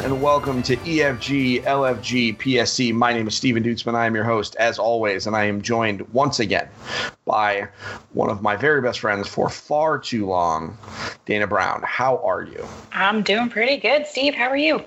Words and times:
And 0.00 0.20
welcome 0.20 0.62
to 0.64 0.76
EFG 0.78 1.62
LFG 1.62 2.36
PST. 2.38 2.92
My 2.92 3.12
name 3.12 3.28
is 3.28 3.36
Steven 3.36 3.62
Dutzman. 3.62 3.94
I 3.94 4.06
am 4.06 4.14
your 4.14 4.24
host, 4.24 4.56
as 4.56 4.78
always, 4.78 5.26
and 5.26 5.36
I 5.36 5.44
am 5.44 5.62
joined 5.62 6.00
once 6.12 6.40
again 6.40 6.68
by 7.24 7.68
one 8.12 8.28
of 8.28 8.42
my 8.42 8.56
very 8.56 8.82
best 8.82 8.98
friends 9.00 9.28
for 9.28 9.48
far 9.48 9.98
too 9.98 10.26
long, 10.26 10.76
Dana 11.26 11.46
Brown. 11.46 11.82
How 11.84 12.18
are 12.24 12.42
you? 12.42 12.66
I'm 12.92 13.22
doing 13.22 13.48
pretty 13.48 13.76
good, 13.76 14.06
Steve. 14.06 14.34
How 14.34 14.48
are 14.48 14.56
you? 14.56 14.82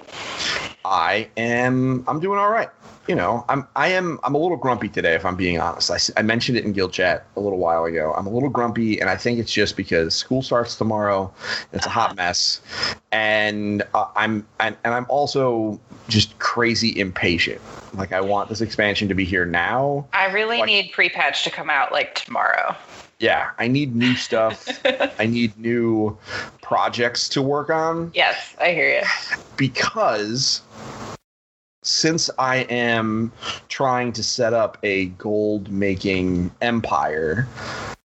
I 0.84 1.30
am. 1.38 2.04
I'm 2.08 2.20
doing 2.20 2.38
all 2.38 2.50
right. 2.50 2.70
You 3.08 3.16
know, 3.16 3.46
I'm. 3.48 3.66
I 3.76 3.88
am. 3.90 4.20
I'm 4.24 4.36
a 4.36 4.38
little 4.38 4.58
grumpy 4.58 4.90
today, 4.90 5.16
if 5.16 5.26
I'm 5.26 5.38
being 5.38 5.60
honest. 5.62 6.12
I 6.18 6.22
mentioned 6.22 6.58
it 6.58 6.66
in 6.66 6.74
Guild 6.74 6.92
Chat 6.92 7.26
a 7.38 7.40
little 7.40 7.58
while 7.60 7.86
ago. 7.86 8.14
I'm 8.18 8.28
a 8.28 8.30
little 8.30 8.50
grumpy, 8.50 9.00
and 9.00 9.10
I 9.10 9.16
think 9.16 9.40
it's 9.40 9.52
just 9.54 9.78
because 9.78 10.14
school 10.14 10.42
starts 10.42 10.76
tomorrow. 10.76 11.34
It's 11.72 11.86
a 11.86 11.90
hot 11.90 12.18
mess, 12.18 12.60
and 13.14 13.82
uh, 13.94 14.08
I'm. 14.18 14.46
And, 14.60 14.76
and 14.84 14.94
I'm 14.94 15.06
also 15.08 15.80
just 16.10 16.38
crazy 16.40 17.00
impatient. 17.00 17.62
Like 17.94 18.12
I 18.12 18.20
want 18.20 18.50
this 18.50 18.60
expansion 18.60 19.08
to 19.08 19.14
be 19.16 19.24
here 19.24 19.46
now. 19.46 20.06
I 20.12 20.26
really 20.34 20.58
Like- 20.60 20.68
need 20.68 20.92
pre-patch 20.92 21.46
to 21.46 21.50
come 21.50 21.70
out 21.70 21.94
like 21.94 22.14
tomorrow. 22.16 22.76
Yeah, 23.20 23.50
I 23.58 23.68
need 23.68 23.96
new 23.96 24.16
stuff. 24.16 24.68
I 25.20 25.26
need 25.26 25.58
new 25.58 26.16
projects 26.62 27.30
to 27.30 27.42
work 27.42 27.70
on. 27.72 28.12
Yes, 28.14 28.54
I 28.62 28.74
hear 28.74 29.00
you. 29.00 29.38
because 29.56 30.62
since 31.88 32.30
I 32.38 32.58
am 32.70 33.32
trying 33.70 34.12
to 34.14 34.24
set 34.24 34.54
up 34.54 34.78
a 34.84 35.06
gold 35.06 35.72
making 35.72 36.52
empire, 36.62 37.48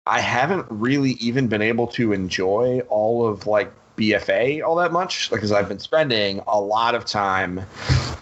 I 0.08 0.22
haven't 0.22 0.66
really 0.70 1.12
even 1.12 1.48
been 1.48 1.62
able 1.62 1.88
to 1.88 2.12
enjoy 2.12 2.82
all 2.90 3.28
of 3.28 3.46
like 3.46 3.72
BFA 3.96 4.64
all 4.64 4.76
that 4.78 4.92
much 4.92 5.30
because 5.30 5.52
I've 5.52 5.68
been 5.68 5.80
spending 5.80 6.42
a 6.48 6.60
lot 6.60 6.96
of 6.96 7.06
time 7.06 7.62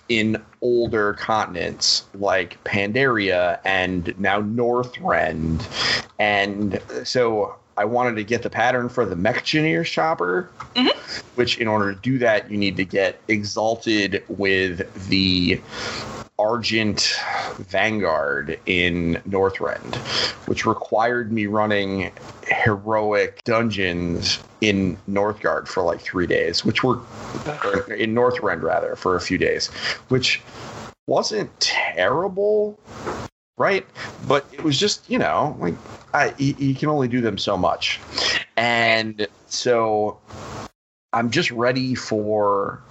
in 0.10 0.42
older 0.62 1.14
continents 1.14 2.06
like 2.14 2.62
Pandaria 2.64 3.60
and 3.64 4.18
now 4.20 4.42
Northrend. 4.42 5.66
And 6.20 6.82
so 7.04 7.56
I 7.78 7.86
wanted 7.86 8.16
to 8.16 8.24
get 8.24 8.42
the 8.42 8.50
pattern 8.50 8.90
for 8.90 9.06
the 9.06 9.16
Mekgineer's 9.16 9.90
Chopper, 9.90 10.50
mm-hmm. 10.76 11.28
which 11.36 11.60
in 11.60 11.68
order 11.68 11.94
to 11.94 12.00
do 12.02 12.18
that, 12.18 12.50
you 12.50 12.58
need 12.58 12.76
to 12.78 12.86
get 12.86 13.20
exalted 13.28 14.24
with 14.28 15.10
the 15.10 15.62
Argent 16.40 17.16
Vanguard 17.58 18.60
in 18.66 19.22
Northrend, 19.28 19.96
which 20.48 20.66
required 20.66 21.32
me 21.32 21.46
running 21.46 22.12
heroic 22.48 23.44
dungeons 23.44 24.40
in 24.62 24.98
Northgard 25.10 25.68
for 25.68 25.84
like 25.84 26.02
three 26.02 26.28
days, 26.28 26.66
which 26.66 26.84
were 26.84 26.96
in 27.96 28.14
Northrend 28.14 28.64
rather 28.64 28.96
for 28.96 29.16
a 29.16 29.22
few 29.22 29.38
days, 29.38 29.68
which 30.10 30.42
wasn't 31.08 31.60
terrible, 31.60 32.78
right? 33.58 33.86
But 34.28 34.48
it 34.52 34.64
was 34.64 34.80
just 34.80 35.10
you 35.10 35.20
know 35.20 35.56
like 35.60 35.76
I 36.14 36.34
you, 36.38 36.56
you 36.58 36.76
can 36.76 36.90
only 36.90 37.08
do 37.08 37.22
them 37.22 37.38
so 37.38 37.58
much, 37.58 38.00
and 38.56 39.28
so 39.48 40.20
I'm 41.14 41.30
just 41.30 41.52
ready 41.52 41.96
for 41.96 42.82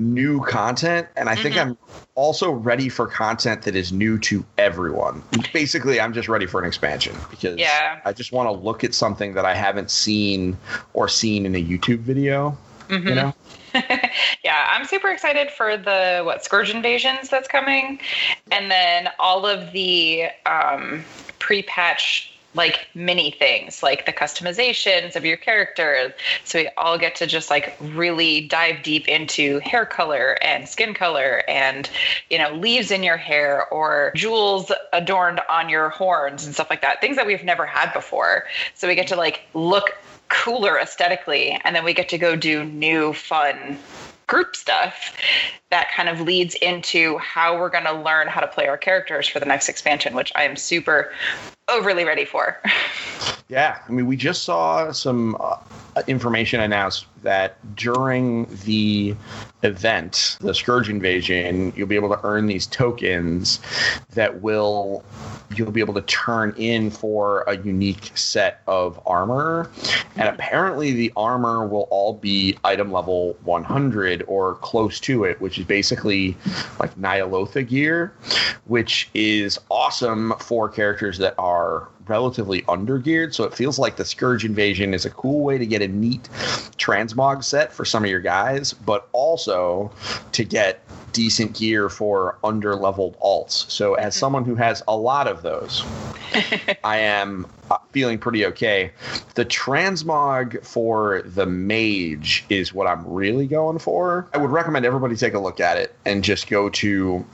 new 0.00 0.40
content 0.44 1.08
and 1.16 1.28
i 1.28 1.34
think 1.34 1.56
Mhm. 1.56 1.60
i'm 1.60 1.78
also 2.14 2.52
ready 2.52 2.88
for 2.88 3.08
content 3.08 3.62
that 3.62 3.74
is 3.74 3.92
new 3.92 4.16
to 4.16 4.44
everyone 4.56 5.20
basically 5.52 6.00
i'm 6.00 6.12
just 6.12 6.28
ready 6.28 6.46
for 6.46 6.60
an 6.60 6.66
expansion 6.68 7.16
because 7.30 7.58
Yeah. 7.58 7.98
i 8.04 8.12
just 8.12 8.30
want 8.30 8.46
to 8.46 8.52
look 8.52 8.84
at 8.84 8.94
something 8.94 9.34
that 9.34 9.44
i 9.44 9.54
haven't 9.54 9.90
seen 9.90 10.56
or 10.94 11.08
seen 11.08 11.44
in 11.44 11.56
a 11.56 11.64
youtube 11.64 11.98
video 11.98 12.56
you 12.88 12.96
Mhm. 12.96 13.14
know 13.16 13.34
yeah, 14.44 14.68
I'm 14.70 14.86
super 14.86 15.08
excited 15.08 15.50
for 15.50 15.76
the 15.76 16.22
what 16.24 16.44
Scourge 16.44 16.70
invasions 16.70 17.28
that's 17.28 17.48
coming, 17.48 18.00
and 18.50 18.70
then 18.70 19.08
all 19.18 19.46
of 19.46 19.72
the 19.72 20.28
um, 20.46 21.04
pre-patch 21.38 22.32
like 22.54 22.88
mini 22.94 23.30
things 23.30 23.82
like 23.82 24.06
the 24.06 24.12
customizations 24.12 25.14
of 25.14 25.24
your 25.24 25.36
character. 25.36 26.14
So 26.44 26.60
we 26.60 26.68
all 26.76 26.98
get 26.98 27.14
to 27.16 27.26
just 27.26 27.50
like 27.50 27.76
really 27.80 28.48
dive 28.48 28.82
deep 28.82 29.06
into 29.06 29.58
hair 29.60 29.84
color 29.84 30.38
and 30.42 30.68
skin 30.68 30.94
color 30.94 31.42
and 31.48 31.88
you 32.30 32.38
know 32.38 32.52
leaves 32.52 32.90
in 32.90 33.02
your 33.02 33.18
hair 33.18 33.68
or 33.68 34.12
jewels 34.16 34.72
adorned 34.92 35.40
on 35.48 35.68
your 35.68 35.90
horns 35.90 36.46
and 36.46 36.54
stuff 36.54 36.70
like 36.70 36.82
that. 36.82 37.00
Things 37.00 37.16
that 37.16 37.26
we've 37.26 37.44
never 37.44 37.66
had 37.66 37.92
before. 37.92 38.44
So 38.74 38.88
we 38.88 38.94
get 38.94 39.08
to 39.08 39.16
like 39.16 39.42
look 39.54 39.96
cooler 40.28 40.78
aesthetically 40.78 41.58
and 41.64 41.74
then 41.74 41.84
we 41.84 41.94
get 41.94 42.08
to 42.10 42.18
go 42.18 42.36
do 42.36 42.64
new 42.64 43.12
fun 43.12 43.78
group 44.26 44.54
stuff 44.54 45.16
that 45.70 45.90
kind 45.94 46.08
of 46.08 46.20
leads 46.20 46.54
into 46.56 47.18
how 47.18 47.58
we're 47.58 47.68
going 47.68 47.84
to 47.84 47.92
learn 47.92 48.28
how 48.28 48.40
to 48.40 48.48
play 48.48 48.66
our 48.66 48.78
characters 48.78 49.28
for 49.28 49.40
the 49.40 49.46
next 49.46 49.68
expansion 49.68 50.14
which 50.14 50.32
i 50.34 50.42
am 50.42 50.56
super 50.56 51.12
overly 51.68 52.04
ready 52.04 52.24
for 52.24 52.60
Yeah, 53.48 53.78
I 53.88 53.92
mean, 53.92 54.06
we 54.06 54.16
just 54.16 54.42
saw 54.42 54.92
some 54.92 55.34
uh, 55.40 55.56
information 56.06 56.60
announced 56.60 57.06
that 57.22 57.56
during 57.76 58.46
the 58.64 59.16
event, 59.62 60.36
the 60.40 60.54
Scourge 60.54 60.90
Invasion, 60.90 61.72
you'll 61.74 61.88
be 61.88 61.94
able 61.94 62.10
to 62.10 62.20
earn 62.24 62.46
these 62.46 62.66
tokens 62.66 63.58
that 64.10 64.42
will 64.42 65.02
you'll 65.56 65.70
be 65.70 65.80
able 65.80 65.94
to 65.94 66.02
turn 66.02 66.54
in 66.58 66.90
for 66.90 67.40
a 67.46 67.56
unique 67.56 68.12
set 68.14 68.60
of 68.66 69.00
armor. 69.06 69.70
And 70.16 70.28
apparently, 70.28 70.92
the 70.92 71.10
armor 71.16 71.66
will 71.66 71.88
all 71.90 72.12
be 72.12 72.58
item 72.64 72.92
level 72.92 73.34
100 73.44 74.24
or 74.28 74.56
close 74.56 75.00
to 75.00 75.24
it, 75.24 75.40
which 75.40 75.57
is 75.58 75.66
basically 75.66 76.36
like 76.78 76.94
Ny'alotha 76.96 77.66
gear, 77.66 78.12
which 78.66 79.08
is 79.14 79.58
awesome 79.70 80.34
for 80.40 80.68
characters 80.68 81.18
that 81.18 81.34
are 81.38 81.88
relatively 82.08 82.62
undergeared. 82.62 83.34
So 83.34 83.44
it 83.44 83.54
feels 83.54 83.78
like 83.78 83.96
the 83.96 84.04
Scourge 84.04 84.44
Invasion 84.44 84.94
is 84.94 85.04
a 85.04 85.10
cool 85.10 85.44
way 85.44 85.58
to 85.58 85.66
get 85.66 85.82
a 85.82 85.88
neat 85.88 86.28
transmog 86.78 87.44
set 87.44 87.72
for 87.72 87.84
some 87.84 88.04
of 88.04 88.10
your 88.10 88.20
guys, 88.20 88.72
but 88.72 89.08
also 89.12 89.90
to 90.32 90.44
get 90.44 90.82
decent 91.12 91.54
gear 91.54 91.88
for 91.88 92.38
under 92.44 92.76
leveled 92.76 93.18
alts. 93.20 93.68
So 93.70 93.94
as 93.94 94.14
someone 94.14 94.44
who 94.44 94.54
has 94.54 94.82
a 94.86 94.96
lot 94.96 95.26
of 95.26 95.42
those, 95.42 95.84
I 96.84 96.98
am 96.98 97.46
uh, 97.70 97.78
feeling 97.92 98.18
pretty 98.18 98.44
okay. 98.46 98.92
The 99.34 99.44
transmog 99.44 100.64
for 100.64 101.22
the 101.22 101.46
mage 101.46 102.44
is 102.48 102.72
what 102.72 102.86
I'm 102.86 103.06
really 103.06 103.46
going 103.46 103.78
for. 103.78 104.28
I 104.32 104.38
would 104.38 104.50
recommend 104.50 104.84
everybody 104.84 105.16
take 105.16 105.34
a 105.34 105.38
look 105.38 105.60
at 105.60 105.76
it 105.76 105.94
and 106.04 106.22
just 106.22 106.48
go 106.48 106.68
to 106.70 107.24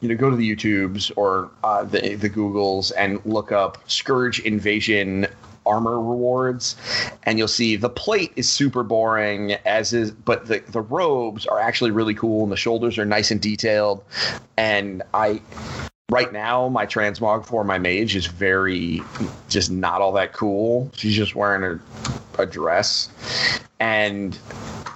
you 0.00 0.08
know, 0.08 0.14
go 0.14 0.30
to 0.30 0.36
the 0.36 0.56
YouTubes 0.56 1.12
or 1.16 1.50
uh, 1.62 1.84
the 1.84 2.14
the 2.16 2.30
Googles 2.30 2.92
and 2.96 3.24
look 3.24 3.52
up 3.52 3.78
Scourge 3.88 4.40
Invasion 4.40 5.26
armor 5.66 6.00
rewards, 6.00 6.76
and 7.24 7.38
you'll 7.38 7.48
see 7.48 7.76
the 7.76 7.90
plate 7.90 8.32
is 8.36 8.48
super 8.48 8.82
boring, 8.82 9.52
as 9.66 9.92
is, 9.92 10.10
but 10.10 10.46
the 10.46 10.60
the 10.68 10.80
robes 10.80 11.46
are 11.46 11.60
actually 11.60 11.90
really 11.90 12.14
cool, 12.14 12.42
and 12.42 12.52
the 12.52 12.56
shoulders 12.56 12.98
are 12.98 13.04
nice 13.04 13.30
and 13.30 13.40
detailed, 13.40 14.02
and 14.56 15.02
I. 15.14 15.40
Right 16.12 16.32
now, 16.32 16.68
my 16.68 16.86
transmog 16.86 17.46
for 17.46 17.62
my 17.62 17.78
mage 17.78 18.16
is 18.16 18.26
very, 18.26 19.00
just 19.48 19.70
not 19.70 20.00
all 20.00 20.10
that 20.14 20.32
cool. 20.32 20.90
She's 20.96 21.14
just 21.14 21.36
wearing 21.36 21.62
a, 22.36 22.42
a 22.42 22.46
dress, 22.46 23.08
and 23.78 24.36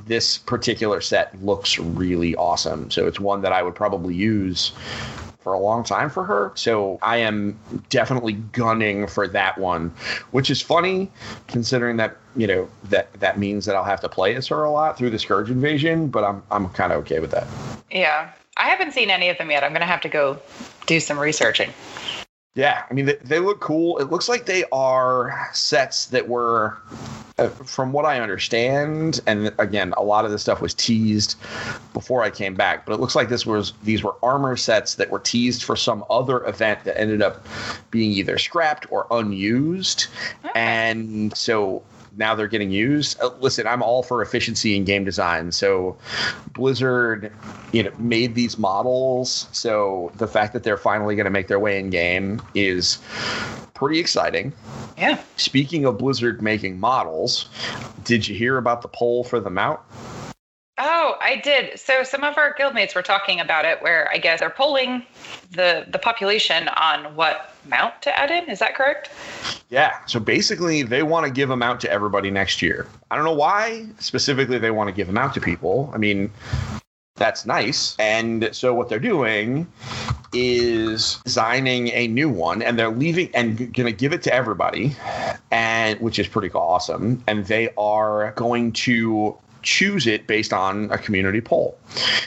this 0.07 0.39
particular 0.39 1.01
set 1.01 1.41
looks 1.45 1.79
really 1.79 2.35
awesome. 2.37 2.91
So 2.91 3.07
it's 3.07 3.21
one 3.21 3.43
that 3.43 3.53
I 3.53 3.63
would 3.63 3.75
probably 3.75 4.15
use 4.15 4.73
for 5.41 5.53
a 5.53 5.59
long 5.59 5.85
time 5.85 6.09
for 6.09 6.25
her. 6.25 6.53
So 6.55 6.99
I 7.03 7.19
am 7.19 7.59
definitely 7.91 8.33
gunning 8.33 9.07
for 9.07 9.29
that 9.29 9.59
one, 9.59 9.91
which 10.31 10.51
is 10.51 10.63
funny 10.63 11.11
considering 11.49 11.99
that, 11.99 12.17
you 12.35 12.47
know, 12.47 12.69
that 12.85 13.13
that 13.21 13.39
means 13.39 13.67
that 13.67 13.77
I'll 13.77 13.85
have 13.85 14.01
to 14.01 14.09
play 14.09 14.35
as 14.37 14.47
her 14.49 14.65
a 14.65 14.71
lot 14.71 14.97
through 14.97 15.11
the 15.11 15.19
Scourge 15.19 15.51
invasion, 15.51 16.09
but 16.09 16.25
I'm 16.25 16.43
I'm 16.51 16.69
kind 16.71 16.93
of 16.93 17.01
okay 17.01 17.21
with 17.21 17.31
that. 17.33 17.47
yeah 17.91 18.31
i 18.57 18.69
haven't 18.69 18.93
seen 18.93 19.11
any 19.11 19.29
of 19.29 19.37
them 19.39 19.51
yet 19.51 19.65
i'm 19.65 19.71
going 19.71 19.81
to 19.81 19.87
have 19.87 20.01
to 20.01 20.09
go 20.09 20.39
do 20.87 21.01
some 21.01 21.19
researching 21.19 21.71
Yeah, 22.55 22.85
I 22.89 22.95
mean 22.95 23.07
they, 23.07 23.17
they 23.17 23.39
look 23.41 23.61
cool. 23.61 23.99
It 23.99 24.11
looks 24.11 24.29
like 24.29 24.47
they 24.47 24.65
are 24.73 25.51
sets 25.53 26.07
that 26.07 26.29
were, 26.29 26.79
uh, 27.37 27.49
from 27.49 27.93
what 27.93 28.05
I 28.05 28.21
understand, 28.21 29.21
and 29.27 29.53
again, 29.59 29.93
a 29.97 30.03
lot 30.03 30.25
of 30.25 30.31
this 30.31 30.43
stuff 30.43 30.61
was 30.61 30.73
teased 30.73 31.37
before 31.93 32.23
I 32.23 32.31
came 32.31 32.55
back. 32.55 32.87
But 32.87 32.93
it 32.95 33.01
looks 33.01 33.17
like 33.17 33.29
this 33.29 33.45
was 33.45 33.73
these 33.83 34.05
were 34.05 34.15
armor 34.23 34.57
sets 34.57 34.95
that 34.95 35.11
were 35.11 35.19
teased 35.19 35.65
for 35.65 35.75
some 35.75 36.05
other 36.09 36.45
event 36.47 36.85
that 36.85 36.99
ended 36.99 37.23
up 37.23 37.45
being 37.91 38.13
either 38.13 38.39
scrapped 38.39 38.91
or 38.93 39.07
unused, 39.11 40.07
and 40.55 41.37
so 41.37 41.83
now 42.17 42.35
they're 42.35 42.49
getting 42.49 42.71
used. 42.71 43.21
Uh, 43.21 43.31
listen, 43.41 43.67
I'm 43.67 43.83
all 43.83 44.03
for 44.03 44.23
efficiency 44.23 44.77
in 44.77 44.85
game 44.85 45.05
design. 45.05 45.53
So 45.53 45.97
Blizzard, 46.53 47.33
you 47.73 47.83
know, 47.83 47.91
made 47.99 48.35
these 48.35 48.59
models. 48.59 49.49
So 49.53 50.13
the 50.17 50.29
fact 50.29 50.53
that 50.53 50.63
they're 50.63 50.77
finally 50.77 51.17
going 51.17 51.25
to 51.25 51.31
make 51.31 51.49
their 51.49 51.59
way 51.59 51.79
in 51.79 51.91
game 51.91 52.41
is 52.55 52.99
pretty 53.75 53.99
exciting. 53.99 54.53
yeah 54.97 55.21
Speaking 55.37 55.85
of 55.85 55.99
Blizzard 55.99 56.41
making 56.41 56.79
models, 56.79 57.49
did 58.05 58.27
you 58.27 58.35
hear 58.35 58.57
about 58.57 58.83
the 58.83 58.89
poll 58.89 59.25
for 59.25 59.41
the 59.41 59.51
mount? 59.51 59.81
Oh, 60.77 61.17
I 61.21 61.37
did. 61.37 61.79
So 61.79 62.03
some 62.03 62.25
of 62.25 62.37
our 62.37 62.53
guildmates 62.55 62.97
were 62.97 63.03
talking 63.03 63.39
about 63.39 63.65
it 63.65 63.81
where 63.81 64.11
I 64.11 64.19
guess 64.19 64.41
they're 64.41 64.51
polling 64.51 65.05
the 65.53 65.87
the 65.89 66.01
population 66.01 66.67
on 66.69 67.15
what 67.15 67.55
mount 67.67 68.03
to 68.03 68.19
add 68.19 68.33
in. 68.33 68.51
Is 68.51 68.59
that 68.59 68.75
correct? 68.75 69.11
Yeah. 69.71 70.05
So 70.07 70.19
basically, 70.19 70.83
they 70.83 71.05
want 71.05 71.27
to 71.27 71.33
give 71.33 71.49
them 71.49 71.63
out 71.63 71.81
to 71.83 71.91
everybody 71.91 72.29
next 72.31 72.61
year. 72.61 72.89
I 73.13 73.17
don't 73.17 73.25
know 73.25 73.35
why 73.35 73.87
specifically 74.01 74.59
they 74.59 74.73
want 74.73 74.89
to 74.89 74.93
give 74.93 75.07
them 75.07 75.17
out 75.17 75.33
to 75.35 75.41
people. 75.41 75.93
I 75.95 75.99
mean, 75.99 76.33
that's 77.17 77.47
nice. 77.47 77.97
And 77.99 78.49
so 78.53 78.75
what 78.75 78.89
they're 78.89 78.99
doing 78.99 79.71
is 80.33 81.21
designing 81.25 81.89
a 81.89 82.09
new 82.09 82.29
one 82.29 82.61
and 82.61 82.77
they're 82.77 82.91
leaving 82.91 83.31
and 83.35 83.57
going 83.57 83.87
to 83.87 83.93
give 83.93 84.13
it 84.13 84.23
to 84.23 84.35
everybody 84.35 84.97
and 85.53 86.01
which 86.01 86.19
is 86.19 86.27
pretty 86.27 86.51
awesome 86.51 87.23
and 87.29 87.47
they 87.47 87.71
are 87.79 88.33
going 88.33 88.73
to 88.73 89.37
choose 89.65 90.07
it 90.07 90.27
based 90.27 90.53
on 90.53 90.91
a 90.91 90.99
community 90.99 91.41
poll. 91.41 91.77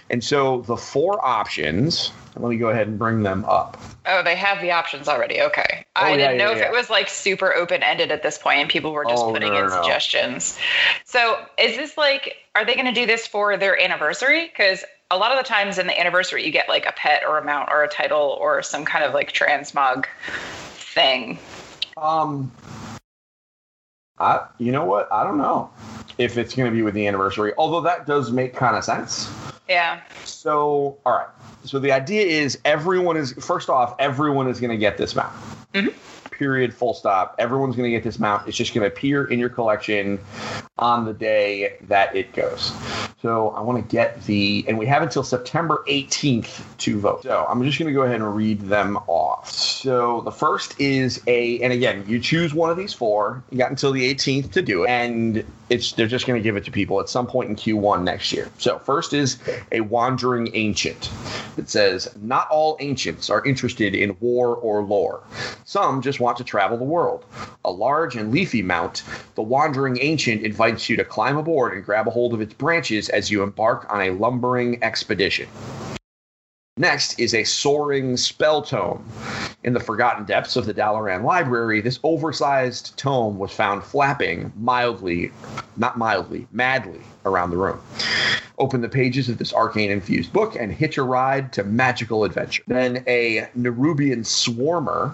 And 0.09 0.23
so 0.23 0.61
the 0.61 0.77
four 0.77 1.23
options, 1.25 2.11
let 2.35 2.49
me 2.49 2.57
go 2.57 2.69
ahead 2.69 2.87
and 2.87 2.99
bring 2.99 3.23
them 3.23 3.45
up. 3.45 3.79
Oh, 4.05 4.23
they 4.23 4.35
have 4.35 4.61
the 4.61 4.71
options 4.71 5.07
already. 5.07 5.41
Okay. 5.41 5.85
Oh, 5.95 6.01
I 6.01 6.11
yeah, 6.11 6.17
didn't 6.17 6.37
know 6.37 6.49
yeah, 6.49 6.51
if 6.51 6.57
yeah. 6.59 6.67
it 6.67 6.71
was 6.71 6.89
like 6.89 7.09
super 7.09 7.53
open 7.53 7.83
ended 7.83 8.11
at 8.11 8.23
this 8.23 8.37
point 8.37 8.59
and 8.59 8.69
people 8.69 8.91
were 8.91 9.05
just 9.05 9.23
Oh, 9.23 9.31
putting 9.31 9.53
no, 9.53 9.63
in 9.63 9.69
no, 9.69 9.81
suggestions. 9.81 10.57
So 11.05 11.45
is 11.57 11.77
this 11.77 11.97
like, 11.97 12.37
are 12.55 12.65
they 12.65 12.73
going 12.73 12.85
to 12.85 12.93
do 12.93 13.05
this 13.05 13.27
for 13.27 13.57
their 13.57 13.79
anniversary? 13.81 14.47
Because 14.47 14.83
a 15.11 15.17
lot 15.17 15.31
of 15.31 15.37
the 15.37 15.43
times 15.43 15.77
in 15.77 15.87
the 15.87 15.99
anniversary, 15.99 16.45
you 16.45 16.51
get 16.51 16.67
like 16.67 16.85
a 16.85 16.91
pet 16.91 17.23
or 17.27 17.37
a 17.37 17.43
mount 17.43 17.69
or 17.71 17.83
a 17.83 17.87
title 17.87 18.37
or 18.39 18.61
some 18.61 18.85
kind 18.85 19.03
of 19.05 19.13
like 19.13 19.31
transmog 19.31 20.05
thing. 20.73 21.39
Um, 21.97 22.51
I, 24.19 24.47
you 24.57 24.71
know 24.71 24.85
what? 24.85 25.11
I 25.11 25.23
don't 25.23 25.37
know 25.37 25.69
if 26.17 26.37
it's 26.37 26.55
going 26.55 26.69
to 26.69 26.75
be 26.75 26.81
with 26.81 26.93
the 26.93 27.05
anniversary, 27.07 27.53
although 27.57 27.81
that 27.81 28.05
does 28.07 28.31
make 28.31 28.55
kind 28.55 28.75
of 28.75 28.83
sense. 28.83 29.29
Yeah. 29.69 30.01
So, 30.23 30.97
all 31.05 31.13
right. 31.13 31.27
So 31.63 31.79
the 31.79 31.91
idea 31.91 32.25
is 32.25 32.57
everyone 32.65 33.17
is 33.17 33.33
first 33.33 33.69
off, 33.69 33.95
everyone 33.99 34.47
is 34.47 34.59
going 34.59 34.71
to 34.71 34.77
get 34.77 34.97
this 34.97 35.15
mount. 35.15 35.33
Mhm. 35.73 35.93
Period. 36.31 36.73
Full 36.73 36.93
stop. 36.93 37.35
Everyone's 37.39 37.75
going 37.75 37.89
to 37.91 37.95
get 37.95 38.03
this 38.03 38.19
mount. 38.19 38.47
It's 38.47 38.55
just 38.55 38.73
going 38.73 38.87
to 38.87 38.87
appear 38.95 39.25
in 39.25 39.39
your 39.39 39.49
collection 39.49 40.19
on 40.77 41.05
the 41.05 41.13
day 41.13 41.77
that 41.87 42.15
it 42.15 42.33
goes. 42.33 42.71
So 43.21 43.49
I 43.49 43.61
want 43.61 43.83
to 43.83 43.95
get 43.95 44.23
the, 44.25 44.63
and 44.67 44.77
we 44.77 44.85
have 44.85 45.01
until 45.01 45.23
September 45.23 45.83
18th 45.87 46.61
to 46.77 46.99
vote. 46.99 47.23
So 47.23 47.47
I'm 47.49 47.63
just 47.63 47.79
going 47.79 47.87
to 47.87 47.93
go 47.93 48.03
ahead 48.03 48.17
and 48.17 48.35
read 48.35 48.61
them 48.61 48.97
off. 49.07 49.49
So 49.49 50.21
the 50.21 50.31
first 50.31 50.79
is 50.79 51.21
a, 51.25 51.59
and 51.61 51.73
again, 51.73 52.03
you 52.07 52.19
choose 52.19 52.53
one 52.53 52.69
of 52.69 52.77
these 52.77 52.93
four. 52.93 53.43
You 53.49 53.57
got 53.57 53.71
until 53.71 53.91
the 53.91 54.13
18th 54.13 54.51
to 54.51 54.61
do 54.61 54.83
it, 54.83 54.89
and 54.89 55.43
it's 55.69 55.91
they're 55.93 56.07
just 56.07 56.25
going 56.25 56.39
to 56.39 56.43
give 56.43 56.55
it 56.55 56.63
to 56.65 56.71
people 56.71 56.99
at 56.99 57.09
some 57.09 57.27
point 57.27 57.49
in 57.49 57.55
Q1 57.55 58.03
next 58.03 58.31
year. 58.31 58.49
So 58.57 58.79
first 58.79 59.13
is 59.13 59.37
a 59.71 59.81
wandering 59.81 60.49
ancient. 60.53 61.11
It 61.57 61.69
says 61.69 62.09
not 62.21 62.47
all 62.49 62.77
ancients 62.79 63.29
are 63.29 63.43
interested 63.45 63.93
in 63.93 64.15
war 64.19 64.55
or 64.55 64.83
lore. 64.83 65.23
Some 65.65 66.01
just 66.01 66.19
want 66.19 66.37
to 66.37 66.43
travel 66.43 66.77
the 66.77 66.83
world. 66.83 67.25
A 67.65 67.71
large 67.71 68.15
and 68.15 68.31
leafy 68.31 68.61
mount, 68.61 69.03
the 69.35 69.41
wandering 69.41 69.97
ancient 69.99 70.43
invites 70.43 70.89
you 70.89 70.95
to 70.95 71.03
climb 71.03 71.37
aboard 71.37 71.73
and 71.73 71.83
grab 71.83 72.07
a 72.07 72.11
hold 72.11 72.33
of 72.33 72.41
its 72.41 72.53
branches 72.53 73.06
as 73.09 73.31
you 73.31 73.43
embark 73.43 73.85
on 73.89 74.01
a 74.01 74.11
lumbering 74.11 74.83
expedition. 74.83 75.47
Next 76.77 77.19
is 77.19 77.33
a 77.33 77.43
soaring 77.43 78.17
spell 78.17 78.61
tome. 78.61 79.03
In 79.63 79.73
the 79.73 79.79
forgotten 79.79 80.25
depths 80.25 80.55
of 80.55 80.67
the 80.67 80.73
Dalaran 80.73 81.23
library, 81.23 81.81
this 81.81 81.99
oversized 82.03 82.95
tome 82.97 83.39
was 83.39 83.51
found 83.51 83.83
flapping 83.83 84.53
mildly, 84.55 85.31
not 85.75 85.97
mildly, 85.97 86.47
madly 86.51 87.01
around 87.25 87.49
the 87.49 87.57
room. 87.57 87.81
Open 88.59 88.81
the 88.81 88.89
pages 88.89 89.29
of 89.29 89.37
this 89.37 89.53
arcane 89.53 89.91
infused 89.91 90.33
book 90.33 90.55
and 90.55 90.71
hitch 90.71 90.97
a 90.97 91.03
ride 91.03 91.53
to 91.53 91.63
magical 91.63 92.23
adventure. 92.23 92.63
Then 92.65 93.03
a 93.05 93.47
Nerubian 93.55 94.25
swarmer. 94.25 95.13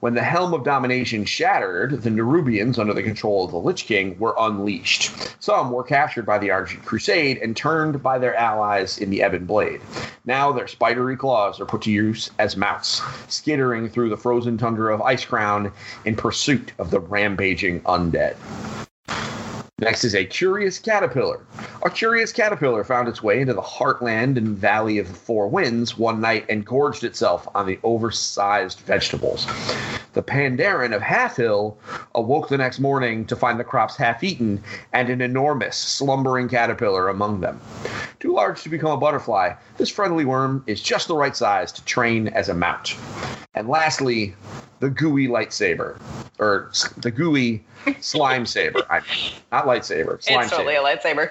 When 0.00 0.14
the 0.14 0.22
helm 0.22 0.54
of 0.54 0.64
domination 0.64 1.24
shattered, 1.24 2.02
the 2.02 2.10
Nerubians, 2.10 2.78
under 2.78 2.94
the 2.94 3.02
control 3.02 3.44
of 3.44 3.50
the 3.50 3.58
Lich 3.58 3.84
King, 3.84 4.18
were 4.18 4.34
unleashed. 4.38 5.12
Some 5.38 5.70
were 5.70 5.84
captured 5.84 6.26
by 6.26 6.38
the 6.38 6.50
Argent 6.50 6.84
Crusade 6.84 7.38
and 7.38 7.56
turned 7.56 8.02
by 8.02 8.18
their 8.18 8.34
allies 8.34 8.98
in 8.98 9.10
the 9.10 9.18
Ebon 9.18 9.44
Blade. 9.44 9.80
Now 10.24 10.50
their 10.50 10.66
spidery 10.66 11.16
claws 11.16 11.60
are 11.60 11.66
put 11.66 11.82
to 11.82 11.92
use 11.92 12.30
as 12.38 12.56
mounts, 12.56 13.02
skittering 13.28 13.90
through 13.90 14.08
the 14.08 14.16
frozen 14.16 14.56
tundra 14.56 14.94
of 14.94 15.00
Icecrown 15.02 15.72
in 16.04 16.16
pursuit 16.16 16.72
of 16.78 16.90
the 16.90 17.00
rampaging 17.00 17.80
undead. 17.82 18.36
Next 19.82 20.04
is 20.04 20.14
a 20.14 20.24
curious 20.24 20.78
caterpillar. 20.78 21.40
A 21.84 21.90
curious 21.90 22.30
caterpillar 22.30 22.84
found 22.84 23.08
its 23.08 23.20
way 23.20 23.40
into 23.40 23.52
the 23.52 23.60
heartland 23.60 24.36
and 24.36 24.56
valley 24.56 24.98
of 24.98 25.08
the 25.08 25.14
Four 25.14 25.48
Winds 25.48 25.98
one 25.98 26.20
night 26.20 26.46
and 26.48 26.64
gorged 26.64 27.02
itself 27.02 27.48
on 27.52 27.66
the 27.66 27.80
oversized 27.82 28.78
vegetables. 28.78 29.44
The 30.12 30.22
Pandaren 30.22 30.94
of 30.94 31.02
Halfhill 31.02 31.78
awoke 32.14 32.48
the 32.48 32.58
next 32.58 32.78
morning 32.78 33.24
to 33.24 33.34
find 33.34 33.58
the 33.58 33.64
crops 33.64 33.96
half 33.96 34.22
eaten 34.22 34.62
and 34.92 35.10
an 35.10 35.20
enormous, 35.20 35.76
slumbering 35.76 36.48
caterpillar 36.48 37.08
among 37.08 37.40
them. 37.40 37.60
Too 38.20 38.32
large 38.32 38.62
to 38.62 38.68
become 38.68 38.92
a 38.92 38.96
butterfly, 38.96 39.54
this 39.78 39.90
friendly 39.90 40.24
worm 40.24 40.62
is 40.68 40.80
just 40.80 41.08
the 41.08 41.16
right 41.16 41.34
size 41.34 41.72
to 41.72 41.84
train 41.84 42.28
as 42.28 42.48
a 42.48 42.54
mount. 42.54 42.96
And 43.54 43.68
lastly, 43.68 44.36
the 44.82 44.90
gooey 44.90 45.28
lightsaber, 45.28 45.96
or 46.40 46.68
the 46.98 47.10
gooey 47.12 47.62
slime 48.00 48.44
saber. 48.44 48.84
I, 48.90 49.00
not 49.52 49.64
lightsaber, 49.64 50.20
slime 50.20 50.42
it's 50.42 50.50
totally 50.50 50.74
saber. 50.74 50.86
a 50.86 50.96
lightsaber. 50.96 51.30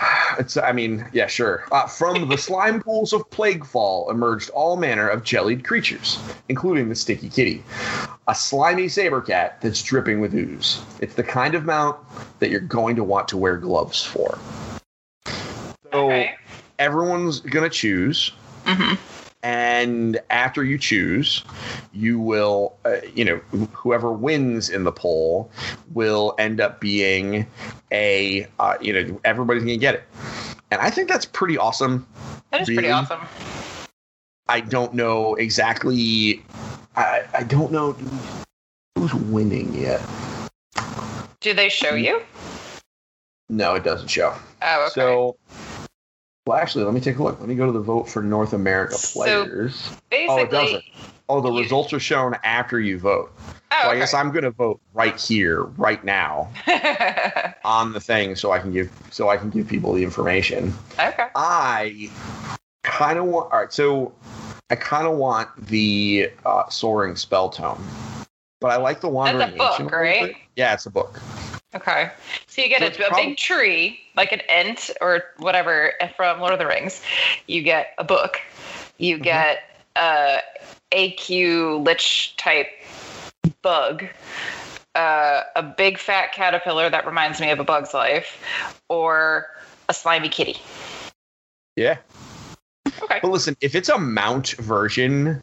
It's, 0.38 0.56
I 0.56 0.70
mean, 0.70 1.04
yeah, 1.12 1.26
sure. 1.26 1.64
Uh, 1.72 1.88
from 1.88 2.28
the 2.28 2.38
slime 2.38 2.80
pools 2.80 3.12
of 3.12 3.28
Plaguefall 3.30 4.08
emerged 4.08 4.50
all 4.50 4.76
manner 4.76 5.08
of 5.08 5.24
jellied 5.24 5.64
creatures, 5.64 6.16
including 6.48 6.88
the 6.88 6.94
Sticky 6.94 7.28
Kitty, 7.28 7.64
a 8.28 8.34
slimy 8.36 8.86
saber 8.86 9.20
cat 9.20 9.60
that's 9.60 9.82
dripping 9.82 10.20
with 10.20 10.34
ooze. 10.34 10.80
It's 11.00 11.16
the 11.16 11.24
kind 11.24 11.56
of 11.56 11.64
mount 11.64 11.96
that 12.38 12.50
you're 12.50 12.60
going 12.60 12.94
to 12.94 13.02
want 13.02 13.26
to 13.28 13.36
wear 13.36 13.56
gloves 13.56 14.04
for. 14.04 14.38
So 15.26 15.92
Okay. 15.92 16.36
everyone's 16.78 17.40
gonna 17.40 17.68
choose, 17.70 18.30
hmm 18.64 18.94
and 19.42 20.20
after 20.30 20.64
you 20.64 20.78
choose, 20.78 21.44
you 21.92 22.18
will, 22.18 22.76
uh, 22.84 22.96
you 23.14 23.24
know, 23.24 23.36
whoever 23.72 24.12
wins 24.12 24.68
in 24.68 24.84
the 24.84 24.92
poll 24.92 25.50
will 25.92 26.34
end 26.38 26.60
up 26.60 26.80
being 26.80 27.46
a, 27.92 28.46
uh, 28.58 28.76
you 28.80 28.92
know, 28.92 29.20
everybody's 29.24 29.62
gonna 29.62 29.76
get 29.76 29.94
it, 29.94 30.04
and 30.70 30.80
I 30.80 30.90
think 30.90 31.08
that's 31.08 31.24
pretty 31.24 31.56
awesome. 31.56 32.06
That 32.50 32.62
is 32.62 32.66
pretty 32.66 32.90
awesome. 32.90 33.20
I 34.48 34.60
don't 34.60 34.94
know 34.94 35.34
exactly. 35.34 36.42
I 36.96 37.24
I 37.34 37.42
don't 37.44 37.70
know 37.70 37.96
who's 38.96 39.14
winning 39.14 39.74
yet. 39.74 40.00
Do 41.40 41.54
they 41.54 41.68
show 41.68 41.94
you? 41.94 42.22
No, 43.48 43.74
it 43.74 43.84
doesn't 43.84 44.08
show. 44.08 44.34
Oh, 44.60 44.86
okay. 44.86 44.92
So, 44.94 45.36
well, 46.48 46.56
actually, 46.56 46.84
let 46.84 46.94
me 46.94 47.00
take 47.00 47.18
a 47.18 47.22
look. 47.22 47.38
Let 47.40 47.48
me 47.48 47.54
go 47.54 47.66
to 47.66 47.72
the 47.72 47.80
vote 47.80 48.08
for 48.08 48.22
North 48.22 48.54
America 48.54 48.94
So, 48.94 49.20
players. 49.20 49.90
Basically, 50.10 50.26
oh, 50.28 50.38
it 50.44 50.50
doesn't. 50.50 50.84
Oh, 51.28 51.42
the 51.42 51.52
you- 51.52 51.60
results 51.60 51.92
are 51.92 52.00
shown 52.00 52.34
after 52.42 52.80
you 52.80 52.98
vote. 52.98 53.30
Oh, 53.70 53.76
So 53.82 53.88
I 53.88 53.90
okay. 53.90 53.98
guess 53.98 54.14
I'm 54.14 54.30
going 54.32 54.44
to 54.44 54.50
vote 54.50 54.80
right 54.94 55.20
here, 55.20 55.64
right 55.64 56.02
now, 56.02 56.50
on 57.66 57.92
the 57.92 58.00
thing, 58.00 58.34
so 58.34 58.50
I 58.50 58.58
can 58.60 58.72
give 58.72 58.90
so 59.10 59.28
I 59.28 59.36
can 59.36 59.50
give 59.50 59.68
people 59.68 59.92
the 59.92 60.02
information. 60.02 60.72
okay. 60.98 61.26
I 61.34 62.08
kind 62.82 63.18
of 63.18 63.26
want. 63.26 63.52
All 63.52 63.58
right, 63.60 63.70
so 63.72 64.14
I 64.70 64.74
kind 64.76 65.06
of 65.06 65.18
want 65.18 65.50
the 65.66 66.30
uh, 66.46 66.66
soaring 66.70 67.14
spell 67.14 67.50
tome, 67.50 67.86
but 68.62 68.68
I 68.70 68.76
like 68.76 69.02
the 69.02 69.10
wandering. 69.10 69.50
book, 69.58 69.72
Ancient 69.72 69.92
a 69.92 69.96
little 69.98 69.98
right? 70.26 70.36
Yeah, 70.56 70.72
it's 70.72 70.86
a 70.86 70.90
book. 70.90 71.20
Okay. 71.74 72.10
So 72.46 72.62
you 72.62 72.68
get 72.68 72.82
a, 72.82 73.06
a 73.10 73.14
big 73.14 73.36
tree, 73.36 74.00
like 74.16 74.32
an 74.32 74.40
ent 74.48 74.90
or 75.00 75.24
whatever 75.36 75.92
from 76.16 76.40
Lord 76.40 76.52
of 76.52 76.58
the 76.58 76.66
Rings. 76.66 77.02
You 77.46 77.62
get 77.62 77.94
a 77.98 78.04
book. 78.04 78.40
You 78.96 79.16
Mm-hmm. 79.16 79.24
get 79.24 79.58
a 79.96 80.40
AQ 80.92 81.84
lich 81.84 82.34
type 82.36 82.68
bug. 83.62 84.04
Uh, 84.94 85.42
a 85.54 85.62
big 85.62 85.98
fat 85.98 86.32
caterpillar 86.32 86.90
that 86.90 87.06
reminds 87.06 87.40
me 87.40 87.50
of 87.50 87.60
a 87.60 87.64
bug's 87.64 87.94
life, 87.94 88.42
or 88.88 89.46
a 89.88 89.94
slimy 89.94 90.28
kitty. 90.28 90.56
Yeah. 91.76 91.98
Okay. 93.02 93.18
But 93.22 93.30
listen, 93.30 93.56
if 93.60 93.74
it's 93.76 93.88
a 93.88 93.98
mount 93.98 94.52
version 94.52 95.40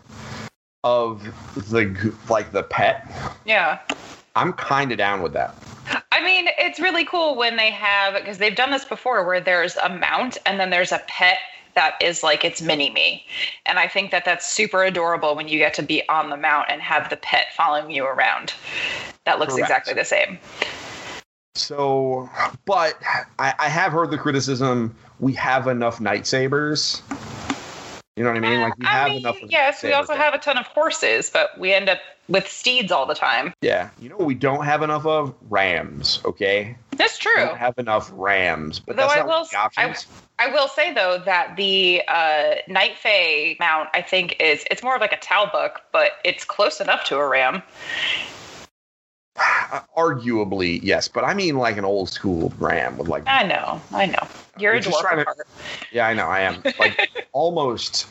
of 0.83 1.23
the 1.69 2.13
like 2.29 2.51
the 2.51 2.63
pet, 2.63 3.09
Yeah. 3.45 3.79
I'm 4.35 4.53
kind 4.53 4.91
of 4.91 4.97
down 4.97 5.21
with 5.21 5.33
that. 5.33 5.55
I 6.11 6.23
mean, 6.23 6.47
it's 6.57 6.79
really 6.79 7.05
cool 7.05 7.35
when 7.35 7.57
they 7.57 7.71
have 7.71 8.15
because 8.15 8.37
they've 8.37 8.55
done 8.55 8.71
this 8.71 8.85
before 8.85 9.25
where 9.25 9.39
there's 9.39 9.75
a 9.77 9.89
mount 9.89 10.37
and 10.45 10.59
then 10.59 10.69
there's 10.69 10.91
a 10.91 11.01
pet 11.07 11.37
that 11.75 11.95
is 12.01 12.23
like 12.23 12.43
it's 12.43 12.61
mini 12.61 12.89
me. 12.89 13.25
And 13.65 13.77
I 13.77 13.87
think 13.87 14.11
that 14.11 14.25
that's 14.25 14.47
super 14.47 14.83
adorable 14.83 15.35
when 15.35 15.47
you 15.47 15.57
get 15.59 15.73
to 15.75 15.83
be 15.83 16.07
on 16.09 16.29
the 16.29 16.37
mount 16.37 16.67
and 16.69 16.81
have 16.81 17.09
the 17.09 17.17
pet 17.17 17.47
following 17.55 17.91
you 17.91 18.05
around. 18.05 18.53
That 19.25 19.39
looks 19.39 19.53
Correct. 19.53 19.69
exactly 19.69 19.93
the 19.93 20.05
same. 20.05 20.39
So, 21.55 22.29
but 22.65 22.95
I, 23.39 23.53
I 23.59 23.69
have 23.69 23.91
heard 23.93 24.11
the 24.11 24.17
criticism 24.17 24.95
we 25.19 25.33
have 25.33 25.67
enough 25.67 26.01
night 26.01 26.27
sabers. 26.27 27.01
You 28.15 28.23
know 28.23 28.31
what 28.31 28.37
I 28.37 28.49
mean? 28.49 28.61
Like 28.61 28.77
we 28.77 28.85
uh, 28.85 28.89
I 28.89 28.91
have 28.91 29.09
mean, 29.09 29.19
enough. 29.19 29.37
yes, 29.49 29.83
we 29.83 29.93
also 29.93 30.15
have 30.15 30.33
a 30.33 30.37
ton 30.37 30.57
of 30.57 30.67
horses, 30.67 31.29
but 31.29 31.57
we 31.59 31.73
end 31.73 31.89
up 31.89 31.99
with 32.27 32.47
steeds 32.47 32.91
all 32.91 33.05
the 33.05 33.13
time. 33.15 33.53
Yeah. 33.61 33.89
You 33.99 34.09
know 34.09 34.17
what 34.17 34.25
we 34.27 34.35
don't 34.35 34.65
have 34.65 34.81
enough 34.81 35.05
of? 35.05 35.33
Rams. 35.49 36.19
Okay. 36.25 36.75
That's 36.91 37.17
We 37.23 37.31
true. 37.31 37.45
don't 37.45 37.57
have 37.57 37.77
enough 37.77 38.09
rams, 38.13 38.79
but 38.79 38.95
Though 38.95 39.03
that's 39.03 39.13
I 39.13 39.19
not 39.19 39.27
will, 39.27 39.45
the 39.45 39.57
options. 39.57 40.07
I, 40.39 40.47
I 40.47 40.53
will 40.53 40.67
say 40.67 40.93
though 40.93 41.19
that 41.25 41.55
the 41.55 42.01
uh, 42.07 42.55
Night 42.67 42.97
Fae 42.97 43.55
mount, 43.59 43.89
I 43.93 44.01
think, 44.01 44.35
is 44.39 44.63
it's 44.71 44.81
more 44.81 44.95
of 44.95 45.01
like 45.01 45.13
a 45.13 45.17
Talbuk, 45.17 45.77
but 45.91 46.13
it's 46.23 46.43
close 46.45 46.79
enough 46.81 47.03
to 47.05 47.17
a 47.17 47.27
ram. 47.27 47.61
Uh, 49.71 49.81
Arguably, 49.97 50.79
yes, 50.83 51.07
but 51.09 51.23
I 51.25 51.33
mean 51.33 51.57
like 51.57 51.75
an 51.77 51.83
old 51.85 52.07
school 52.09 52.53
ram 52.59 52.97
with 52.97 53.07
like. 53.09 53.23
I 53.27 53.43
know, 53.43 53.81
I 53.91 54.05
know. 54.05 54.19
You're 54.57 54.75
a 54.75 54.79
dwarf 54.79 55.25
to- 55.25 55.43
Yeah, 55.91 56.07
I 56.07 56.13
know. 56.13 56.27
I 56.27 56.41
am 56.41 56.61
like 56.79 57.09
almost, 57.33 58.07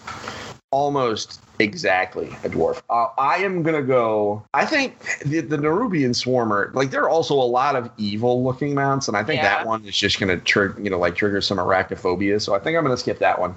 almost 0.70 1.40
exactly 1.58 2.26
a 2.44 2.48
dwarf. 2.48 2.82
Uh, 2.90 3.06
I 3.18 3.36
am 3.38 3.62
gonna 3.62 3.82
go. 3.82 4.42
I 4.54 4.64
think 4.66 4.98
the, 5.24 5.40
the 5.40 5.56
Nerubian 5.56 6.10
Swarmer, 6.10 6.72
like 6.74 6.90
there 6.90 7.02
are 7.02 7.08
also 7.08 7.34
a 7.34 7.44
lot 7.44 7.76
of 7.76 7.90
evil 7.96 8.42
looking 8.42 8.74
mounts, 8.74 9.08
and 9.08 9.16
I 9.16 9.22
think 9.22 9.42
Yeah. 9.42 9.58
that 9.58 9.66
one 9.66 9.84
is 9.84 9.96
just 9.96 10.18
gonna 10.18 10.38
trigger, 10.38 10.80
you 10.80 10.90
know, 10.90 10.98
like 10.98 11.14
trigger 11.14 11.40
some 11.40 11.58
arachnophobia. 11.58 12.40
So 12.40 12.54
I 12.54 12.58
think 12.58 12.76
I'm 12.76 12.82
gonna 12.84 12.96
skip 12.96 13.18
that 13.20 13.38
one. 13.38 13.54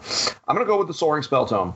I'm 0.48 0.56
gonna 0.56 0.68
go 0.68 0.77
with 0.77 0.88
the 0.88 0.94
Soaring 0.94 1.24
Spell 1.24 1.46
Tome 1.46 1.74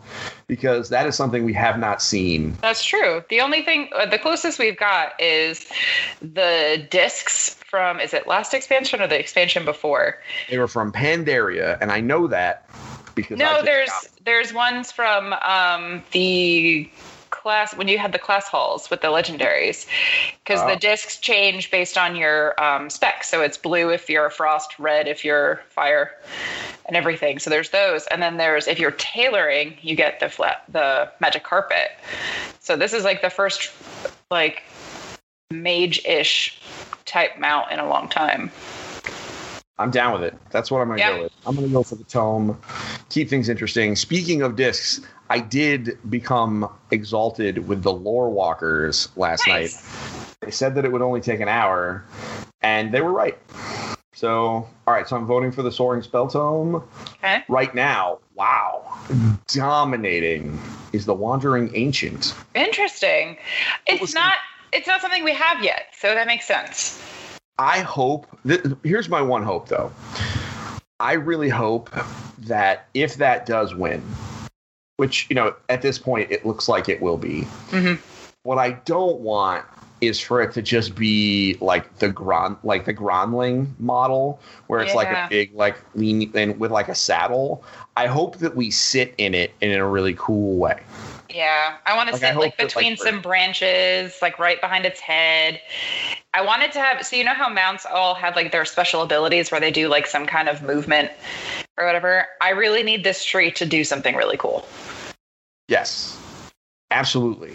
because 0.48 0.90
that 0.90 1.06
is 1.08 1.16
something 1.16 1.44
we 1.44 1.54
have 1.54 1.80
not 1.80 2.02
seen. 2.02 2.58
That's 2.62 2.84
true. 2.84 3.24
The 3.30 3.42
only 3.42 3.64
thing, 3.64 3.90
uh, 3.96 4.06
the 4.06 4.20
closest 4.20 4.60
we've 4.60 4.78
got 4.78 5.14
is 5.20 5.66
the 6.22 6.86
discs 6.90 7.56
from, 7.56 8.00
is 8.00 8.14
it 8.14 8.28
last 8.28 8.54
expansion 8.54 9.02
or 9.02 9.08
the 9.08 9.20
expansion 9.20 9.66
before? 9.66 10.18
They 10.50 10.58
were 10.58 10.68
from 10.68 10.92
Pandaria, 10.92 11.78
and 11.82 11.92
I 11.92 12.00
know 12.02 12.28
that 12.28 12.70
because 13.16 13.38
No, 13.38 13.62
there's 13.62 13.92
there's 14.24 14.54
ones 14.54 14.92
from 14.92 15.34
um, 15.34 16.04
the 16.12 16.90
class 17.30 17.76
when 17.76 17.88
you 17.88 17.98
had 17.98 18.12
the 18.12 18.20
class 18.20 18.48
halls 18.48 18.90
with 18.90 19.02
the 19.02 19.08
legendaries, 19.08 19.88
because 20.44 20.62
Oh. 20.62 20.68
the 20.68 20.76
discs 20.76 21.18
change 21.18 21.72
based 21.72 21.98
on 21.98 22.16
your 22.16 22.62
um, 22.62 22.90
specs. 22.90 23.30
So 23.30 23.42
it's 23.42 23.58
blue 23.58 23.90
if 23.90 24.10
you're 24.10 24.30
frost, 24.30 24.78
red 24.78 25.08
if 25.08 25.24
you're 25.26 25.62
fire, 25.70 26.16
and 26.86 26.96
everything. 26.96 27.40
So 27.40 27.50
there's 27.50 27.70
those, 27.70 28.06
and 28.08 28.22
then 28.22 28.38
there's 28.38 28.68
if 28.68 28.80
you're 28.80 28.92
tailoring, 28.92 29.78
you 29.82 29.96
get 29.96 30.20
the 30.20 30.30
flat 30.30 30.64
the 30.70 31.10
magic 31.20 31.44
carpet. 31.44 31.92
So 32.60 32.76
this 32.76 32.94
is 32.94 33.04
like 33.04 33.22
the 33.22 33.30
first 33.30 33.72
like 34.30 34.64
mage-ish 35.52 36.62
type 37.06 37.38
mount 37.40 37.72
in 37.72 37.80
a 37.80 37.88
long 37.88 38.08
time. 38.08 38.52
I'm 39.78 39.92
down 39.92 40.14
with 40.14 40.24
it. 40.24 40.36
That's 40.52 40.70
what 40.70 40.80
I'm 40.82 40.88
going 40.88 41.00
to 41.00 41.06
Yeah. 41.06 41.16
go 41.18 41.24
with. 41.24 41.32
I'm 41.46 41.56
going 41.56 41.68
to 41.68 41.74
go 41.74 41.84
for 41.84 41.96
the 41.96 42.04
tome. 42.04 42.60
Keep 43.10 43.30
things 43.30 43.50
interesting. 43.50 43.96
Speaking 43.96 44.42
of 44.42 44.56
discs, 44.56 45.02
I 45.30 45.40
did 45.40 45.98
become 46.10 46.70
exalted 46.92 47.68
with 47.68 47.82
the 47.84 47.92
lore 47.92 48.30
walkers 48.30 49.10
last 49.16 49.48
Nice. 49.48 49.74
night. 49.74 50.32
They 50.42 50.52
said 50.52 50.76
that 50.76 50.86
it 50.86 50.92
would 50.92 51.02
only 51.02 51.22
take 51.22 51.40
an 51.40 51.48
hour, 51.48 52.04
and 52.62 52.92
they 52.92 53.02
were 53.02 53.12
right. 53.12 53.38
So, 54.14 54.68
all 54.88 54.94
right. 54.94 55.08
So 55.08 55.16
I'm 55.16 55.26
voting 55.26 55.52
for 55.52 55.62
the 55.64 55.72
Soaring 55.72 56.02
Spell 56.02 56.28
Tome 56.28 56.84
Okay. 57.24 57.44
right 57.48 57.74
now. 57.74 58.20
Wow, 58.36 58.98
dominating 59.48 60.60
is 60.94 61.06
the 61.06 61.14
Wandering 61.14 61.70
Ancient. 61.76 62.34
Interesting. 62.56 63.38
It's 63.88 64.14
not. 64.14 64.34
It's 64.74 64.88
not 64.88 65.02
something 65.02 65.24
we 65.24 65.34
have 65.34 65.64
yet, 65.64 65.88
so 65.98 66.14
that 66.16 66.28
makes 66.28 66.46
sense. 66.48 67.02
I 67.62 67.82
hope. 67.82 68.26
Th- 68.48 68.60
here's 68.84 69.08
my 69.08 69.22
one 69.22 69.44
hope, 69.44 69.68
though. 69.68 69.92
I 71.00 71.14
really 71.14 71.50
hope 71.50 71.92
that 72.40 72.88
if 72.96 73.16
that 73.18 73.46
does 73.46 73.76
win, 73.76 74.02
which 74.98 75.28
you 75.30 75.36
know 75.36 75.54
at 75.70 75.84
this 75.84 76.00
point 76.00 76.32
it 76.32 76.44
looks 76.44 76.68
like 76.68 76.90
it 76.90 77.02
will 77.02 77.18
be, 77.18 77.48
Mhm. 77.70 78.00
what 78.44 78.58
I 78.58 78.72
don't 78.72 79.20
want 79.20 79.64
is 80.02 80.20
for 80.20 80.42
it 80.42 80.52
to 80.54 80.64
just 80.64 80.96
be 80.96 81.56
like 81.62 82.00
the 82.00 82.10
Gron, 82.10 82.58
like 82.64 82.86
the 82.86 82.94
Gronling 82.96 83.68
model, 83.78 84.40
where 84.66 84.82
it's 84.82 84.96
like 84.96 85.10
a 85.10 85.28
big 85.30 85.54
like 85.54 85.78
lean 85.94 86.32
and 86.34 86.60
with 86.60 86.72
like 86.72 86.90
a 86.90 86.96
saddle. 86.96 87.64
I 87.96 88.08
hope 88.08 88.38
that 88.38 88.56
we 88.56 88.72
sit 88.72 89.14
in 89.20 89.36
it 89.36 89.54
in 89.62 89.72
a 89.72 89.88
really 89.88 90.16
cool 90.18 90.58
way. 90.58 90.80
Yeah, 91.30 91.76
I 91.86 91.96
want 91.96 92.10
to 92.10 92.14
Like, 92.14 92.22
sit 92.22 92.36
like 92.36 92.58
that, 92.58 92.64
between 92.68 92.94
like, 92.94 93.00
some 93.00 93.22
branches, 93.22 94.16
like 94.20 94.40
right 94.40 94.60
behind 94.60 94.88
its 94.88 95.00
head. 95.00 95.62
I 96.34 96.42
wanted 96.42 96.72
to 96.74 96.80
have 96.80 97.06
so 97.06 97.18
you 97.18 97.26
know 97.26 97.34
how 97.34 97.50
mounts 97.50 97.86
all 97.86 98.16
have 98.16 98.36
like 98.38 98.52
their 98.54 98.64
special 98.64 99.02
abilities 99.02 99.52
where 99.52 99.60
they 99.60 99.72
do 99.72 99.90
like 99.90 100.08
some 100.08 100.26
kind 100.26 100.48
of 100.48 100.62
movement 100.62 101.12
or 101.78 101.86
whatever. 101.86 102.26
I 102.40 102.52
really 102.52 102.84
need 102.84 103.04
this 103.04 103.26
tree 103.26 103.52
to 103.52 103.66
do 103.66 103.84
something 103.84 104.16
really 104.16 104.38
cool. 104.38 104.66
Yes, 105.68 106.18
absolutely. 106.90 107.54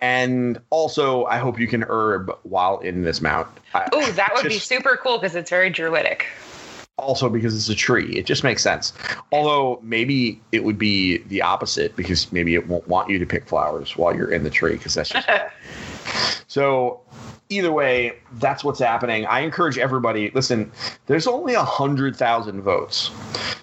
And 0.00 0.60
also, 0.70 1.24
I 1.26 1.38
hope 1.38 1.58
you 1.58 1.66
can 1.66 1.82
herb 1.82 2.30
while 2.44 2.78
in 2.78 3.02
this 3.02 3.20
mount. 3.20 3.48
Oh, 3.92 4.10
that 4.12 4.30
would 4.34 4.48
be 4.48 4.58
super 4.58 4.98
cool 5.02 5.18
because 5.18 5.34
it's 5.34 5.50
very 5.50 5.68
druidic. 5.68 6.26
also 7.00 7.28
because 7.28 7.54
it's 7.56 7.68
a 7.68 7.74
tree. 7.74 8.16
It 8.16 8.26
just 8.26 8.44
makes 8.44 8.62
sense. 8.62 8.92
Although 9.32 9.80
maybe 9.82 10.40
it 10.52 10.64
would 10.64 10.78
be 10.78 11.18
the 11.18 11.42
opposite 11.42 11.96
because 11.96 12.30
maybe 12.32 12.54
it 12.54 12.68
won't 12.68 12.86
want 12.88 13.10
you 13.10 13.18
to 13.18 13.26
pick 13.26 13.46
flowers 13.46 13.96
while 13.96 14.14
you're 14.14 14.30
in 14.30 14.44
the 14.44 14.50
tree 14.50 14.72
because 14.72 14.94
that's 14.94 15.10
just 15.10 15.28
so. 16.46 17.00
Either 17.50 17.72
way, 17.72 18.12
that's 18.34 18.62
what's 18.62 18.78
happening. 18.78 19.26
I 19.26 19.40
encourage 19.40 19.76
everybody. 19.76 20.30
Listen, 20.34 20.70
there's 21.06 21.26
only 21.26 21.54
a 21.54 21.64
hundred 21.64 22.14
thousand 22.16 22.62
votes, 22.62 23.10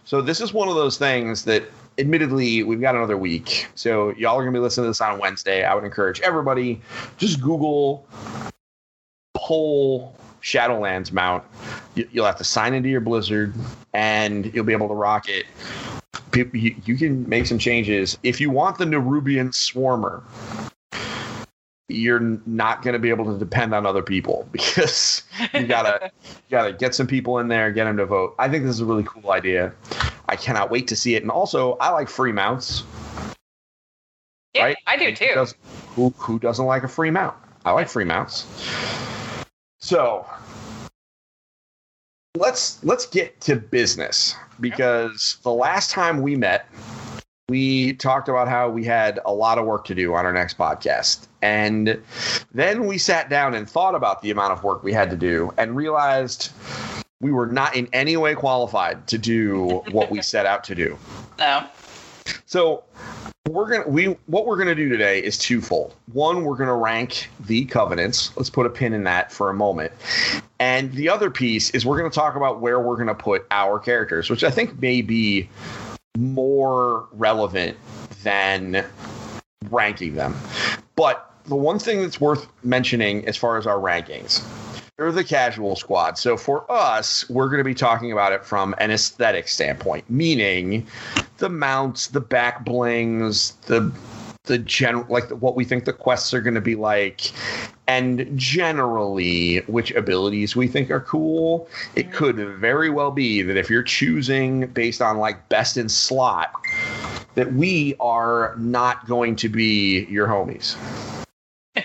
so 0.03 0.21
this 0.21 0.41
is 0.41 0.53
one 0.53 0.67
of 0.69 0.75
those 0.75 0.97
things 0.97 1.43
that. 1.45 1.63
Admittedly, 1.99 2.61
we've 2.61 2.79
got 2.79 2.93
another 2.93 3.17
week, 3.17 3.65
so 3.73 4.11
y'all 4.11 4.35
are 4.37 4.43
gonna 4.43 4.51
be 4.51 4.59
listening 4.59 4.83
to 4.83 4.89
this 4.89 5.01
on 5.01 5.17
Wednesday. 5.17 5.63
I 5.65 5.73
would 5.73 5.83
encourage 5.83 6.21
everybody 6.21 6.79
just 7.17 7.41
Google 7.41 8.05
poll 9.35 10.15
Shadowlands 10.43 11.11
mount. 11.11 11.43
You- 11.95 12.07
You'll 12.11 12.27
have 12.27 12.37
to 12.37 12.43
sign 12.43 12.75
into 12.75 12.87
your 12.87 13.01
Blizzard, 13.01 13.55
and 13.95 14.53
you'll 14.53 14.63
be 14.63 14.73
able 14.73 14.89
to 14.89 14.93
rock 14.93 15.27
it. 15.27 15.47
You, 16.35 16.75
you 16.85 16.97
can 16.97 17.27
make 17.27 17.47
some 17.47 17.57
changes 17.57 18.15
if 18.21 18.39
you 18.39 18.51
want 18.51 18.77
the 18.77 18.85
Nerubian 18.85 19.49
Swarmer. 19.49 20.21
You're 21.89 22.19
not 22.45 22.81
going 22.81 22.93
to 22.93 22.99
be 22.99 23.09
able 23.09 23.25
to 23.31 23.37
depend 23.39 23.73
on 23.73 23.85
other 23.85 24.03
people 24.03 24.47
because 24.51 25.23
you 25.53 25.65
gotta 25.67 26.11
you 26.19 26.31
gotta 26.51 26.73
get 26.73 26.93
some 26.93 27.07
people 27.07 27.39
in 27.39 27.47
there, 27.47 27.71
get 27.71 27.85
them 27.85 27.97
to 27.97 28.05
vote. 28.05 28.35
I 28.39 28.49
think 28.49 28.63
this 28.65 28.75
is 28.75 28.81
a 28.81 28.85
really 28.85 29.03
cool 29.03 29.31
idea. 29.31 29.73
I 30.27 30.35
cannot 30.35 30.69
wait 30.69 30.87
to 30.89 30.95
see 30.97 31.15
it, 31.15 31.21
and 31.23 31.31
also 31.31 31.73
I 31.75 31.89
like 31.91 32.09
free 32.09 32.33
mounts. 32.33 32.83
Yeah, 34.53 34.63
right? 34.65 34.77
I 34.85 34.97
do 34.97 35.05
Who 35.05 35.15
too. 35.15 35.31
does- 35.35 35.55
Who, 35.95 36.09
who 36.17 36.39
doesn't 36.39 36.65
like 36.65 36.83
a 36.83 36.87
free 36.89 37.11
mount? 37.11 37.35
I 37.63 37.71
like 37.71 37.87
free 37.87 38.05
mounts. 38.05 38.45
So 39.79 40.25
let's 42.35 42.83
let's 42.83 43.05
get 43.05 43.39
to 43.41 43.55
business 43.55 44.35
because 44.59 45.37
the 45.43 45.51
last 45.53 45.91
time 45.91 46.21
we 46.21 46.35
met, 46.35 46.67
we 47.49 47.93
talked 47.93 48.27
about 48.27 48.49
how 48.49 48.67
we 48.67 48.83
had 48.83 49.21
a 49.25 49.31
lot 49.31 49.57
of 49.57 49.65
work 49.65 49.85
to 49.85 49.95
do 49.95 50.13
on 50.13 50.25
our 50.25 50.33
next 50.33 50.57
podcast. 50.57 51.27
And 51.41 52.01
then 52.53 52.85
we 52.85 52.97
sat 52.97 53.29
down 53.29 53.53
and 53.53 53.69
thought 53.69 53.95
about 53.95 54.21
the 54.21 54.31
amount 54.31 54.51
of 54.51 54.65
work 54.65 54.83
we 54.83 54.91
had 54.91 55.09
to 55.11 55.15
do 55.15 55.53
and 55.57 55.73
realized 55.73 56.51
we 57.21 57.31
were 57.31 57.45
not 57.45 57.73
in 57.73 57.87
any 57.93 58.17
way 58.17 58.35
qualified 58.35 59.07
to 59.07 59.17
do 59.17 59.81
what 59.91 60.11
we 60.11 60.21
set 60.21 60.45
out 60.45 60.63
to 60.65 60.75
do. 60.75 60.97
No. 61.39 61.67
So 62.47 62.83
we're 63.47 63.69
gonna 63.69 63.87
we 63.87 64.05
what 64.25 64.47
we're 64.47 64.57
gonna 64.57 64.73
do 64.73 64.89
today 64.89 65.23
is 65.23 65.37
twofold. 65.37 65.93
One, 66.11 66.43
we're 66.43 66.55
gonna 66.55 66.75
rank 66.75 67.29
the 67.45 67.65
covenants. 67.65 68.35
Let's 68.35 68.49
put 68.49 68.65
a 68.65 68.71
pin 68.71 68.91
in 68.91 69.03
that 69.03 69.31
for 69.31 69.51
a 69.51 69.53
moment. 69.53 69.91
And 70.59 70.91
the 70.93 71.09
other 71.09 71.29
piece 71.29 71.69
is 71.69 71.85
we're 71.85 71.97
gonna 71.97 72.09
talk 72.09 72.35
about 72.35 72.59
where 72.59 72.79
we're 72.79 72.97
gonna 72.97 73.13
put 73.13 73.45
our 73.51 73.77
characters, 73.77 74.31
which 74.31 74.43
I 74.43 74.49
think 74.49 74.81
may 74.81 75.03
be 75.03 75.47
more 76.17 77.07
relevant 77.11 77.77
than 78.23 78.83
ranking 79.69 80.15
them. 80.15 80.35
But 80.95 81.31
the 81.45 81.55
one 81.55 81.79
thing 81.79 82.01
that's 82.01 82.19
worth 82.19 82.47
mentioning 82.63 83.27
as 83.27 83.37
far 83.37 83.57
as 83.57 83.67
our 83.67 83.77
rankings, 83.77 84.43
they're 84.97 85.11
the 85.11 85.23
casual 85.23 85.75
squad. 85.75 86.17
So 86.17 86.35
for 86.35 86.69
us, 86.71 87.29
we're 87.29 87.49
going 87.49 87.59
to 87.59 87.63
be 87.63 87.75
talking 87.75 88.11
about 88.11 88.33
it 88.33 88.43
from 88.43 88.73
an 88.79 88.89
aesthetic 88.89 89.47
standpoint, 89.47 90.09
meaning 90.09 90.87
the 91.37 91.49
mounts, 91.49 92.07
the 92.07 92.21
back 92.21 92.65
blings, 92.65 93.51
the 93.67 93.91
the 94.47 94.57
general 94.57 95.05
like 95.09 95.29
what 95.29 95.55
we 95.55 95.63
think 95.63 95.85
the 95.85 95.93
quests 95.93 96.33
are 96.33 96.41
going 96.41 96.55
to 96.55 96.61
be 96.61 96.75
like. 96.75 97.31
And 97.87 98.37
generally 98.37 99.59
which 99.67 99.91
abilities 99.91 100.55
we 100.57 100.67
think 100.67 100.91
are 100.91 100.99
cool 100.99 101.69
it 101.95 102.11
could 102.11 102.35
very 102.35 102.89
well 102.89 103.11
be 103.11 103.41
that 103.41 103.55
if 103.55 103.69
you're 103.69 103.81
choosing 103.81 104.67
based 104.67 105.01
on 105.01 105.19
like 105.19 105.47
best 105.47 105.77
in 105.77 105.87
slot 105.87 106.51
that 107.35 107.53
we 107.53 107.95
are 108.01 108.55
not 108.57 109.07
going 109.07 109.37
to 109.37 109.47
be 109.47 110.05
your 110.05 110.27
homies. 110.27 110.75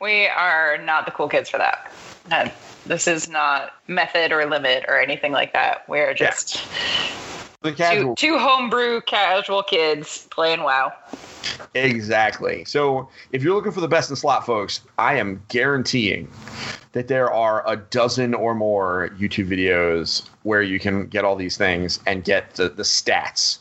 We 0.00 0.26
are 0.26 0.76
not 0.78 1.06
the 1.06 1.12
cool 1.12 1.28
kids 1.28 1.48
for 1.48 1.58
that. 1.58 1.90
Uh, 2.30 2.48
This 2.86 3.08
is 3.08 3.26
not 3.28 3.72
method 3.88 4.32
or 4.32 4.44
limit 4.44 4.84
or 4.86 5.00
anything 5.00 5.32
like 5.32 5.54
that. 5.54 5.88
We're 5.88 6.12
just 6.12 6.62
The 7.64 7.70
two, 7.70 7.76
casual 7.76 8.14
two 8.14 8.38
homebrew 8.38 9.00
casual 9.00 9.62
kids 9.62 10.28
playing 10.30 10.62
WoW. 10.64 10.92
Exactly. 11.74 12.62
So 12.66 13.08
if 13.32 13.42
you're 13.42 13.54
looking 13.54 13.72
for 13.72 13.80
the 13.80 13.88
best 13.88 14.10
in 14.10 14.16
slot, 14.16 14.44
folks, 14.44 14.82
I 14.98 15.14
am 15.14 15.42
guaranteeing 15.48 16.30
that 16.92 17.08
there 17.08 17.32
are 17.32 17.66
a 17.66 17.76
dozen 17.76 18.34
or 18.34 18.54
more 18.54 19.08
YouTube 19.18 19.48
videos 19.48 20.28
where 20.42 20.60
you 20.60 20.78
can 20.78 21.06
get 21.06 21.24
all 21.24 21.36
these 21.36 21.56
things 21.56 22.00
and 22.06 22.22
get 22.22 22.54
the, 22.56 22.68
the 22.68 22.82
stats. 22.82 23.60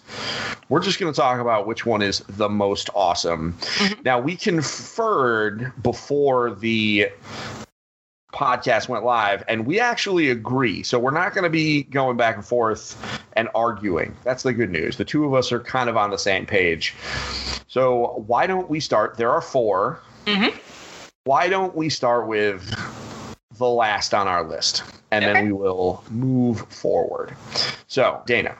We're 0.67 0.81
just 0.81 0.99
going 0.99 1.11
to 1.11 1.17
talk 1.17 1.39
about 1.39 1.65
which 1.65 1.85
one 1.85 2.01
is 2.01 2.19
the 2.27 2.49
most 2.49 2.89
awesome. 2.93 3.53
Mm-hmm. 3.53 4.01
Now, 4.03 4.19
we 4.19 4.35
conferred 4.35 5.71
before 5.81 6.51
the 6.51 7.07
podcast 8.33 8.89
went 8.89 9.05
live 9.05 9.43
and 9.47 9.65
we 9.65 9.79
actually 9.79 10.29
agree. 10.29 10.83
So 10.83 10.97
we're 10.99 11.11
not 11.11 11.33
going 11.33 11.43
to 11.43 11.49
be 11.49 11.83
going 11.83 12.17
back 12.17 12.35
and 12.35 12.45
forth 12.45 12.97
and 13.33 13.47
arguing. 13.55 14.15
That's 14.23 14.43
the 14.43 14.53
good 14.53 14.71
news. 14.71 14.97
The 14.97 15.05
two 15.05 15.23
of 15.25 15.33
us 15.33 15.51
are 15.51 15.59
kind 15.59 15.89
of 15.89 15.95
on 15.97 16.09
the 16.09 16.17
same 16.17 16.45
page. 16.45 16.95
So 17.67 18.23
why 18.27 18.47
don't 18.47 18.69
we 18.69 18.79
start? 18.79 19.17
There 19.17 19.31
are 19.31 19.41
4 19.41 19.99
Mhm. 20.25 20.53
why 21.25 21.47
don't 21.47 21.75
we 21.75 21.89
start 21.89 22.27
with 22.27 22.73
the 23.57 23.67
last 23.67 24.13
on 24.13 24.27
our 24.27 24.43
list 24.43 24.83
and 25.11 25.23
Okay. 25.23 25.33
then 25.33 25.45
we 25.45 25.51
will 25.51 26.03
move 26.09 26.61
forward. 26.69 27.35
So 27.87 28.21
dana 28.25 28.55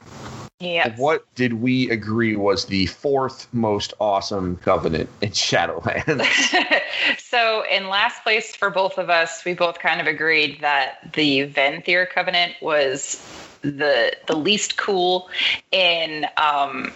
Yes. 0.64 0.98
what 0.98 1.26
did 1.34 1.54
we 1.54 1.90
agree 1.90 2.36
was 2.36 2.66
the 2.66 2.86
fourth 2.86 3.46
most 3.52 3.94
awesome 4.00 4.56
covenant 4.56 5.10
in 5.20 5.30
shadowlands 5.32 6.24
so 7.18 7.64
in 7.70 7.88
last 7.88 8.22
place 8.22 8.54
for 8.54 8.70
both 8.70 8.98
of 8.98 9.10
us, 9.10 9.44
we 9.44 9.54
both 9.54 9.78
kind 9.78 10.00
of 10.00 10.06
agreed 10.06 10.60
that 10.60 11.12
the 11.12 11.46
Venthyr 11.46 12.08
Covenant 12.10 12.54
was 12.60 13.20
the 13.62 14.14
the 14.26 14.36
least 14.36 14.76
cool 14.76 15.28
in 15.72 16.26
um, 16.36 16.92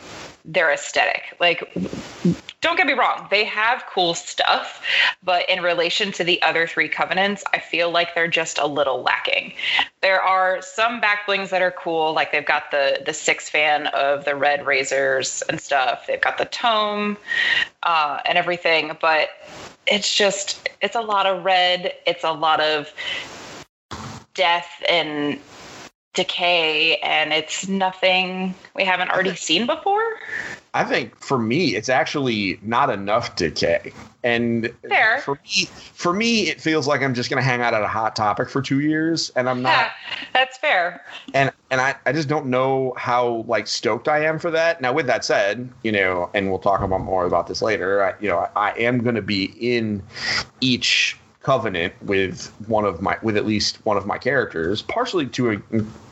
their 0.49 0.73
aesthetic. 0.73 1.37
Like, 1.39 1.63
don't 2.61 2.77
get 2.77 2.87
me 2.87 2.95
wrong, 2.95 3.29
they 3.31 3.45
have 3.45 3.85
cool 3.93 4.15
stuff, 4.15 4.83
but 5.23 5.49
in 5.49 5.63
relation 5.63 6.11
to 6.13 6.25
the 6.25 6.43
other 6.43 6.67
three 6.67 6.89
covenants, 6.89 7.45
I 7.53 7.61
feel 7.61 7.91
like 7.91 8.15
they're 8.15 8.27
just 8.27 8.59
a 8.59 8.67
little 8.67 9.03
lacking. 9.03 9.53
There 10.01 10.21
are 10.21 10.61
some 10.63 11.01
backblings 11.01 11.51
that 11.51 11.63
are 11.63 11.71
cool, 11.71 12.15
like 12.15 12.33
they've 12.33 12.45
got 12.45 12.71
the 12.71 13.01
the 13.05 13.13
six 13.13 13.49
fan 13.49 13.89
of 13.89 14.25
the 14.25 14.35
red 14.35 14.67
razors 14.67 15.43
and 15.49 15.61
stuff. 15.61 16.07
They've 16.07 16.21
got 16.21 16.39
the 16.39 16.47
tome 16.47 17.17
uh, 17.85 18.21
and 18.25 18.37
everything, 18.37 18.97
but 19.01 19.29
it's 19.87 20.13
just 20.13 20.69
it's 20.81 20.97
a 20.97 21.01
lot 21.01 21.27
of 21.27 21.45
red. 21.45 21.93
It's 22.07 22.25
a 22.25 22.33
lot 22.33 22.61
of 22.61 22.93
death 24.35 24.83
and 24.89 25.39
decay, 26.15 26.97
and 26.97 27.33
it's 27.33 27.69
nothing 27.69 28.55
we 28.75 28.85
haven't 28.85 29.11
already 29.11 29.37
seen 29.37 29.67
before. 29.67 30.03
I 30.75 30.85
think 30.85 31.17
for 31.17 31.39
me, 31.39 31.75
it's 31.77 31.89
actually 31.89 32.59
not 32.63 32.91
enough 32.91 33.37
decay. 33.37 33.93
And 34.23 34.73
Fair. 34.89 35.21
for 35.21 35.39
me, 35.45 35.65
for 35.65 36.13
me, 36.13 36.49
it 36.49 36.61
feels 36.61 36.87
like 36.87 37.03
I'm 37.03 37.15
just 37.15 37.31
going 37.31 37.43
to 37.43 37.49
hang 37.49 37.63
out 37.63 37.73
at 37.73 37.83
a 37.83 37.89
hot 37.89 38.15
topic 38.17 38.51
for 38.51 38.61
two 38.61 38.81
years, 38.81 39.31
and 39.37 39.49
I'm 39.49 39.63
not. 39.63 39.71
Yeah, 39.71 39.91
that's 40.35 40.59
fair. 40.59 41.05
And 41.35 41.53
and 41.71 41.81
I, 41.81 41.95
I 42.05 42.13
just 42.13 42.29
don't 42.29 42.47
know 42.47 42.95
how 42.97 43.45
like 43.47 43.67
stoked 43.67 44.09
I 44.09 44.25
am 44.25 44.39
for 44.39 44.51
that. 44.51 44.81
Now, 44.81 44.93
with 44.93 45.07
that 45.07 45.25
said, 45.25 45.71
you 45.83 45.93
know, 45.93 46.31
and 46.35 46.51
we'll 46.51 46.59
talk 46.59 46.81
about 46.81 47.01
more 47.01 47.27
about 47.27 47.47
this 47.47 47.63
later. 47.63 48.03
I, 48.03 48.15
you 48.21 48.29
know, 48.29 48.39
I, 48.39 48.71
I 48.71 48.79
am 48.79 49.03
going 49.03 49.15
to 49.15 49.23
be 49.23 49.55
in 49.61 50.03
each 50.61 51.17
covenant 51.49 51.95
with 52.03 52.53
one 52.69 52.85
of 52.85 53.01
my 53.01 53.17
with 53.23 53.35
at 53.35 53.47
least 53.47 53.79
one 53.87 53.97
of 53.97 54.05
my 54.05 54.19
characters 54.19 54.83
partially 54.83 55.27
to 55.27 55.63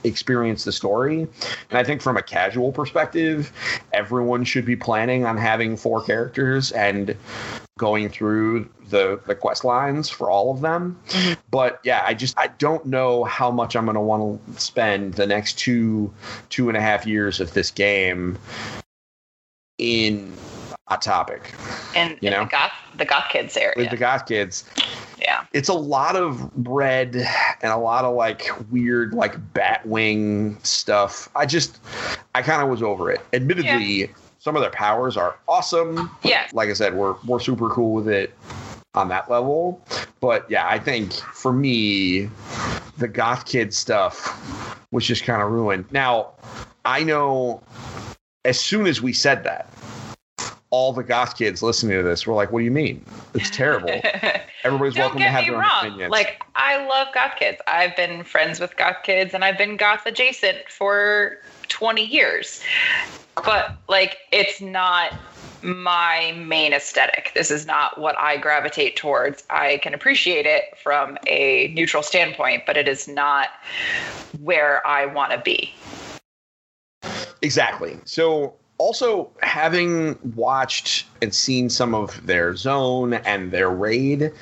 experience 0.03 0.65
the 0.65 0.73
story 0.73 1.29
and 1.69 1.79
i 1.79 1.85
think 1.85 2.01
from 2.01 2.17
a 2.17 2.23
casual 2.23 2.73
perspective 2.73 3.53
everyone 3.93 4.45
should 4.45 4.65
be 4.65 4.75
planning 4.75 5.27
on 5.27 5.37
having 5.37 5.77
four 5.77 6.03
characters 6.03 6.73
and 6.73 7.15
going 7.77 8.09
through 8.09 8.67
the 8.89 9.21
the 9.27 9.35
quest 9.35 9.63
lines 9.63 10.09
for 10.09 10.31
all 10.31 10.51
of 10.51 10.63
them 10.63 10.99
mm-hmm. 11.09 11.35
but 11.51 11.81
yeah 11.85 12.03
i 12.07 12.15
just 12.15 12.33
i 12.39 12.47
don't 12.47 12.87
know 12.87 13.23
how 13.25 13.51
much 13.51 13.77
i'm 13.77 13.85
going 13.85 13.95
to 13.95 14.01
want 14.01 14.41
to 14.55 14.59
spend 14.59 15.13
the 15.13 15.27
next 15.27 15.59
two 15.59 16.11
two 16.49 16.69
and 16.69 16.79
a 16.79 16.81
half 16.81 17.07
years 17.07 17.41
of 17.41 17.53
this 17.53 17.71
game 17.71 18.39
in 19.77 20.33
a 20.89 20.97
topic 20.97 21.53
And 21.95 22.17
You 22.23 22.31
know? 22.31 22.45
the 22.45 22.51
goth 22.51 22.73
the 22.97 23.05
goth 23.05 23.29
kids 23.29 23.55
area. 23.59 23.75
with 23.77 23.91
the 23.91 23.99
goth 23.99 24.25
kids 24.25 24.65
yeah. 25.19 25.47
it's 25.53 25.69
a 25.69 25.75
lot 25.75 26.17
of 26.17 26.51
red 26.69 27.17
and 27.17 27.73
a 27.73 27.77
lot 27.77 28.05
of 28.05 28.15
like 28.15 28.49
weird 28.71 29.15
like 29.15 29.37
batwing 29.53 30.65
stuff. 30.65 31.29
I 31.35 31.47
just 31.47 31.79
i 32.35 32.43
kind 32.43 32.63
of 32.63 32.69
was 32.69 32.83
over 32.83 33.11
it. 33.11 33.21
Admittedly 33.33 34.11
some 34.39 34.55
of 34.55 34.63
their 34.63 34.71
powers 34.71 35.17
are 35.17 35.37
awesome. 35.49 36.11
Yeah. 36.23 36.47
like 36.53 36.69
i 36.69 36.73
said 36.73 36.95
we're 36.95 37.17
we're 37.27 37.41
super 37.41 37.69
cool 37.71 37.93
with 37.93 38.09
it 38.09 38.35
on 38.95 39.09
that 39.09 39.31
level. 39.31 39.81
But 40.21 40.51
yeah 40.51 40.67
i 40.69 40.79
think 40.79 41.13
for 41.13 41.53
me 41.53 42.29
the 42.99 43.09
goth 43.09 43.47
kid 43.47 43.75
stuff 43.75 44.81
was 44.91 45.07
just 45.07 45.25
kind 45.25 45.43
of 45.43 45.51
ruined. 45.51 45.87
Now 45.93 46.33
i 46.85 47.03
know 47.03 47.63
as 48.45 48.61
soon 48.61 48.87
as 48.87 49.03
we 49.03 49.13
said 49.13 49.43
that 49.45 49.69
all 50.77 50.93
the 50.93 51.03
goth 51.03 51.39
kids 51.39 51.63
listening 51.63 51.97
to 51.97 52.03
this 52.03 52.27
were 52.27 52.35
like 52.35 52.53
what 52.53 52.59
do 52.59 52.67
you 52.67 52.71
mean 52.71 53.03
it's 53.33 53.49
terrible 53.49 53.89
everybody's 54.63 54.95
Don't 54.95 55.05
welcome 55.05 55.21
to 55.21 55.29
have 55.31 55.47
their 55.47 55.55
own 55.55 55.61
wrong. 55.63 55.87
opinions 55.87 56.11
Like 56.11 56.43
I 56.55 56.87
love 56.87 57.09
goth 57.15 57.37
kids. 57.39 57.63
I've 57.67 57.97
been 57.97 58.25
friends 58.25 58.61
with 58.61 58.77
goth 58.77 59.03
kids 59.03 59.33
and 59.33 59.43
I've 59.43 59.57
been 59.57 59.79
goth 59.79 60.05
adjacent 60.05 60.69
for 60.69 61.39
20 61.69 62.05
years. 62.05 62.63
But 63.37 63.77
like 63.89 64.19
it's 64.33 64.61
not 64.61 65.15
my 65.63 66.33
main 66.37 66.75
aesthetic. 66.75 67.33
This 67.35 67.51
is 67.51 67.65
not 67.65 67.99
what 67.99 68.19
I 68.19 68.37
gravitate 68.37 68.97
towards. 68.97 69.45
I 69.49 69.79
can 69.79 69.95
appreciate 69.95 70.45
it 70.45 70.77
from 70.83 71.17
a 71.27 71.73
neutral 71.75 72.03
standpoint, 72.03 72.65
but 72.67 72.77
it 72.77 72.87
is 72.87 73.09
not 73.09 73.49
where 74.41 74.87
I 74.87 75.07
want 75.07 75.33
to 75.33 75.39
be. 75.39 75.73
Exactly. 77.43 77.99
So, 78.05 78.55
also 78.79 79.31
having 79.43 80.19
watched 80.35 81.07
and 81.23 81.35
seen 81.35 81.71
some 81.71 81.95
of 81.95 82.25
their 82.27 82.55
zone 82.57 83.15
and 83.15 83.51
their 83.51 83.71
raid, 83.71 84.33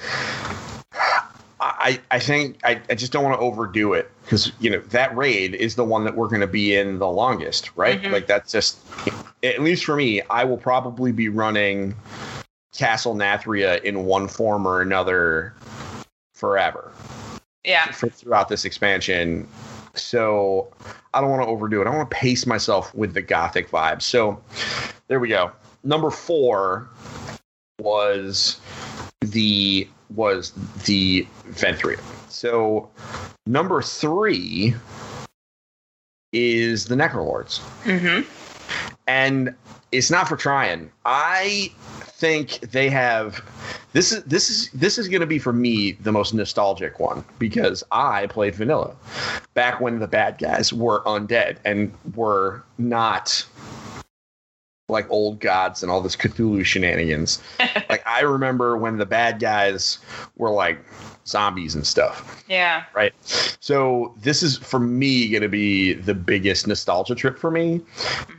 I, 1.61 2.01
I 2.11 2.18
think 2.18 2.59
I, 2.64 2.81
I 2.90 2.94
just 2.94 3.12
don't 3.12 3.25
want 3.25 3.37
to 3.37 3.40
overdo 3.40 3.92
it 3.94 4.11
because 4.25 4.53
you 4.61 4.70
know 4.70 4.81
that 4.81 5.16
raid 5.16 5.55
is 5.55 5.77
the 5.77 5.85
one 5.85 6.05
that 6.05 6.16
we're 6.16 6.29
going 6.29 6.40
to 6.40 6.47
be 6.47 6.75
in 6.75 6.99
the 6.99 7.09
longest, 7.09 7.70
right? 7.77 8.01
Mhm. 8.03 8.12
Like 8.12 8.27
that's 8.27 8.53
just 8.53 8.79
at 9.42 9.61
least 9.62 9.85
for 9.85 9.97
me. 9.97 10.20
I 10.23 10.44
will 10.44 10.57
probably 10.59 11.12
be 11.12 11.29
running 11.29 11.94
Castle 12.75 13.14
Nathria 13.14 13.83
in 13.83 14.05
one 14.05 14.29
form 14.29 14.66
or 14.66 14.81
another 14.81 15.55
forever 16.35 16.92
Yeah. 17.64 17.90
for, 17.92 18.09
throughout 18.09 18.49
this 18.49 18.64
expansion. 18.64 19.47
So 19.94 20.68
I 21.12 21.20
don't 21.20 21.30
want 21.30 21.42
to 21.42 21.48
overdo 21.48 21.80
it. 21.80 21.87
I 21.87 21.90
want 21.96 22.11
to 22.11 22.16
pace 22.16 22.46
myself 22.46 22.94
with 22.94 23.14
the 23.14 23.22
gothic 23.22 23.70
vibe. 23.70 24.02
So 24.02 24.40
there 25.09 25.20
we 25.20 25.28
go. 25.28 25.52
Number 25.83 26.11
four 26.11 26.88
was 27.80 28.61
the 29.20 29.88
was 30.14 30.52
the 30.85 31.26
Venthria. 31.48 32.00
So 32.28 32.88
number 33.46 33.83
three 33.83 34.74
is 36.33 36.87
the 36.87 36.94
Necrolords 36.94 37.61
Mhm. 37.85 38.26
and 39.07 39.54
it's 39.94 40.11
not 40.11 40.28
for 40.28 40.37
trying. 40.37 40.90
I 41.04 41.72
think 41.78 42.61
they 42.61 42.88
have 42.90 43.44
this 43.92 44.12
is 44.12 44.24
this 44.24 44.50
is 44.50 44.70
this 44.70 44.98
is 44.98 45.09
going 45.09 45.20
to 45.20 45.26
be 45.26 45.38
for 45.38 45.52
me 45.52 45.92
the 45.92 46.12
most 46.12 46.35
nostalgic 46.35 46.98
one 46.98 47.24
because 47.38 47.85
I 47.92 48.26
played 48.26 48.54
vanilla 48.54 48.94
back 49.54 49.80
when 49.80 49.98
the 49.98 50.09
bad 50.09 50.38
guys 50.38 50.72
were 50.72 51.02
undead 51.02 51.59
and 51.64 51.92
were 52.14 52.62
not 52.78 53.46
like 54.88 55.11
old 55.11 55.40
gods 55.40 55.83
and 55.83 55.90
all 55.90 56.00
this 56.00 56.16
Cthulhu 56.16 56.64
shenanigans. 56.64 57.40
I 58.14 58.20
remember 58.20 58.77
when 58.77 58.96
the 58.96 59.07
bad 59.07 59.40
guys 59.40 59.98
were 60.37 60.50
like 60.50 60.79
zombies 61.27 61.74
and 61.74 61.85
stuff 61.87 62.44
Yeah. 62.48 62.85
right? 62.94 63.12
So 63.61 64.14
this 64.20 64.42
is 64.42 64.57
for 64.59 64.79
me 64.79 65.29
going 65.31 65.42
to 65.42 65.48
be 65.48 65.94
the 65.94 66.14
biggest 66.14 66.66
nostalgia 66.68 67.14
trip 67.16 67.38
for 67.38 67.50
me, 67.50 67.81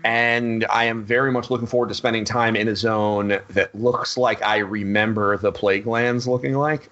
and 0.05 0.65
I 0.69 0.85
am 0.85 1.03
very 1.03 1.31
much 1.31 1.49
looking 1.49 1.67
forward 1.67 1.89
to 1.89 1.95
spending 1.95 2.23
time 2.23 2.55
in 2.55 2.67
a 2.69 2.75
zone 2.75 3.39
that 3.49 3.75
looks 3.75 4.17
like 4.17 4.41
I 4.43 4.57
remember 4.59 5.35
the 5.37 5.51
plague 5.51 5.87
lands 5.87 6.27
looking 6.27 6.53
like. 6.53 6.89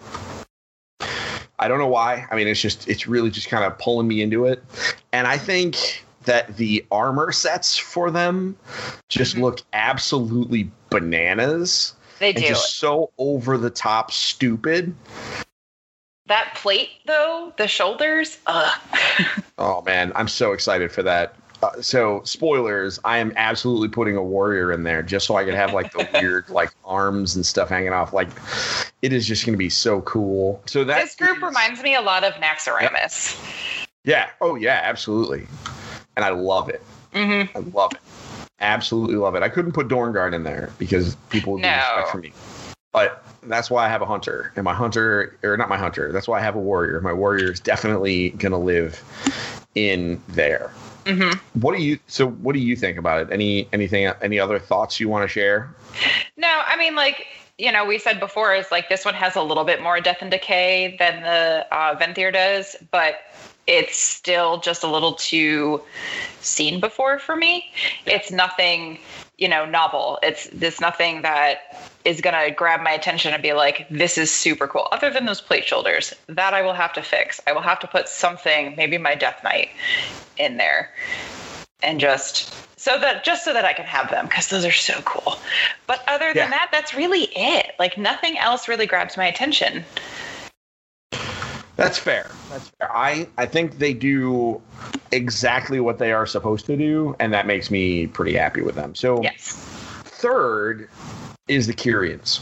I 1.59 1.67
don't 1.67 1.77
know 1.77 1.87
why. 1.87 2.25
I 2.31 2.35
mean, 2.35 2.47
it's 2.47 2.59
just 2.59 2.89
it's 2.89 3.07
really 3.07 3.29
just 3.29 3.47
kind 3.47 3.63
of 3.63 3.77
pulling 3.77 4.07
me 4.07 4.21
into 4.21 4.45
it, 4.45 4.61
and 5.13 5.27
I 5.27 5.37
think 5.37 6.03
that 6.25 6.57
the 6.57 6.83
armor 6.91 7.31
sets 7.31 7.77
for 7.77 8.09
them 8.09 8.57
just 9.09 9.35
Mhm. 9.35 9.41
look 9.41 9.59
absolutely 9.73 10.71
bananas 10.89 11.93
They 12.23 12.31
do. 12.31 12.47
just 12.47 12.77
so 12.77 13.11
over 13.17 13.57
the 13.57 13.69
top 13.69 14.11
stupid 14.11 14.95
That 16.27 16.53
plate, 16.55 16.89
though, 17.05 17.51
the 17.57 17.67
shoulders, 17.67 18.37
ugh. 18.47 18.79
Oh 19.57 19.81
man, 19.81 20.13
I'm 20.15 20.29
so 20.29 20.53
excited 20.53 20.89
for 20.91 21.03
that. 21.03 21.35
Uh, 21.61 21.81
so 21.81 22.21
spoilers, 22.23 22.97
I 23.03 23.17
am 23.17 23.33
absolutely 23.35 23.89
putting 23.89 24.15
a 24.15 24.23
warrior 24.23 24.71
in 24.71 24.83
there 24.83 25.03
just 25.03 25.25
so 25.27 25.35
I 25.35 25.43
can 25.43 25.53
have 25.53 25.73
like 25.73 25.91
the 25.91 26.07
weird 26.13 26.49
like 26.49 26.71
arms 26.85 27.35
and 27.35 27.45
stuff 27.45 27.67
hanging 27.69 27.91
off. 27.93 28.13
Like 28.13 28.29
it 29.01 29.11
is 29.11 29.27
just 29.27 29.45
going 29.45 29.53
to 29.53 29.57
be 29.57 29.69
so 29.69 29.99
cool. 30.01 30.61
So 30.65 30.83
that 30.85 31.01
this 31.01 31.15
group 31.15 31.37
is- 31.37 31.43
reminds 31.43 31.83
me 31.83 31.93
a 31.95 32.01
lot 32.01 32.23
of 32.23 32.33
Naxxramas. 32.35 33.37
Yeah. 34.05 34.29
Oh 34.39 34.55
yeah, 34.55 34.79
absolutely. 34.83 35.45
And 36.15 36.23
I 36.23 36.29
love 36.29 36.69
it. 36.69 36.81
Mm-hmm. 37.13 37.57
I 37.57 37.59
love 37.73 37.91
it. 37.93 37.99
Absolutely 38.63 39.15
love 39.17 39.35
it. 39.35 39.43
I 39.43 39.49
couldn't 39.49 39.73
put 39.73 39.89
Dornguard 39.89 40.33
in 40.33 40.43
there 40.43 40.71
because 40.79 41.15
people 41.29 41.53
would 41.53 41.61
No. 41.61 41.75
respect 41.75 42.09
for 42.09 42.17
me. 42.17 42.31
But 42.93 43.23
that's 43.43 43.69
why 43.69 43.85
I 43.85 43.89
have 43.89 44.01
a 44.01 44.05
hunter. 44.05 44.53
And 44.55 44.63
my 44.63 44.73
hunter 44.73 45.37
or 45.43 45.57
not 45.57 45.67
my 45.67 45.77
hunter, 45.77 46.11
that's 46.11 46.27
why 46.27 46.39
I 46.39 46.41
have 46.41 46.55
a 46.55 46.59
warrior. 46.59 47.01
My 47.01 47.11
warrior 47.11 47.51
is 47.51 47.59
definitely 47.59 48.29
gonna 48.31 48.57
live 48.57 49.03
in 49.75 50.21
there. 50.29 50.71
Mm-hmm. 51.05 51.37
What 51.59 51.75
do 51.75 51.83
you 51.83 51.99
so 52.07 52.27
what 52.27 52.53
do 52.53 52.59
you 52.59 52.75
think 52.75 52.97
about 52.97 53.21
it? 53.21 53.27
Any 53.31 53.67
anything 53.73 54.07
any 54.21 54.39
other 54.39 54.59
thoughts 54.59 54.99
you 54.99 55.09
want 55.09 55.23
to 55.23 55.27
share? 55.27 55.75
No, 56.37 56.61
I 56.65 56.77
mean, 56.77 56.95
like, 56.95 57.27
you 57.57 57.71
know, 57.71 57.83
we 57.83 57.99
said 57.99 58.19
before, 58.19 58.55
is 58.55 58.71
like 58.71 58.87
this 58.87 59.03
one 59.03 59.13
has 59.15 59.35
a 59.35 59.41
little 59.41 59.65
bit 59.65 59.81
more 59.81 59.99
death 59.99 60.19
and 60.21 60.31
decay 60.31 60.95
than 60.99 61.21
the 61.21 61.67
uh, 61.75 61.95
Venthyr 61.99 62.31
does, 62.31 62.75
but 62.91 63.15
it's 63.67 63.97
still 63.97 64.59
just 64.59 64.83
a 64.83 64.87
little 64.87 65.13
too 65.13 65.81
seen 66.41 66.79
before 66.79 67.19
for 67.19 67.35
me. 67.35 67.71
It's 68.05 68.31
nothing, 68.31 68.99
you 69.37 69.47
know, 69.47 69.65
novel. 69.65 70.19
It's 70.21 70.47
this 70.47 70.81
nothing 70.81 71.21
that 71.21 71.81
is 72.03 72.19
going 72.19 72.35
to 72.35 72.51
grab 72.53 72.81
my 72.81 72.91
attention 72.91 73.33
and 73.33 73.41
be 73.41 73.53
like, 73.53 73.87
this 73.89 74.17
is 74.17 74.29
super 74.29 74.67
cool. 74.67 74.89
Other 74.91 75.09
than 75.09 75.25
those 75.25 75.39
plate 75.39 75.63
shoulders, 75.65 76.13
that 76.27 76.53
I 76.53 76.61
will 76.61 76.73
have 76.73 76.91
to 76.93 77.01
fix. 77.01 77.39
I 77.47 77.53
will 77.53 77.61
have 77.61 77.79
to 77.79 77.87
put 77.87 78.09
something, 78.09 78.75
maybe 78.75 78.97
my 78.97 79.15
Death 79.15 79.41
Knight, 79.43 79.69
in 80.37 80.57
there, 80.57 80.91
and 81.81 81.99
just 81.99 82.53
so 82.77 82.99
that 82.99 83.23
just 83.23 83.45
so 83.45 83.53
that 83.53 83.63
I 83.63 83.71
can 83.71 83.85
have 83.85 84.09
them 84.09 84.25
because 84.25 84.49
those 84.49 84.65
are 84.65 84.71
so 84.71 85.01
cool. 85.05 85.37
But 85.87 86.03
other 86.07 86.33
than 86.33 86.35
Yeah. 86.35 86.49
that, 86.49 86.69
that's 86.71 86.93
really 86.93 87.29
it. 87.33 87.75
Like 87.79 87.97
nothing 87.97 88.37
else 88.37 88.67
really 88.67 88.85
grabs 88.85 89.15
my 89.15 89.25
attention. 89.25 89.85
That's 91.83 91.97
fair. 91.97 92.29
That's 92.49 92.69
fair. 92.69 92.95
I 92.95 93.27
I 93.37 93.45
think 93.45 93.77
they 93.77 93.93
do 93.93 94.61
exactly 95.11 95.79
what 95.79 95.97
they 95.99 96.11
are 96.13 96.25
supposed 96.25 96.65
to 96.67 96.77
do, 96.77 97.15
and 97.19 97.33
that 97.33 97.45
makes 97.45 97.69
me 97.69 98.07
pretty 98.07 98.33
happy 98.33 98.61
with 98.61 98.75
them. 98.75 98.95
So 98.95 99.21
Yes. 99.21 99.53
third 100.05 100.89
is 101.47 101.67
the 101.67 101.73
Kyrians. 101.73 102.39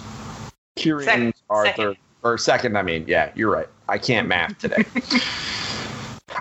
Kyrians 0.78 1.04
Second. 1.06 1.34
are 1.50 1.66
Second. 1.66 1.84
third 1.84 1.98
or 2.24 2.38
second. 2.38 2.78
I 2.78 2.84
mean, 2.84 3.04
yeah, 3.08 3.32
you're 3.36 3.52
right. 3.52 3.68
I 3.90 3.98
can't 3.98 4.28
math 4.36 4.58
today. 4.60 4.84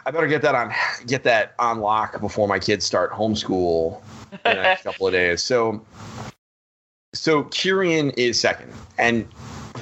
I 0.07 0.11
better 0.11 0.27
get 0.29 0.43
that 0.43 0.55
on 0.55 0.73
get 1.07 1.23
that 1.25 1.55
on 1.59 1.81
lock 1.81 2.21
before 2.21 2.47
my 2.47 2.59
kids 2.59 2.85
start 2.85 3.13
homeschool 3.13 4.01
in 4.33 4.39
the 4.45 4.55
next 4.55 4.83
couple 4.85 5.07
of 5.07 5.13
days. 5.13 5.43
So 5.43 5.85
so 7.15 7.45
Kyrian 7.45 8.13
is 8.17 8.39
second. 8.39 8.73
And 8.99 9.27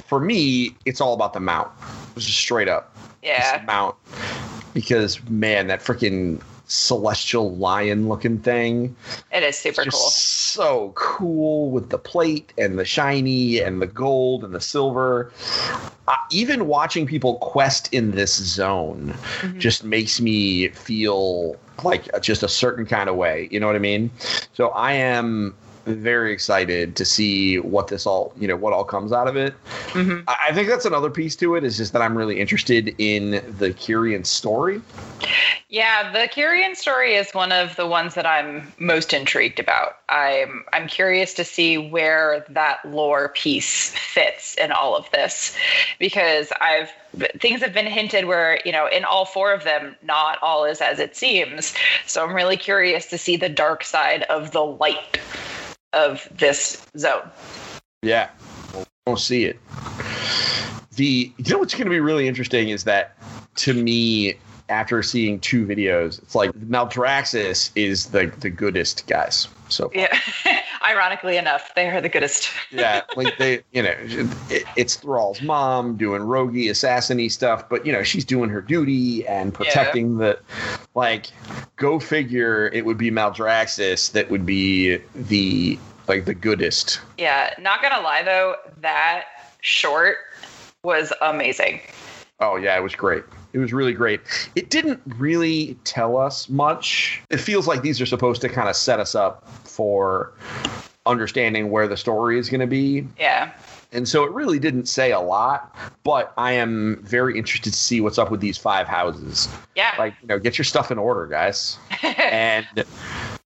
for 0.07 0.19
me, 0.19 0.75
it's 0.85 0.99
all 1.01 1.13
about 1.13 1.33
the 1.33 1.39
mount. 1.39 1.69
Just 2.17 2.37
straight 2.37 2.67
up. 2.67 2.95
Yeah. 3.23 3.63
mount. 3.65 3.95
Because 4.73 5.23
man, 5.29 5.67
that 5.67 5.81
freaking 5.81 6.41
celestial 6.67 7.55
lion 7.55 8.07
looking 8.07 8.37
thing 8.37 8.95
It 9.31 9.41
is 9.41 9.57
super 9.57 9.81
cool. 9.85 9.91
so 9.91 10.91
cool 10.95 11.71
with 11.71 11.89
the 11.89 11.97
plate 11.97 12.53
and 12.59 12.77
the 12.77 12.85
shiny 12.85 13.59
and 13.59 13.81
the 13.81 13.87
gold 13.87 14.43
and 14.43 14.53
the 14.53 14.61
silver. 14.61 15.31
Uh, 16.07 16.15
even 16.29 16.67
watching 16.67 17.07
people 17.07 17.35
quest 17.37 17.91
in 17.91 18.11
this 18.11 18.35
zone 18.35 19.15
Mhm. 19.41 19.57
just 19.57 19.83
makes 19.83 20.21
me 20.21 20.67
feel 20.69 21.55
like 21.83 22.07
just 22.21 22.43
a 22.43 22.47
certain 22.47 22.85
kind 22.85 23.09
of 23.09 23.15
way. 23.15 23.47
You 23.51 23.59
know 23.59 23.65
what 23.65 23.75
I 23.75 23.79
mean? 23.79 24.11
So 24.53 24.67
I 24.69 24.93
am 24.93 25.55
very 25.95 26.31
excited 26.31 26.95
to 26.95 27.05
see 27.05 27.59
what 27.59 27.87
this 27.87 28.05
all, 28.05 28.33
you 28.39 28.47
know, 28.47 28.55
what 28.55 28.73
all 28.73 28.83
comes 28.83 29.11
out 29.11 29.27
of 29.27 29.35
it. 29.35 29.53
Mhm. 29.93 30.23
I 30.27 30.35
I 30.49 30.53
think 30.53 30.67
that's 30.67 30.85
another 30.85 31.09
piece 31.11 31.35
to 31.37 31.55
it 31.55 31.63
is 31.63 31.77
just 31.77 31.93
that 31.93 32.01
I'm 32.01 32.17
really 32.17 32.39
interested 32.39 32.95
in 32.97 33.31
the 33.59 33.69
Kyrian 33.71 34.25
story. 34.25 34.81
Yeah, 35.69 36.11
the 36.11 36.27
Kyrian 36.27 36.75
story 36.75 37.13
is 37.13 37.31
one 37.33 37.51
of 37.51 37.75
the 37.75 37.85
ones 37.85 38.15
that 38.15 38.25
I'm 38.25 38.73
most 38.79 39.13
intrigued 39.13 39.59
about. 39.59 39.97
I'm 40.09 40.65
I'm 40.73 40.87
curious 40.87 41.35
to 41.35 41.43
see 41.43 41.77
where 41.77 42.43
that 42.49 42.79
lore 42.85 43.29
piece 43.29 43.89
fits 43.91 44.55
in 44.55 44.71
all 44.71 44.95
of 44.95 45.09
this 45.11 45.55
because 45.99 46.51
I've 46.59 46.89
things 47.39 47.61
have 47.61 47.73
been 47.73 47.85
hinted 47.85 48.25
where, 48.25 48.59
you 48.65 48.71
know, 48.71 48.87
in 48.87 49.03
all 49.03 49.25
four 49.25 49.53
of 49.53 49.63
them 49.63 49.95
not 50.01 50.39
all 50.41 50.65
is 50.65 50.81
as 50.81 50.99
it 50.99 51.15
seems. 51.15 51.73
So 52.05 52.23
I'm 52.23 52.33
really 52.33 52.57
curious 52.57 53.05
to 53.07 53.17
see 53.17 53.37
the 53.37 53.49
dark 53.49 53.83
side 53.83 54.23
of 54.23 54.51
the 54.51 54.63
light 54.63 55.19
of 55.93 56.27
this 56.37 56.85
zone. 56.97 57.29
Yeah, 58.01 58.29
we'll, 58.73 58.87
we'll 59.07 59.17
see 59.17 59.45
it. 59.45 59.59
The 60.95 61.31
you 61.37 61.51
know 61.53 61.59
what's 61.59 61.73
going 61.73 61.85
to 61.85 61.91
be 61.91 61.99
really 61.99 62.27
interesting 62.27 62.69
is 62.69 62.83
that 62.83 63.15
to 63.55 63.73
me, 63.73 64.35
after 64.69 65.01
seeing 65.01 65.39
two 65.39 65.65
videos, 65.65 66.21
it's 66.21 66.35
like 66.35 66.51
Maldraxxus 66.51 67.71
is 67.75 68.07
the 68.07 68.27
the 68.39 68.49
goodest 68.49 69.07
guys. 69.07 69.47
So 69.69 69.91
Yeah. 69.93 70.17
Ironically 70.89 71.37
enough, 71.37 71.73
they 71.75 71.87
are 71.87 72.01
the 72.01 72.09
goodest. 72.09 72.49
yeah, 72.71 73.01
like 73.15 73.37
they, 73.37 73.61
you 73.73 73.83
know, 73.83 73.93
it, 74.49 74.65
it's 74.75 74.95
Thrall's 74.95 75.39
mom 75.41 75.97
doing 75.97 76.23
roguey, 76.23 76.65
assassiny 76.65 77.31
stuff, 77.31 77.69
but 77.69 77.85
you 77.85 77.91
know, 77.91 78.01
she's 78.01 78.25
doing 78.25 78.49
her 78.49 78.61
duty 78.61 79.27
and 79.27 79.53
protecting 79.53 80.17
the. 80.17 80.39
Like, 80.95 81.27
go 81.75 81.99
figure, 81.99 82.69
it 82.73 82.85
would 82.85 82.97
be 82.97 83.11
Maldraxxus 83.11 84.11
that 84.13 84.31
would 84.31 84.45
be 84.45 84.97
the 85.13 85.77
like 86.07 86.25
the 86.25 86.33
goodest. 86.33 86.99
Yeah, 87.19 87.53
not 87.59 87.83
gonna 87.83 88.01
lie 88.01 88.23
though, 88.23 88.55
that 88.81 89.25
short 89.61 90.17
was 90.83 91.13
amazing. 91.21 91.81
Oh 92.39 92.55
yeah, 92.55 92.75
it 92.75 92.81
was 92.81 92.95
great. 92.95 93.23
It 93.53 93.59
was 93.59 93.73
really 93.73 93.93
great. 93.93 94.21
It 94.55 94.69
didn't 94.69 95.01
really 95.05 95.77
tell 95.83 96.17
us 96.17 96.49
much. 96.49 97.21
It 97.29 97.37
feels 97.37 97.67
like 97.67 97.81
these 97.81 97.99
are 97.99 98.05
supposed 98.05 98.41
to 98.41 98.49
kind 98.49 98.69
of 98.69 98.75
set 98.75 98.99
us 98.99 99.15
up 99.15 99.47
for 99.65 100.33
understanding 101.05 101.71
where 101.71 101.87
the 101.87 101.97
story 101.97 102.37
is 102.37 102.49
going 102.49 102.61
to 102.61 102.67
be. 102.67 103.07
Yeah. 103.19 103.51
And 103.91 104.07
so 104.07 104.23
it 104.23 104.31
really 104.31 104.59
didn't 104.59 104.85
say 104.87 105.11
a 105.11 105.19
lot, 105.19 105.75
but 106.03 106.31
I 106.37 106.51
am 106.51 106.99
very 107.03 107.37
interested 107.37 107.71
to 107.71 107.77
see 107.77 108.01
what's 108.01 108.19
up 108.19 108.29
with 108.29 108.39
these 108.39 108.57
five 108.57 108.87
houses. 108.87 109.49
Yeah. 109.75 109.95
Like, 109.97 110.13
you 110.21 110.27
know, 110.27 110.37
get 110.37 110.59
your 110.59 110.65
stuff 110.65 110.91
in 110.91 110.99
order, 110.99 111.25
guys. 111.25 111.79
and 112.03 112.67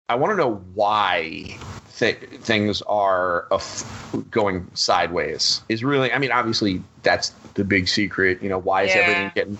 I 0.08 0.14
want 0.14 0.32
to 0.32 0.36
know 0.36 0.54
why 0.72 1.58
th- 2.02 2.18
things 2.40 2.82
are 2.82 3.46
af- 3.52 3.84
going 4.30 4.66
sideways. 4.74 5.60
Is 5.68 5.84
really, 5.84 6.12
I 6.12 6.18
mean, 6.18 6.32
obviously 6.32 6.82
that's 7.04 7.28
the 7.54 7.62
big 7.64 7.86
secret. 7.88 8.42
You 8.42 8.48
know, 8.48 8.58
why 8.58 8.82
is 8.82 8.90
Yeah. 8.94 9.02
everything 9.02 9.30
getting? 9.34 9.58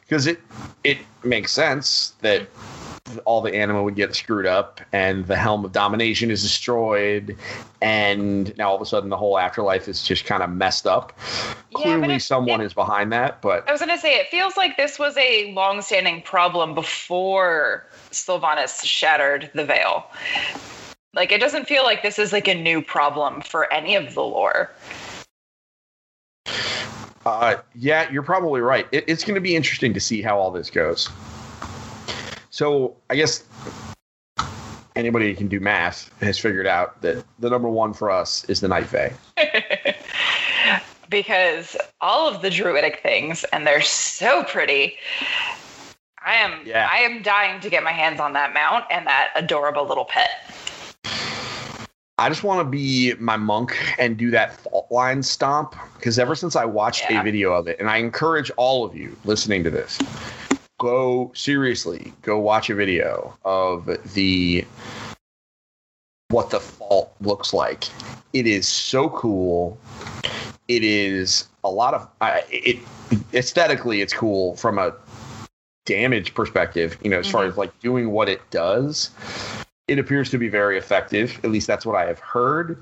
Because 0.00 0.26
it 0.26 0.40
it 0.82 0.98
makes 1.22 1.52
sense 1.52 2.14
that 2.22 2.48
all 3.24 3.40
the 3.40 3.54
anima 3.54 3.82
would 3.82 3.94
get 3.96 4.14
screwed 4.14 4.46
up 4.46 4.80
and 4.92 5.26
the 5.26 5.36
helm 5.36 5.64
of 5.64 5.72
domination 5.72 6.30
is 6.30 6.42
destroyed 6.42 7.36
and 7.82 8.56
now 8.56 8.68
all 8.70 8.76
of 8.76 8.82
a 8.82 8.86
sudden 8.86 9.10
the 9.10 9.16
whole 9.16 9.38
afterlife 9.38 9.88
is 9.88 10.02
just 10.02 10.24
kind 10.26 10.42
of 10.42 10.50
messed 10.50 10.86
up 10.86 11.12
Yeah, 11.70 11.82
clearly 11.82 12.14
it- 12.16 12.20
someone 12.22 12.60
it- 12.60 12.66
is 12.66 12.72
behind 12.74 13.12
that 13.12 13.40
but 13.42 13.68
I 13.68 13.72
was 13.72 13.80
gonna 13.80 13.98
say 13.98 14.14
it 14.14 14.28
feels 14.28 14.56
like 14.56 14.76
this 14.76 14.98
was 14.98 15.16
a 15.16 15.52
long-standing 15.52 16.22
problem 16.22 16.74
before 16.74 17.84
Sylvanas 18.12 18.84
shattered 18.84 19.50
the 19.54 19.64
veil. 19.64 20.06
Like 21.20 21.32
it 21.32 21.40
doesn't 21.42 21.66
feel 21.66 21.82
like 21.82 22.02
this 22.02 22.18
is 22.18 22.32
like 22.32 22.48
a 22.48 22.54
new 22.54 22.80
problem 22.80 23.42
for 23.42 23.70
any 23.70 23.94
of 23.94 24.14
the 24.14 24.22
lore. 24.22 24.70
Uh, 27.26 27.56
yeah, 27.74 28.10
you're 28.10 28.22
probably 28.22 28.62
right. 28.62 28.88
It, 28.90 29.04
it's 29.06 29.22
going 29.22 29.34
to 29.34 29.40
be 29.42 29.54
interesting 29.54 29.92
to 29.92 30.00
see 30.00 30.22
how 30.22 30.38
all 30.38 30.50
this 30.50 30.70
goes. 30.70 31.10
So 32.48 32.96
I 33.10 33.16
guess 33.16 33.44
anybody 34.96 35.28
who 35.28 35.36
can 35.36 35.48
do 35.48 35.60
math 35.60 36.10
has 36.22 36.38
figured 36.38 36.66
out 36.66 37.02
that 37.02 37.22
the 37.38 37.50
number 37.50 37.68
one 37.68 37.92
for 37.92 38.10
us 38.10 38.46
is 38.46 38.60
the 38.60 38.68
Night 38.68 38.86
Fae. 38.86 39.12
because 41.10 41.76
all 42.00 42.34
of 42.34 42.40
the 42.40 42.48
druidic 42.48 43.00
things 43.02 43.44
and 43.52 43.66
they're 43.66 43.82
so 43.82 44.42
pretty. 44.44 44.96
I 46.24 46.36
am 46.36 46.62
Yeah. 46.64 46.88
I 46.90 47.00
am 47.00 47.20
dying 47.20 47.60
to 47.60 47.68
get 47.68 47.82
my 47.82 47.92
hands 47.92 48.20
on 48.20 48.32
that 48.32 48.54
mount 48.54 48.86
and 48.90 49.06
that 49.06 49.32
adorable 49.36 49.86
little 49.86 50.06
pet. 50.06 50.30
I 52.20 52.28
just 52.28 52.44
want 52.44 52.60
to 52.60 52.70
be 52.70 53.14
my 53.18 53.38
monk 53.38 53.74
and 53.98 54.14
do 54.14 54.30
that 54.30 54.62
Faeline 54.62 55.24
stomp 55.24 55.74
because 55.96 56.18
ever 56.18 56.34
since 56.34 56.54
I 56.54 56.66
watched 56.66 57.04
Yeah. 57.08 57.20
a 57.22 57.24
video 57.24 57.50
of 57.54 57.66
it, 57.66 57.80
and 57.80 57.88
I 57.88 57.96
encourage 57.96 58.50
all 58.58 58.84
of 58.84 58.94
you 58.94 59.16
listening 59.24 59.64
to 59.64 59.70
this, 59.70 59.98
go 60.78 61.32
seriously, 61.34 62.12
go 62.20 62.38
watch 62.38 62.68
a 62.68 62.74
video 62.74 63.38
of 63.46 63.88
the 64.12 64.66
what 66.28 66.50
the 66.50 66.60
fault 66.60 67.14
looks 67.22 67.54
like. 67.54 67.84
It 68.34 68.46
is 68.46 68.68
so 68.68 69.08
cool. 69.08 69.78
it 70.68 70.84
is 70.84 71.48
a 71.64 71.68
lot 71.70 71.94
of 71.94 72.06
I 72.20 72.44
it 72.50 72.78
aesthetically 73.34 74.02
it's 74.02 74.12
cool 74.12 74.54
from 74.56 74.78
a 74.78 74.94
damage 75.86 76.32
perspective. 76.34 76.96
You 77.02 77.10
know, 77.10 77.18
as 77.18 77.28
far 77.28 77.44
Mhm. 77.44 77.48
as 77.48 77.56
like 77.56 77.80
doing 77.80 78.10
what 78.12 78.28
it 78.28 78.40
does, 78.50 79.10
it 79.90 79.98
appears 79.98 80.30
to 80.30 80.38
be 80.38 80.48
very 80.48 80.78
effective. 80.78 81.38
At 81.42 81.50
least 81.50 81.66
that's 81.66 81.84
what 81.84 81.96
I 81.96 82.06
have 82.06 82.20
heard. 82.20 82.80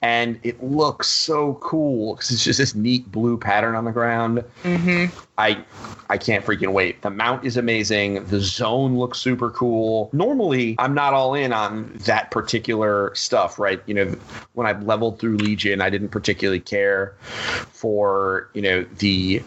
And 0.00 0.38
it 0.44 0.62
looks 0.62 1.08
so 1.08 1.54
cool 1.54 2.14
because 2.14 2.30
it's 2.30 2.44
just 2.44 2.58
this 2.58 2.76
neat 2.76 3.10
blue 3.10 3.36
pattern 3.36 3.74
on 3.74 3.84
the 3.84 3.90
ground. 3.90 4.44
Mm-hmm. 4.62 5.18
I 5.36 5.64
I 6.08 6.16
can't 6.16 6.44
freaking 6.44 6.72
wait. 6.72 7.02
The 7.02 7.10
mount 7.10 7.44
is 7.44 7.56
amazing. 7.56 8.24
The 8.26 8.38
zone 8.38 8.96
looks 8.96 9.18
super 9.18 9.50
cool. 9.50 10.08
Normally, 10.12 10.76
I'm 10.78 10.94
not 10.94 11.14
all 11.14 11.34
in 11.34 11.52
on 11.52 11.92
that 12.04 12.30
particular 12.30 13.12
stuff, 13.16 13.58
right? 13.58 13.82
You 13.86 13.94
know, 13.94 14.16
when 14.52 14.68
I 14.68 14.78
leveled 14.78 15.18
through 15.18 15.38
Legion, 15.38 15.80
I 15.80 15.90
didn't 15.90 16.10
particularly 16.10 16.60
care 16.60 17.16
for, 17.72 18.50
you 18.54 18.62
know, 18.62 18.84
the 18.98 19.42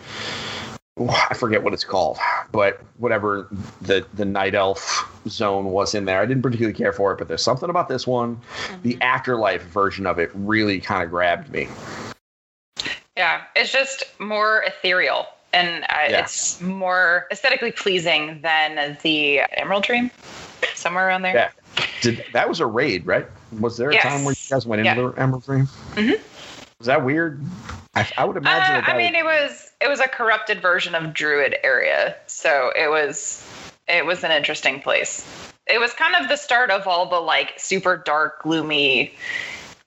I 1.00 1.34
forget 1.34 1.64
what 1.64 1.74
it's 1.74 1.84
called, 1.84 2.18
but 2.52 2.82
whatever 2.98 3.48
the 3.82 4.06
the 4.14 4.26
night 4.26 4.56
elf 4.56 5.10
zone 5.28 5.66
was 5.72 5.96
in 5.96 6.06
there, 6.06 6.20
I 6.22 6.26
didn't 6.26 6.44
particularly 6.44 6.78
care 6.78 6.94
for 6.94 7.14
it. 7.14 7.18
But 7.18 7.28
there's 7.28 7.44
something 7.44 7.70
about 7.70 7.88
this 7.88 8.06
one, 8.06 8.40
the 8.84 8.98
afterlife 9.02 9.64
version 9.64 10.06
of 10.06 10.20
it, 10.20 10.32
really 10.34 10.80
kind 10.80 11.04
of 11.04 11.10
grabbed 11.10 11.52
me. 11.52 11.68
Yeah, 13.18 13.44
it's 13.56 13.72
just 13.72 14.06
more 14.20 14.64
ethereal 14.66 15.28
and 15.54 15.84
uh, 15.84 16.08
Yeah. 16.10 16.22
it's 16.22 16.62
more 16.62 17.28
aesthetically 17.32 17.72
pleasing 17.72 18.40
than 18.42 18.98
the 19.04 19.42
Emerald 19.52 19.84
Dream, 19.84 20.10
somewhere 20.76 21.08
around 21.08 21.22
there. 21.24 21.34
Yeah. 21.34 21.86
Did 22.02 22.24
that 22.34 22.48
was 22.50 22.60
a 22.60 22.66
raid, 22.66 23.06
right? 23.06 23.28
Was 23.60 23.78
there 23.78 23.90
a 23.90 23.94
Yes. 23.94 24.04
time 24.04 24.24
where 24.24 24.32
you 24.34 24.50
guys 24.50 24.66
went 24.66 24.84
Yeah. 24.84 24.92
into 24.96 25.10
the 25.12 25.22
Emerald 25.22 25.46
Dream? 25.46 25.68
Mhm. 25.94 26.20
Was 26.80 26.88
that 26.88 27.04
weird? 27.04 27.44
I, 27.96 28.08
I 28.18 28.26
would 28.26 28.38
Uh, 28.38 28.40
imagine. 28.40 28.76
that 28.76 28.90
I 28.90 28.98
mean, 28.98 29.16
it 29.16 29.26
was 29.26 29.72
it 29.82 29.88
was 29.90 30.00
a 30.00 30.08
corrupted 30.08 30.62
version 30.62 30.96
of 30.96 31.14
Druid 31.14 31.58
area, 31.64 32.16
so 32.28 32.72
it 32.76 32.90
was 32.90 33.46
it 33.88 34.06
was 34.06 34.24
an 34.24 34.32
interesting 34.32 34.82
place. 34.82 35.26
It 35.68 35.80
was 35.80 35.94
kind 35.94 36.16
of 36.16 36.30
the 36.30 36.38
start 36.38 36.72
of 36.72 36.88
all 36.88 37.08
the 37.08 37.20
like 37.20 37.54
super 37.60 37.98
dark, 37.98 38.42
gloomy, 38.44 39.14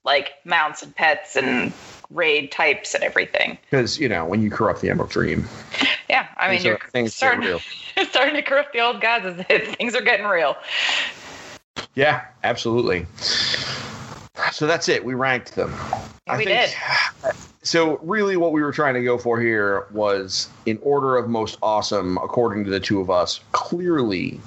like 0.04 0.34
mounts 0.44 0.82
and 0.82 0.94
pets 0.94 1.36
and 1.36 1.72
raid 2.10 2.52
types 2.52 2.94
and 2.94 3.02
everything. 3.02 3.56
because 3.70 3.98
you 3.98 4.08
know 4.08 4.24
when 4.26 4.42
you 4.42 4.50
corrupt 4.50 4.80
the 4.82 4.90
Emerald 4.90 5.10
Dream, 5.10 5.46
Yeah, 6.08 6.28
I 6.36 6.48
mean, 6.50 6.58
things 6.58 6.66
are- 6.66 6.98
you're 7.00 7.08
starting 7.08 7.40
real. 7.48 7.60
starting 8.10 8.34
to 8.34 8.42
corrupt 8.42 8.72
the 8.74 8.80
old 8.80 9.00
gods. 9.00 9.42
Things 9.76 9.94
are 9.94 10.02
getting 10.02 10.26
real. 10.26 10.56
Yeah, 11.94 12.26
absolutely. 12.42 13.06
So 14.52 14.66
that's 14.66 14.88
it. 14.88 15.04
We 15.04 15.14
ranked 15.14 15.54
them. 15.54 15.72
Yeah, 16.26 16.36
we 16.36 16.44
did. 16.44 16.70
So 17.66 17.96
really, 18.02 18.36
what 18.36 18.52
we 18.52 18.62
were 18.62 18.72
trying 18.72 18.92
to 18.92 19.02
go 19.02 19.16
for 19.16 19.40
here 19.40 19.86
was 19.90 20.50
in 20.66 20.78
order 20.82 21.16
of 21.16 21.30
most 21.30 21.56
awesome, 21.62 22.18
according 22.18 22.62
to 22.64 22.70
the 22.70 22.78
two 22.78 23.00
of 23.00 23.08
us. 23.08 23.40
Clearly, 23.52 24.38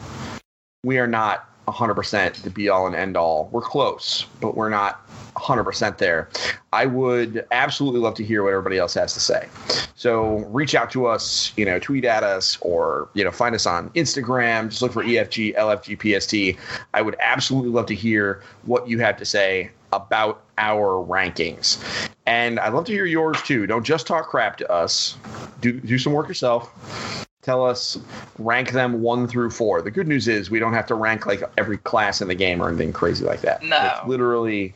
we 0.84 1.00
are 1.00 1.08
not 1.08 1.50
100% 1.68 2.44
the 2.44 2.50
be 2.52 2.70
all 2.70 2.86
and 2.86 2.96
end 2.96 3.18
all. 3.18 3.50
We're 3.52 3.62
close, 3.62 4.28
but 4.40 4.56
we're 4.56 4.70
not 4.70 5.08
100% 5.36 5.98
there. 5.98 6.30
I 6.72 6.86
would 6.86 7.46
absolutely 7.52 8.00
love 8.00 8.14
to 8.16 8.24
hear 8.24 8.44
what 8.44 8.52
everybody 8.52 8.78
else 8.78 8.94
has 8.94 9.14
to 9.16 9.20
say. 9.20 9.50
So 9.96 10.38
reach 10.50 10.76
out 10.76 10.92
to 10.92 11.08
us, 11.08 11.52
you 11.58 11.66
know, 11.66 11.80
tweet 11.80 12.06
at 12.06 12.24
us 12.24 12.58
or, 12.62 13.10
you 13.16 13.24
know, 13.24 13.32
find 13.32 13.54
us 13.56 13.66
on 13.66 13.90
Instagram. 13.92 14.70
Just 14.70 14.82
look 14.82 14.94
for 14.94 15.04
EFG, 15.04 15.56
LFG, 15.56 16.56
PST. 16.56 16.60
I 16.94 17.02
would 17.02 17.16
absolutely 17.20 17.72
love 17.72 17.88
to 17.88 17.96
hear 17.96 18.44
what 18.64 18.88
you 18.88 19.00
have 19.00 19.18
to 19.18 19.26
say 19.26 19.72
about 19.94 20.44
our 20.58 21.06
rankings. 21.06 21.78
And 22.26 22.60
I'd 22.60 22.74
love 22.74 22.86
to 22.86 22.92
hear 22.92 23.06
yours 23.06 23.42
too. 23.44 23.68
Don't 23.68 23.84
just 23.84 24.08
talk 24.08 24.30
crap 24.30 24.58
to 24.58 24.72
us. 24.72 25.18
Do 25.62 25.80
do 25.80 25.98
some 25.98 26.14
work 26.14 26.28
yourself. 26.28 27.26
Tell 27.42 27.66
us 27.66 27.98
rank 28.38 28.72
them 28.72 29.02
one 29.02 29.28
through 29.28 29.52
four. 29.52 29.82
The 29.82 29.92
good 29.92 30.08
news 30.08 30.28
is 30.28 30.50
we 30.50 30.60
don't 30.60 30.74
have 30.74 30.88
to 30.88 30.96
rank 30.96 31.26
like 31.26 31.42
every 31.58 31.78
class 31.78 32.22
in 32.22 32.28
the 32.28 32.36
game 32.36 32.62
or 32.62 32.68
anything 32.68 32.92
crazy 32.92 33.24
like 33.24 33.42
that. 33.42 33.64
No. 33.64 33.78
It's 33.82 34.08
literally 34.08 34.74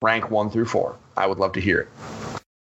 rank 0.00 0.30
one 0.30 0.50
through 0.50 0.66
four. 0.66 0.96
I 1.16 1.26
would 1.26 1.38
love 1.38 1.52
to 1.54 1.60
hear 1.60 1.80
it. 1.80 1.88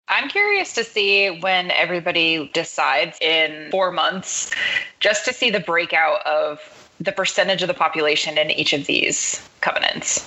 I'm 0.07 0.29
curious 0.29 0.73
to 0.75 0.83
see 0.83 1.39
when 1.39 1.71
everybody 1.71 2.49
decides 2.53 3.19
in 3.21 3.71
four 3.71 3.91
months, 3.91 4.53
just 4.99 5.25
to 5.25 5.33
see 5.33 5.49
the 5.49 5.59
breakout 5.59 6.25
of 6.25 6.59
the 6.99 7.11
percentage 7.11 7.61
of 7.61 7.67
the 7.67 7.73
population 7.73 8.37
in 8.37 8.51
each 8.51 8.73
of 8.73 8.85
these 8.85 9.47
covenants. 9.61 10.25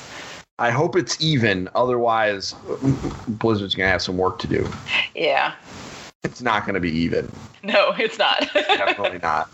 I 0.58 0.70
hope 0.70 0.96
it's 0.96 1.20
even. 1.20 1.68
Otherwise, 1.74 2.54
Blizzard's 3.28 3.74
gonna 3.74 3.88
have 3.88 4.02
some 4.02 4.16
work 4.18 4.38
to 4.40 4.46
do. 4.46 4.68
Yeah. 5.14 5.54
It's 6.24 6.42
not 6.42 6.66
gonna 6.66 6.80
be 6.80 6.90
even. 6.90 7.30
No, 7.62 7.92
it's 7.98 8.18
not. 8.18 8.40
definitely 8.54 9.18
not. 9.20 9.50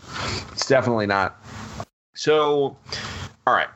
It's 0.52 0.66
definitely 0.66 1.06
not. 1.06 1.38
So, 2.14 2.76
all 3.46 3.54
right. 3.54 3.68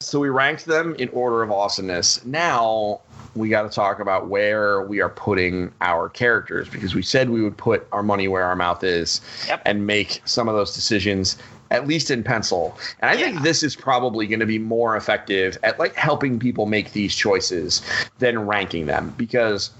So 0.00 0.18
we 0.20 0.28
ranked 0.28 0.66
them 0.66 0.94
in 0.96 1.08
order 1.10 1.42
of 1.42 1.50
awesomeness. 1.50 2.24
Now 2.24 3.00
we 3.34 3.48
got 3.48 3.62
to 3.62 3.68
talk 3.70 3.98
about 3.98 4.28
where 4.28 4.82
we 4.82 5.00
are 5.00 5.08
putting 5.08 5.72
our 5.80 6.08
characters 6.08 6.68
because 6.68 6.94
we 6.94 7.02
said 7.02 7.30
we 7.30 7.40
would 7.40 7.56
put 7.56 7.86
our 7.92 8.02
money 8.02 8.28
where 8.28 8.44
our 8.44 8.56
mouth 8.56 8.84
is 8.84 9.22
Yep. 9.48 9.62
and 9.64 9.86
make 9.86 10.20
some 10.26 10.48
of 10.48 10.54
those 10.54 10.74
decisions 10.74 11.38
at 11.72 11.88
least 11.88 12.10
in 12.10 12.22
pencil. 12.22 12.76
And 13.00 13.10
I 13.10 13.16
think 13.16 13.40
this 13.40 13.62
is 13.62 13.74
probably 13.74 14.26
going 14.26 14.40
to 14.40 14.46
be 14.46 14.58
more 14.58 14.94
effective 14.94 15.56
at 15.62 15.78
like 15.78 15.94
helping 15.94 16.38
people 16.38 16.66
make 16.66 16.92
these 16.92 17.14
choices 17.14 17.80
than 18.18 18.46
ranking 18.46 18.86
them 18.86 19.14
because 19.16 19.70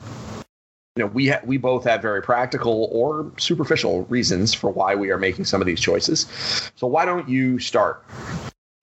you 0.97 1.05
know 1.05 1.07
we 1.07 1.29
ha- 1.29 1.43
we 1.45 1.59
both 1.59 1.85
have 1.85 2.01
very 2.01 2.23
practical 2.23 2.89
or 2.91 3.31
superficial 3.37 4.05
reasons 4.05 4.55
for 4.55 4.71
why 4.71 4.95
we 4.95 5.11
are 5.11 5.19
making 5.19 5.45
some 5.45 5.61
of 5.61 5.67
these 5.67 5.81
choices. 5.81 6.27
So 6.77 6.87
why 6.87 7.05
don't 7.05 7.29
you 7.29 7.59
start? 7.59 8.03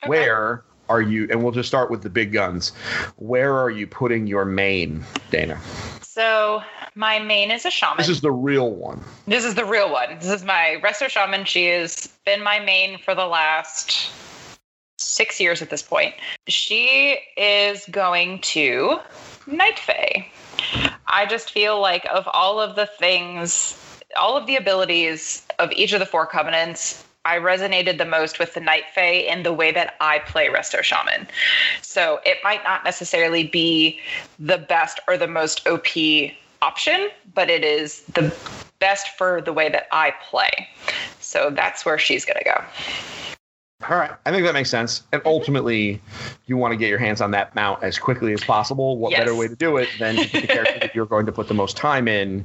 Okay. 0.04 0.10
Where 0.10 0.64
are 0.88 1.02
you? 1.02 1.28
And 1.32 1.44
we'll 1.44 1.52
just 1.52 1.68
start 1.68 1.90
with 1.90 2.04
the 2.04 2.10
big 2.12 2.32
guns. 2.32 2.70
Where 3.18 3.58
are 3.58 3.72
you 3.72 3.88
putting 3.88 4.28
your 4.28 4.46
main, 4.46 5.04
Dana? 5.32 5.60
So 6.04 6.62
my 6.96 7.20
main 7.20 7.52
is 7.52 7.66
a 7.66 7.72
shaman. 7.72 7.98
This 7.98 8.10
is 8.10 8.22
the 8.22 8.32
real 8.32 8.72
one. 8.72 9.04
This 9.28 9.46
is 9.46 9.56
the 9.56 9.66
real 9.66 9.92
one. 9.92 10.18
This 10.20 10.30
is 10.30 10.44
my 10.44 10.80
resto 10.84 11.10
shaman. 11.10 11.46
She 11.46 11.68
has 11.68 12.08
been 12.26 12.44
my 12.44 12.60
main 12.60 12.98
for 13.00 13.16
the 13.16 13.26
last 13.26 14.12
six 14.98 15.40
years 15.40 15.62
at 15.62 15.70
this 15.70 15.82
point. 15.82 16.16
She 16.48 17.20
is 17.38 17.86
going 17.92 18.40
to 18.40 19.00
Night 19.48 19.80
Fae. 19.80 20.28
I 21.08 21.26
just 21.26 21.52
feel 21.52 21.80
like 21.80 22.06
of 22.12 22.28
all 22.34 22.60
of 22.60 22.76
the 22.76 22.86
things, 22.86 24.02
all 24.18 24.38
of 24.38 24.46
the 24.46 24.56
abilities 24.56 25.46
of 25.58 25.72
each 25.72 25.94
of 25.94 26.00
the 26.00 26.06
four 26.06 26.26
covenants, 26.26 27.06
I 27.26 27.38
resonated 27.38 27.98
the 27.98 28.06
most 28.06 28.40
with 28.40 28.54
the 28.54 28.60
Night 28.60 28.86
Fae 28.94 29.26
in 29.28 29.44
the 29.44 29.54
way 29.54 29.72
that 29.72 29.96
I 30.00 30.20
play 30.20 30.48
Resto 30.48 30.82
Shaman. 30.82 31.28
So 31.82 32.20
it 32.26 32.38
might 32.44 32.64
not 32.64 32.84
necessarily 32.84 33.46
be 33.46 34.00
the 34.38 34.58
best 34.58 35.00
or 35.08 35.18
the 35.18 35.28
most 35.28 35.68
OP 35.68 35.88
option, 36.62 37.10
but 37.34 37.50
it 37.50 37.64
is 37.64 38.02
the 38.14 38.34
best 38.80 39.18
for 39.18 39.42
the 39.42 39.54
way 39.54 39.70
that 39.70 39.88
I 39.92 40.14
play. 40.30 40.68
So 41.20 41.50
that's 41.50 41.86
where 41.86 41.98
she's 41.98 42.26
going 42.26 42.38
to 42.38 42.46
go. 42.46 42.64
All 43.88 43.96
right. 43.98 44.12
I 44.26 44.32
think 44.32 44.44
that 44.46 44.54
makes 44.54 44.70
sense. 44.70 45.04
And 45.14 45.22
Mm-hmm. 45.22 45.30
ultimately, 45.30 46.02
you 46.48 46.58
want 46.58 46.74
to 46.74 46.78
get 46.78 46.90
your 46.90 46.98
hands 47.00 47.22
on 47.22 47.32
that 47.32 47.56
mount 47.56 47.82
as 47.82 47.98
quickly 47.98 48.34
as 48.34 48.44
possible. 48.44 48.98
What 48.98 49.12
Yes. 49.12 49.20
better 49.20 49.36
way 49.36 49.48
to 49.48 49.56
do 49.56 49.78
it 49.78 49.98
than 49.98 50.18
to 50.18 50.40
the 50.42 50.48
character 50.48 50.80
that 50.82 50.94
you're 50.94 51.06
going 51.06 51.26
to 51.26 51.32
put 51.32 51.48
the 51.48 51.54
most 51.54 51.78
time 51.78 52.08
in 52.08 52.44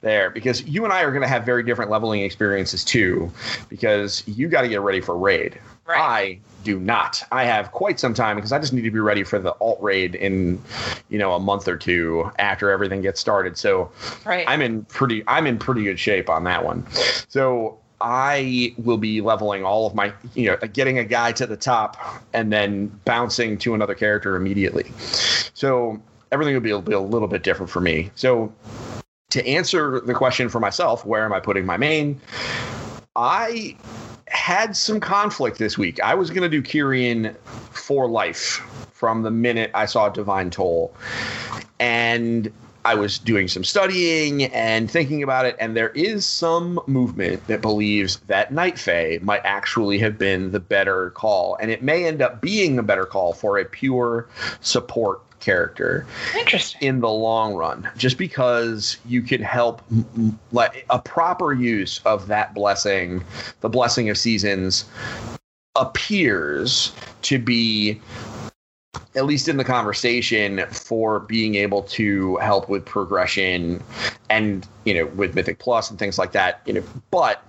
there? 0.00 0.30
Because 0.30 0.64
you 0.64 0.82
and 0.84 0.92
I 0.92 1.02
are 1.02 1.10
going 1.10 1.22
to 1.22 1.28
have 1.28 1.44
very 1.44 1.62
different 1.62 1.90
leveling 1.92 2.22
experiences 2.22 2.84
too, 2.84 3.30
because 3.68 4.24
you 4.26 4.48
got 4.48 4.62
to 4.62 4.68
get 4.68 4.80
ready 4.80 5.00
for 5.00 5.16
raid. 5.16 5.60
Right. 5.86 5.98
I 6.00 6.38
do 6.64 6.80
not. 6.80 7.22
I 7.30 7.44
have 7.44 7.70
quite 7.70 8.00
some 8.00 8.14
time 8.14 8.36
because 8.36 8.50
I 8.50 8.58
just 8.58 8.72
need 8.72 8.82
to 8.82 8.90
be 8.90 8.98
ready 8.98 9.22
for 9.22 9.38
the 9.38 9.52
alt 9.60 9.78
raid 9.80 10.14
in, 10.16 10.60
you 11.08 11.18
know, 11.18 11.34
a 11.34 11.40
month 11.40 11.68
or 11.68 11.76
two 11.76 12.30
after 12.38 12.70
everything 12.70 13.00
gets 13.02 13.20
started. 13.20 13.56
So 13.56 13.92
Right. 14.24 14.44
I'm 14.48 14.60
in 14.60 14.84
pretty 14.86 15.22
I'm 15.28 15.46
in 15.46 15.58
pretty 15.58 15.84
good 15.84 16.00
shape 16.00 16.28
on 16.28 16.42
that 16.44 16.64
one. 16.64 16.84
So 17.28 17.78
I 18.00 18.74
will 18.78 18.98
be 18.98 19.20
leveling 19.20 19.64
all 19.64 19.86
of 19.86 19.94
my 19.94 20.12
you 20.34 20.50
know 20.50 20.56
getting 20.68 20.98
a 20.98 21.04
guy 21.04 21.32
to 21.32 21.46
the 21.46 21.56
top 21.56 21.96
and 22.32 22.52
then 22.52 22.88
bouncing 23.04 23.58
to 23.58 23.74
another 23.74 23.94
character 23.94 24.36
immediately. 24.36 24.90
So 25.54 26.00
everything 26.32 26.54
will 26.54 26.60
be 26.60 26.70
a, 26.70 26.80
be 26.80 26.92
a 26.92 27.00
little 27.00 27.28
bit 27.28 27.42
different 27.42 27.70
for 27.70 27.80
me. 27.80 28.10
So 28.14 28.52
to 29.30 29.46
answer 29.46 30.00
the 30.00 30.14
question 30.14 30.48
for 30.48 30.60
myself, 30.60 31.04
where 31.04 31.24
am 31.24 31.32
I 31.32 31.40
putting 31.40 31.66
my 31.66 31.76
main? 31.76 32.20
I 33.16 33.76
had 34.26 34.76
some 34.76 35.00
conflict 35.00 35.58
this 35.58 35.78
week. 35.78 36.00
I 36.00 36.14
was 36.14 36.30
going 36.30 36.42
to 36.42 36.48
do 36.48 36.62
Kyrian 36.62 37.36
for 37.70 38.08
life 38.08 38.62
from 38.92 39.22
the 39.22 39.30
minute 39.30 39.70
I 39.74 39.86
saw 39.86 40.08
Divine 40.08 40.50
Toll. 40.50 40.94
And 41.78 42.52
I 42.84 42.94
was 42.94 43.18
doing 43.18 43.48
some 43.48 43.64
studying 43.64 44.44
and 44.44 44.90
thinking 44.90 45.22
about 45.22 45.46
it, 45.46 45.56
and 45.58 45.74
there 45.74 45.88
is 45.90 46.26
some 46.26 46.78
movement 46.86 47.46
that 47.46 47.62
believes 47.62 48.16
that 48.26 48.52
Night 48.52 48.78
Fae 48.78 49.18
might 49.22 49.40
actually 49.44 49.98
have 49.98 50.18
been 50.18 50.52
the 50.52 50.60
better 50.60 51.10
call, 51.10 51.56
and 51.60 51.70
it 51.70 51.82
may 51.82 52.04
end 52.04 52.20
up 52.20 52.42
being 52.42 52.78
a 52.78 52.82
better 52.82 53.06
call 53.06 53.32
for 53.32 53.58
a 53.58 53.64
pure 53.64 54.28
support 54.60 55.22
character 55.40 56.06
Interesting. 56.38 56.80
in 56.80 57.00
the 57.00 57.10
long 57.10 57.54
run 57.54 57.88
just 57.98 58.16
because 58.16 58.96
you 59.04 59.20
can 59.20 59.42
help 59.42 59.82
like 60.52 60.86
a 60.88 60.98
proper 60.98 61.52
use 61.52 62.00
of 62.06 62.28
that 62.28 62.54
blessing 62.54 63.22
the 63.60 63.68
blessing 63.68 64.08
of 64.08 64.16
seasons 64.16 64.86
appears 65.76 66.92
to 67.20 67.38
be 67.38 68.00
at 69.14 69.24
least 69.24 69.48
in 69.48 69.56
the 69.56 69.64
conversation 69.64 70.64
for 70.70 71.20
being 71.20 71.54
able 71.54 71.82
to 71.82 72.36
help 72.36 72.68
with 72.68 72.84
progression 72.84 73.82
and 74.30 74.66
you 74.84 74.94
know 74.94 75.06
with 75.06 75.34
mythic 75.34 75.58
plus 75.58 75.90
and 75.90 75.98
things 75.98 76.18
like 76.18 76.32
that 76.32 76.60
you 76.66 76.72
know. 76.72 76.82
But 77.10 77.42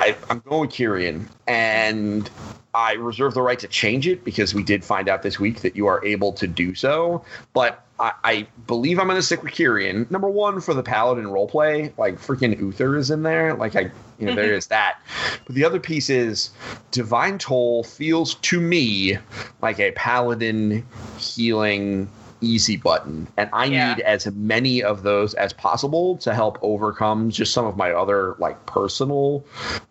I, 0.00 0.16
i'm 0.28 0.40
going 0.40 0.68
kyrian 0.68 1.28
and 1.46 2.28
I 2.74 2.94
reserve 2.94 3.34
the 3.34 3.42
right 3.42 3.58
to 3.60 3.68
change 3.68 4.08
it 4.08 4.24
because 4.24 4.52
we 4.54 4.62
did 4.62 4.84
find 4.84 5.08
out 5.08 5.22
this 5.22 5.38
week 5.38 5.60
that 5.60 5.76
you 5.76 5.86
are 5.86 6.04
able 6.04 6.32
to 6.34 6.46
do 6.46 6.74
so. 6.74 7.24
But 7.52 7.84
I, 8.00 8.12
I 8.24 8.46
believe 8.66 8.98
I'm 8.98 9.06
going 9.06 9.18
to 9.18 9.22
stick 9.22 9.42
with 9.42 9.52
Kyrian. 9.52 10.10
Number 10.10 10.28
one 10.28 10.60
for 10.60 10.74
the 10.74 10.82
Paladin 10.82 11.26
roleplay, 11.26 11.96
like 11.96 12.16
freaking 12.16 12.58
Uther 12.58 12.96
is 12.96 13.10
in 13.10 13.22
there. 13.22 13.54
Like 13.54 13.76
I, 13.76 13.80
you 13.80 13.90
know, 14.26 14.26
mm-hmm. 14.28 14.36
there 14.36 14.54
is 14.54 14.66
that. 14.66 15.00
But 15.46 15.54
the 15.54 15.64
other 15.64 15.78
piece 15.78 16.10
is 16.10 16.50
Divine 16.90 17.38
Toll 17.38 17.84
feels 17.84 18.34
to 18.36 18.60
me 18.60 19.18
like 19.62 19.78
a 19.78 19.92
Paladin 19.92 20.84
healing 21.18 22.10
easy 22.44 22.76
button 22.76 23.26
and 23.36 23.48
i 23.52 23.64
yeah. 23.64 23.94
need 23.94 24.02
as 24.02 24.26
many 24.32 24.82
of 24.82 25.02
those 25.02 25.34
as 25.34 25.52
possible 25.52 26.16
to 26.16 26.34
help 26.34 26.58
overcome 26.62 27.30
just 27.30 27.52
some 27.52 27.66
of 27.66 27.76
my 27.76 27.90
other 27.90 28.34
like 28.38 28.64
personal 28.66 29.44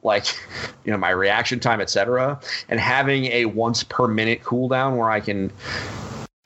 like 0.04 0.26
you 0.86 0.92
know 0.92 0.98
my 0.98 1.10
reaction 1.10 1.60
time 1.60 1.82
etc 1.82 2.40
and 2.70 2.80
having 2.80 3.26
a 3.26 3.46
once 3.46 3.84
per 3.84 4.08
minute 4.08 4.42
cooldown 4.44 4.98
where 4.98 5.10
i 5.10 5.20
can 5.20 5.52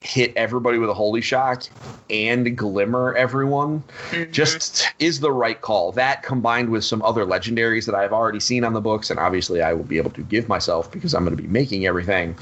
hit 0.01 0.31
everybody 0.35 0.77
with 0.77 0.89
a 0.89 0.93
holy 0.93 1.21
shock 1.21 1.63
and 2.09 2.57
glimmer 2.57 3.13
everyone 3.15 3.83
mm-hmm. 4.11 4.31
just 4.31 4.87
is 4.99 5.19
the 5.19 5.31
right 5.31 5.59
call. 5.61 5.91
That 5.91 6.23
combined 6.23 6.69
with 6.69 6.85
some 6.85 7.01
other 7.01 7.25
legendaries 7.25 7.85
that 7.87 7.95
I've 7.95 8.13
already 8.13 8.39
seen 8.39 8.63
on 8.63 8.73
the 8.73 8.79
books, 8.79 9.09
and 9.09 9.19
obviously 9.19 9.61
I 9.61 9.73
will 9.73 9.83
be 9.83 9.97
able 9.97 10.11
to 10.11 10.21
give 10.21 10.47
myself 10.47 10.89
because 10.91 11.13
I'm 11.13 11.25
going 11.25 11.35
to 11.35 11.41
be 11.41 11.49
making 11.49 11.85
everything 11.85 12.37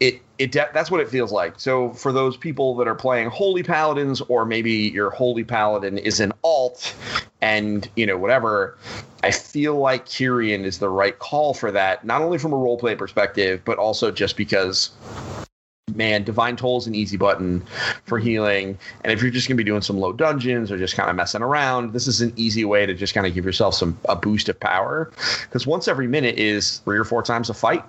it 0.00 0.20
it 0.42 0.52
that's 0.52 0.90
what 0.90 1.00
it 1.00 1.08
feels 1.08 1.30
like. 1.30 1.58
So 1.58 1.90
for 1.90 2.12
those 2.12 2.36
people 2.36 2.74
that 2.76 2.88
are 2.88 2.94
playing 2.94 3.30
holy 3.30 3.62
paladins, 3.62 4.20
or 4.22 4.44
maybe 4.44 4.72
your 4.72 5.10
holy 5.10 5.44
paladin 5.44 5.98
is 5.98 6.18
an 6.18 6.32
alt, 6.42 6.94
and 7.40 7.88
you 7.94 8.06
know 8.06 8.18
whatever, 8.18 8.76
I 9.22 9.30
feel 9.30 9.76
like 9.76 10.06
Kyrian 10.06 10.64
is 10.64 10.80
the 10.80 10.88
right 10.88 11.16
call 11.16 11.54
for 11.54 11.70
that. 11.70 12.04
Not 12.04 12.22
only 12.22 12.38
from 12.38 12.52
a 12.52 12.56
roleplay 12.56 12.98
perspective, 12.98 13.62
but 13.64 13.78
also 13.78 14.10
just 14.10 14.36
because 14.36 14.90
man, 15.94 16.24
Divine 16.24 16.56
Toll 16.56 16.78
is 16.78 16.86
an 16.86 16.94
easy 16.94 17.16
button 17.16 17.62
for 18.06 18.18
healing. 18.18 18.78
And 19.04 19.12
if 19.12 19.20
you're 19.20 19.30
just 19.30 19.46
going 19.46 19.56
to 19.56 19.62
be 19.62 19.68
doing 19.68 19.82
some 19.82 19.98
low 19.98 20.12
dungeons 20.12 20.72
or 20.72 20.78
just 20.78 20.96
kind 20.96 21.10
of 21.10 21.14
messing 21.16 21.42
around, 21.42 21.92
this 21.92 22.08
is 22.08 22.20
an 22.20 22.32
easy 22.34 22.64
way 22.64 22.86
to 22.86 22.94
just 22.94 23.14
kind 23.14 23.26
of 23.26 23.34
give 23.34 23.44
yourself 23.44 23.74
some 23.74 23.98
a 24.08 24.16
boost 24.16 24.48
of 24.48 24.58
power. 24.58 25.12
Because 25.42 25.66
once 25.66 25.88
every 25.88 26.08
minute 26.08 26.38
is 26.38 26.78
three 26.78 26.98
or 26.98 27.04
four 27.04 27.22
times 27.22 27.50
a 27.50 27.54
fight. 27.54 27.84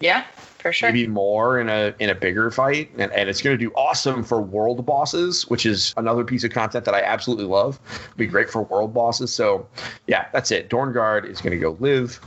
Yeah 0.00 0.24
for 0.60 0.72
sure. 0.72 0.90
Maybe 0.90 1.06
more 1.06 1.58
in 1.58 1.68
a 1.68 1.94
in 1.98 2.10
a 2.10 2.14
bigger 2.14 2.50
fight, 2.50 2.90
and, 2.98 3.12
and 3.12 3.28
it's 3.28 3.42
going 3.42 3.56
to 3.56 3.64
do 3.64 3.70
awesome 3.74 4.22
for 4.22 4.40
world 4.40 4.84
bosses, 4.84 5.48
which 5.48 5.66
is 5.66 5.94
another 5.96 6.24
piece 6.24 6.44
of 6.44 6.52
content 6.52 6.84
that 6.84 6.94
I 6.94 7.02
absolutely 7.02 7.46
love. 7.46 7.80
It'd 8.04 8.16
be 8.16 8.26
great 8.26 8.50
for 8.50 8.62
world 8.62 8.94
bosses. 8.94 9.32
So, 9.32 9.66
yeah, 10.06 10.28
that's 10.32 10.50
it. 10.50 10.70
Dorngard 10.70 11.28
is 11.28 11.40
going 11.40 11.52
to 11.52 11.58
go 11.58 11.76
live 11.80 12.20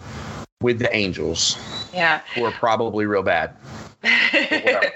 with 0.62 0.80
the 0.80 0.93
angels. 0.96 1.58
Yeah, 1.93 2.22
who 2.36 2.43
are 2.43 2.52
probably 2.52 3.06
real 3.06 3.24
bad. 3.24 3.56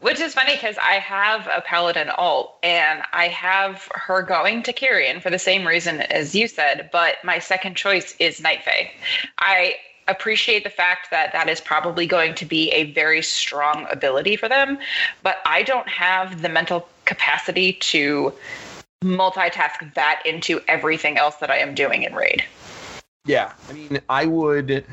Which 0.00 0.18
is 0.18 0.34
funny 0.34 0.54
because 0.54 0.76
I 0.78 0.94
have 0.94 1.46
a 1.46 1.60
Paladin 1.60 2.10
alt 2.10 2.58
and 2.64 3.02
I 3.12 3.28
have 3.28 3.88
her 3.94 4.22
going 4.22 4.64
to 4.64 4.72
Kyrian 4.72 5.22
for 5.22 5.30
the 5.30 5.38
same 5.38 5.64
reason 5.64 6.00
as 6.00 6.34
you 6.34 6.48
said, 6.48 6.90
but 6.90 7.16
my 7.22 7.38
second 7.38 7.76
choice 7.76 8.16
is 8.18 8.40
Night 8.40 8.64
Fae. 8.64 8.90
I 9.38 9.76
appreciate 10.08 10.64
the 10.64 10.70
fact 10.70 11.10
that 11.10 11.32
that 11.32 11.48
is 11.48 11.60
probably 11.60 12.06
going 12.06 12.34
to 12.34 12.44
be 12.44 12.70
a 12.70 12.92
very 12.92 13.22
strong 13.22 13.86
ability 13.90 14.36
for 14.36 14.48
them, 14.48 14.78
but 15.22 15.38
I 15.46 15.62
don't 15.62 15.88
have 15.88 16.42
the 16.42 16.48
mental 16.48 16.88
capacity 17.04 17.74
to 17.74 18.32
multitask 19.02 19.94
that 19.94 20.22
into 20.24 20.60
everything 20.68 21.18
else 21.18 21.36
that 21.36 21.50
I 21.50 21.58
am 21.58 21.74
doing 21.74 22.02
in 22.04 22.14
Raid. 22.14 22.44
Yeah, 23.24 23.52
I 23.68 23.72
mean, 23.72 24.00
I 24.08 24.26
would 24.26 24.84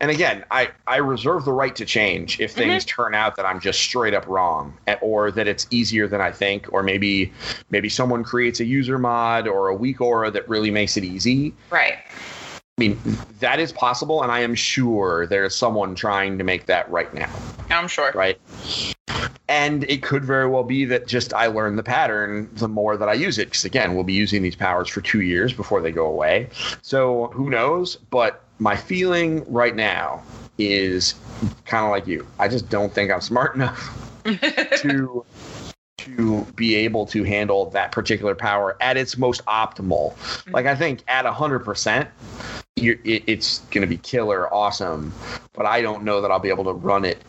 and 0.00 0.10
again, 0.10 0.44
I, 0.50 0.70
I 0.86 0.96
reserve 0.96 1.44
the 1.44 1.52
right 1.52 1.76
to 1.76 1.84
change 1.84 2.40
if 2.40 2.52
things 2.52 2.84
mm-hmm. 2.84 3.02
turn 3.02 3.14
out 3.14 3.36
that 3.36 3.44
I'm 3.44 3.60
just 3.60 3.80
straight 3.80 4.14
up 4.14 4.26
wrong, 4.26 4.76
eh, 4.86 4.96
or 5.02 5.30
that 5.32 5.46
it's 5.46 5.66
easier 5.70 6.08
than 6.08 6.22
I 6.22 6.32
think, 6.32 6.72
or 6.72 6.82
maybe 6.82 7.32
maybe 7.68 7.90
someone 7.90 8.24
creates 8.24 8.60
a 8.60 8.64
user 8.64 8.98
mod 8.98 9.46
or 9.46 9.68
a 9.68 9.74
weak 9.74 10.00
aura 10.00 10.30
that 10.30 10.48
really 10.48 10.70
makes 10.70 10.96
it 10.96 11.04
easy. 11.04 11.52
Right. 11.68 11.98
I 12.80 12.88
mean, 12.88 12.98
that 13.40 13.60
is 13.60 13.72
possible, 13.72 14.22
and 14.22 14.32
I 14.32 14.40
am 14.40 14.54
sure 14.54 15.26
there's 15.26 15.54
someone 15.54 15.94
trying 15.94 16.38
to 16.38 16.44
make 16.44 16.64
that 16.64 16.90
right 16.90 17.12
now. 17.12 17.28
I'm 17.68 17.88
sure. 17.88 18.10
Right. 18.14 18.40
And 19.50 19.84
it 19.84 20.02
could 20.02 20.24
very 20.24 20.48
well 20.48 20.64
be 20.64 20.86
that 20.86 21.06
just 21.06 21.34
I 21.34 21.48
learn 21.48 21.76
the 21.76 21.82
pattern 21.82 22.48
the 22.54 22.68
more 22.68 22.96
that 22.96 23.06
I 23.06 23.12
use 23.12 23.36
it. 23.36 23.50
Because 23.50 23.66
again, 23.66 23.94
we'll 23.94 24.04
be 24.04 24.14
using 24.14 24.40
these 24.40 24.56
powers 24.56 24.88
for 24.88 25.02
two 25.02 25.20
years 25.20 25.52
before 25.52 25.82
they 25.82 25.92
go 25.92 26.06
away. 26.06 26.48
So 26.80 27.26
who 27.34 27.50
knows? 27.50 27.96
But 27.96 28.44
my 28.60 28.76
feeling 28.76 29.44
right 29.52 29.76
now 29.76 30.22
is 30.56 31.16
kind 31.66 31.84
of 31.84 31.90
like 31.90 32.06
you. 32.06 32.26
I 32.38 32.48
just 32.48 32.70
don't 32.70 32.94
think 32.94 33.12
I'm 33.12 33.20
smart 33.20 33.54
enough 33.54 34.22
to 34.24 35.26
to 36.04 36.46
be 36.56 36.74
able 36.76 37.06
to 37.06 37.24
handle 37.24 37.70
that 37.70 37.92
particular 37.92 38.34
power 38.34 38.76
at 38.80 38.96
its 38.96 39.18
most 39.18 39.44
optimal. 39.44 40.14
Like 40.52 40.66
I 40.66 40.74
think 40.74 41.02
at 41.08 41.24
100%, 41.24 42.08
it, 42.76 43.24
it's 43.26 43.60
going 43.70 43.82
to 43.82 43.86
be 43.86 43.98
killer 43.98 44.52
awesome, 44.52 45.12
but 45.52 45.66
I 45.66 45.82
don't 45.82 46.04
know 46.04 46.20
that 46.20 46.30
I'll 46.30 46.38
be 46.38 46.48
able 46.48 46.64
to 46.64 46.72
run 46.72 47.04
it 47.04 47.22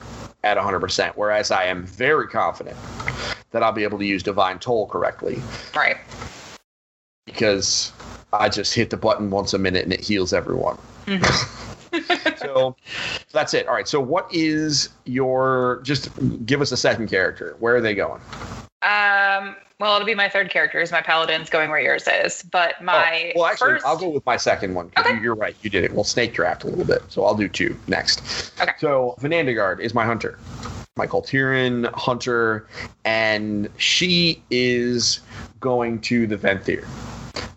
at 0.43 0.58
100%. 0.58 1.13
Whereas 1.15 1.51
I 1.51 1.65
am 1.65 1.86
very 1.86 2.27
confident 2.27 2.77
that 3.51 3.63
I'll 3.63 3.71
be 3.71 3.84
able 3.84 3.99
to 3.99 4.06
use 4.06 4.23
Divine 4.23 4.60
Toll 4.60 4.88
correctly. 4.88 5.41
Right. 5.75 5.97
Because 7.25 7.91
I 8.34 8.49
just 8.49 8.73
hit 8.73 8.89
the 8.89 8.97
button 8.97 9.30
once 9.30 9.54
a 9.54 9.58
minute 9.58 9.84
and 9.84 9.93
it 9.93 10.01
heals 10.01 10.34
everyone. 10.34 10.77
Mm-hmm. 11.06 11.58
so 12.38 12.75
that's 13.32 13.54
it. 13.54 13.67
All 13.67 13.73
right. 13.73 13.88
So 13.88 13.99
what 13.99 14.34
is 14.34 14.89
your? 15.06 15.82
Just 15.84 16.10
give 16.45 16.62
us 16.62 16.71
a 16.71 16.77
second 16.77 17.10
character. 17.10 17.56
Where 17.60 17.75
are 17.75 17.82
they 17.82 17.95
going? 17.95 18.21
Um. 18.82 19.56
Well, 19.82 19.96
it'll 19.96 20.06
be 20.06 20.13
my 20.13 20.30
third 20.30 20.52
character. 20.52 20.80
Is 20.80 20.91
my 20.91 21.02
paladin's 21.02 21.50
going 21.50 21.72
where 21.72 21.80
yours 21.80 22.08
is? 22.08 22.44
But 22.44 22.76
oh, 22.80 22.84
my 22.84 23.34
oh, 23.36 23.39
well, 23.39 23.46
actually, 23.48 23.72
first... 23.72 23.86
I'll 23.88 23.98
go 23.98 24.10
with 24.10 24.24
my 24.28 24.38
second 24.38 24.76
one 24.76 24.91
okay. 24.96 25.20
you're 25.20 25.34
right. 25.34 25.56
You 25.63 25.72
did 25.72 25.84
it. 25.84 25.91
We'll 25.91 26.04
snake 26.04 26.36
draft 26.36 26.63
a 26.63 26.67
little 26.67 26.86
bit. 26.86 27.02
So 27.10 27.26
I'll 27.26 27.34
do 27.34 27.48
two 27.48 27.76
next. 27.88 28.54
Okay. 28.62 28.74
So 28.78 29.15
Vanandagard 29.20 29.80
is 29.80 29.96
my 29.96 30.06
hunter. 30.06 30.38
My 30.98 31.08
Kul 31.08 31.26
hunter, 31.96 32.67
and 33.06 33.70
she 33.78 34.44
is 34.52 35.22
going 35.60 36.00
to 36.02 36.28
the 36.28 36.38
Venthyr. 36.38 36.86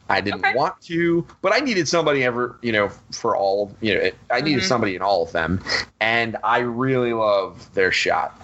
I 0.09 0.23
didn't 0.23 0.47
okay. 0.47 0.55
want 0.55 0.81
to, 0.83 1.27
but 1.43 1.53
I 1.53 1.59
needed 1.59 1.89
somebody 1.89 2.25
ever, 2.25 2.59
you 2.63 2.73
know, 2.73 2.89
for 3.11 3.37
all, 3.37 3.75
you 3.83 3.95
know, 3.95 4.11
I 4.31 4.41
needed 4.41 4.61
mm-hmm. 4.61 4.69
somebody 4.69 4.95
in 4.97 5.03
all 5.03 5.25
of 5.25 5.33
them, 5.33 5.63
and 6.01 6.39
I 6.43 6.61
really 6.61 7.13
love 7.13 7.75
their 7.75 7.93
shot. 7.93 8.41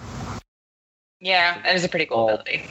Yeah, 1.19 1.61
that 1.63 1.75
is 1.75 1.83
a 1.83 1.89
pretty 1.89 2.07
cool 2.07 2.29
ability. 2.29 2.63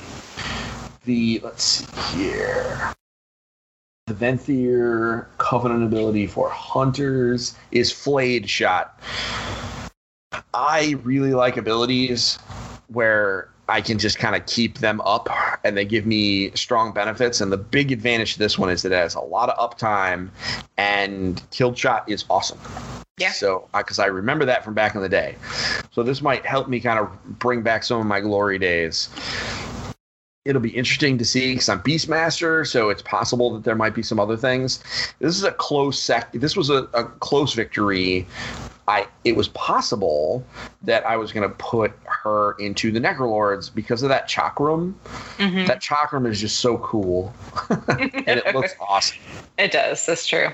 The 1.05 1.41
let's 1.43 1.63
see 1.63 1.87
here. 2.17 2.92
The 4.07 4.15
Venthyr 4.15 5.27
Covenant 5.38 5.85
ability 5.85 6.27
for 6.27 6.51
hunters 6.51 7.55
is 7.71 7.92
Flayed 7.92 8.48
Shot. 8.48 9.01
I 10.53 10.96
really 11.03 11.33
like 11.33 11.57
abilities 11.57 12.38
where 12.88 13.51
I 13.69 13.81
can 13.81 13.98
just 13.98 14.19
kind 14.19 14.35
of 14.35 14.44
keep 14.46 14.79
them 14.79 15.01
up 15.03 15.29
and 15.65 15.77
they 15.77 15.85
give 15.85 16.05
me 16.05 16.51
strong 16.53 16.92
benefits. 16.92 17.40
And 17.40 17.53
the 17.53 17.57
big 17.57 17.92
advantage 17.92 18.33
to 18.33 18.38
this 18.40 18.59
one 18.59 18.69
is 18.69 18.83
that 18.83 18.92
it 18.92 18.96
has 18.96 19.15
a 19.15 19.21
lot 19.21 19.48
of 19.48 19.71
uptime 19.71 20.29
and 20.77 21.40
kill 21.51 21.75
shot 21.75 22.09
is 22.09 22.25
awesome. 22.29 22.59
Yeah. 23.17 23.33
So, 23.33 23.69
because 23.77 23.98
I 23.98 24.07
remember 24.07 24.44
that 24.46 24.65
from 24.65 24.75
back 24.75 24.94
in 24.94 25.03
the 25.03 25.09
day. 25.09 25.37
So, 25.92 26.03
this 26.03 26.21
might 26.21 26.44
help 26.44 26.69
me 26.69 26.81
kind 26.81 26.98
of 26.98 27.38
bring 27.38 27.63
back 27.63 27.85
some 27.85 28.01
of 28.01 28.07
my 28.07 28.21
glory 28.21 28.59
days. 28.59 29.09
It'll 30.47 30.63
be 30.63 30.71
interesting 30.71 31.19
to 31.19 31.25
see 31.25 31.53
because 31.53 31.69
I'm 31.69 31.83
Beastmaster, 31.83 32.67
so 32.67 32.88
it's 32.88 33.03
possible 33.03 33.53
that 33.55 33.65
there 33.65 33.75
might 33.77 33.95
be 33.95 34.03
some 34.03 34.19
other 34.19 34.38
things. 34.38 34.83
This 35.19 35.37
is 35.37 35.45
a 35.45 35.53
close 35.53 35.99
sec. 35.99 36.33
This 36.33 36.57
was 36.57 36.71
a, 36.71 36.88
a 36.95 37.05
close 37.05 37.53
victory 37.53 38.27
I 38.91 39.07
it 39.23 39.37
was 39.37 39.47
possible 39.49 40.45
that 40.83 41.07
I 41.07 41.17
was 41.17 41.31
going 41.31 41.49
to 41.49 41.55
put 41.57 41.93
her 42.07 42.57
into 42.59 42.91
the 42.91 42.99
Necrolords 42.99 43.73
because 43.73 44.03
of 44.03 44.09
that 44.09 44.29
chakram. 44.29 44.95
Mhm. 45.38 45.69
That 45.69 45.81
chakram 45.81 46.29
is 46.29 46.41
just 46.41 46.59
so 46.59 46.79
cool, 46.79 47.33
and 47.88 48.27
it 48.27 48.53
looks 48.53 48.75
awesome. 48.81 49.19
It 49.59 49.71
does. 49.71 50.05
That's 50.05 50.27
true. 50.27 50.49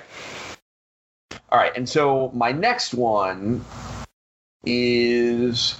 All 1.51 1.59
right, 1.59 1.73
and 1.75 1.89
so 1.89 2.31
my 2.35 2.53
next 2.53 2.93
one 2.93 3.65
is 4.67 5.77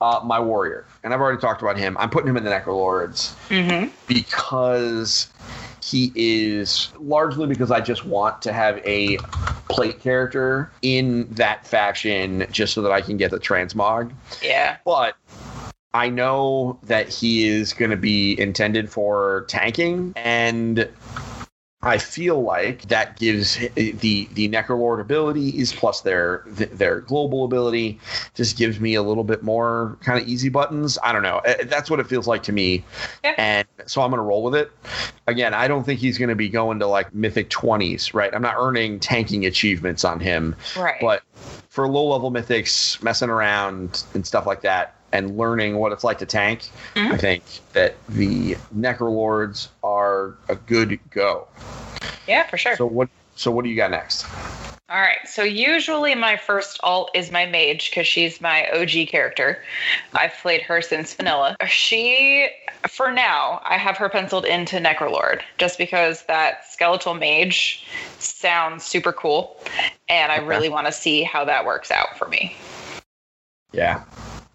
uh, 0.00 0.20
my 0.24 0.38
warrior, 0.38 0.86
and 1.02 1.14
I've 1.14 1.20
already 1.20 1.40
talked 1.40 1.62
about 1.62 1.78
him. 1.78 1.96
I'm 1.98 2.10
putting 2.10 2.28
him 2.28 2.36
in 2.36 2.44
the 2.44 2.50
Necrolords 2.50 3.34
hmm 3.48 3.88
because 4.06 5.28
he 5.82 6.12
is 6.14 6.92
largely 6.98 7.46
because 7.46 7.70
I 7.70 7.80
just 7.80 8.04
want 8.04 8.42
to 8.42 8.52
have 8.52 8.78
a 8.84 9.18
plate 9.68 10.00
character 10.00 10.70
in 10.82 11.28
that 11.34 11.66
faction 11.66 12.46
just 12.50 12.74
so 12.74 12.82
that 12.82 12.92
I 12.92 13.00
can 13.00 13.16
get 13.16 13.30
the 13.30 13.38
transmog. 13.38 14.12
Yeah. 14.42 14.78
But 14.84 15.16
I 15.94 16.08
know 16.08 16.78
that 16.82 17.08
he 17.08 17.46
is 17.46 17.72
going 17.72 17.90
to 17.90 17.96
be 17.96 18.38
intended 18.38 18.90
for 18.90 19.44
tanking, 19.48 20.12
and 20.16 20.88
I 21.86 21.98
feel 21.98 22.42
like 22.42 22.82
that 22.88 23.16
gives 23.18 23.56
the 23.74 24.28
the 24.32 24.48
Necrolord 24.48 25.00
abilities 25.00 25.72
plus 25.72 26.00
their 26.00 26.42
their 26.46 27.00
global 27.00 27.44
ability 27.44 28.00
just 28.34 28.58
gives 28.58 28.80
me 28.80 28.94
a 28.94 29.02
little 29.02 29.24
bit 29.24 29.42
more 29.42 29.96
kind 30.02 30.20
of 30.20 30.28
easy 30.28 30.48
buttons. 30.48 30.98
I 31.02 31.12
don't 31.12 31.22
know. 31.22 31.38
Uh, 31.38 31.54
That's 31.64 31.88
what 31.88 32.00
it 32.00 32.06
feels 32.08 32.26
like 32.26 32.42
to 32.44 32.52
me, 32.52 32.84
Yeah. 33.22 33.34
and 33.38 33.68
so 33.86 34.02
I'm 34.02 34.10
going 34.10 34.18
to 34.18 34.24
roll 34.24 34.42
with 34.42 34.56
it. 34.56 34.72
Again, 35.28 35.54
I 35.54 35.68
don't 35.68 35.84
think 35.84 36.00
he's 36.00 36.18
going 36.18 36.28
to 36.28 36.34
be 36.34 36.48
going 36.48 36.80
to 36.80 36.86
like 36.88 37.14
mythic 37.14 37.50
20s, 37.50 38.12
right? 38.14 38.34
I'm 38.34 38.42
not 38.42 38.56
earning 38.58 38.98
tanking 39.00 39.46
achievements 39.46 40.04
on 40.04 40.18
him. 40.20 40.56
Right. 40.76 41.00
But 41.00 41.22
for 41.68 41.86
low 41.88 42.06
level 42.08 42.32
mythics, 42.32 43.00
messing 43.02 43.30
around 43.30 44.02
and 44.14 44.26
stuff 44.26 44.44
like 44.46 44.62
that, 44.62 44.95
and 45.16 45.38
learning 45.38 45.76
what 45.78 45.92
it's 45.92 46.04
like 46.04 46.18
to 46.18 46.26
tank, 46.26 46.70
Mhm. 46.94 47.12
I 47.12 47.16
think 47.16 47.42
that 47.72 47.96
the 48.08 48.56
Necrolords 48.76 49.68
are 49.82 50.34
a 50.48 50.54
good 50.56 51.00
go. 51.10 51.48
yeah, 52.26 52.46
for 52.46 52.58
sure. 52.58 52.76
So 52.76 52.86
what? 52.86 53.08
So 53.34 53.50
what 53.50 53.64
do 53.64 53.70
you 53.70 53.76
got 53.76 53.90
next? 53.90 54.26
All 54.88 55.00
right. 55.00 55.18
So 55.26 55.42
usually 55.42 56.14
my 56.14 56.36
first 56.36 56.78
alt 56.84 57.10
is 57.14 57.32
my 57.32 57.44
mage 57.46 57.90
because 57.90 58.06
she's 58.06 58.40
my 58.40 58.68
OG 58.70 59.08
character. 59.08 59.62
I've 60.14 60.32
played 60.34 60.62
her 60.62 60.80
since 60.80 61.12
vanilla. 61.12 61.56
She, 61.66 62.48
for 62.88 63.10
now, 63.10 63.60
I 63.64 63.78
have 63.78 63.96
her 63.96 64.08
penciled 64.08 64.44
into 64.44 64.76
Necrolord 64.76 65.40
just 65.58 65.76
because 65.76 66.22
that 66.26 66.70
skeletal 66.70 67.14
mage 67.14 67.84
sounds 68.20 68.84
super 68.84 69.12
cool, 69.12 69.56
and 70.08 70.30
I 70.30 70.36
Okay. 70.36 70.46
really 70.46 70.68
want 70.68 70.86
to 70.86 70.92
see 70.92 71.24
how 71.24 71.44
that 71.46 71.66
works 71.66 71.90
out 71.90 72.16
for 72.16 72.28
me. 72.28 72.54
Yeah, 73.72 74.04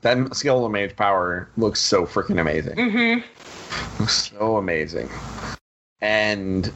that 0.01 0.35
skeletal 0.35 0.69
mage 0.69 0.95
power 0.95 1.49
looks 1.57 1.79
so 1.79 2.05
freaking 2.05 2.39
amazing. 2.41 2.75
Mm-hmm. 2.75 4.01
Looks 4.01 4.31
so 4.31 4.57
amazing, 4.57 5.09
and 6.01 6.71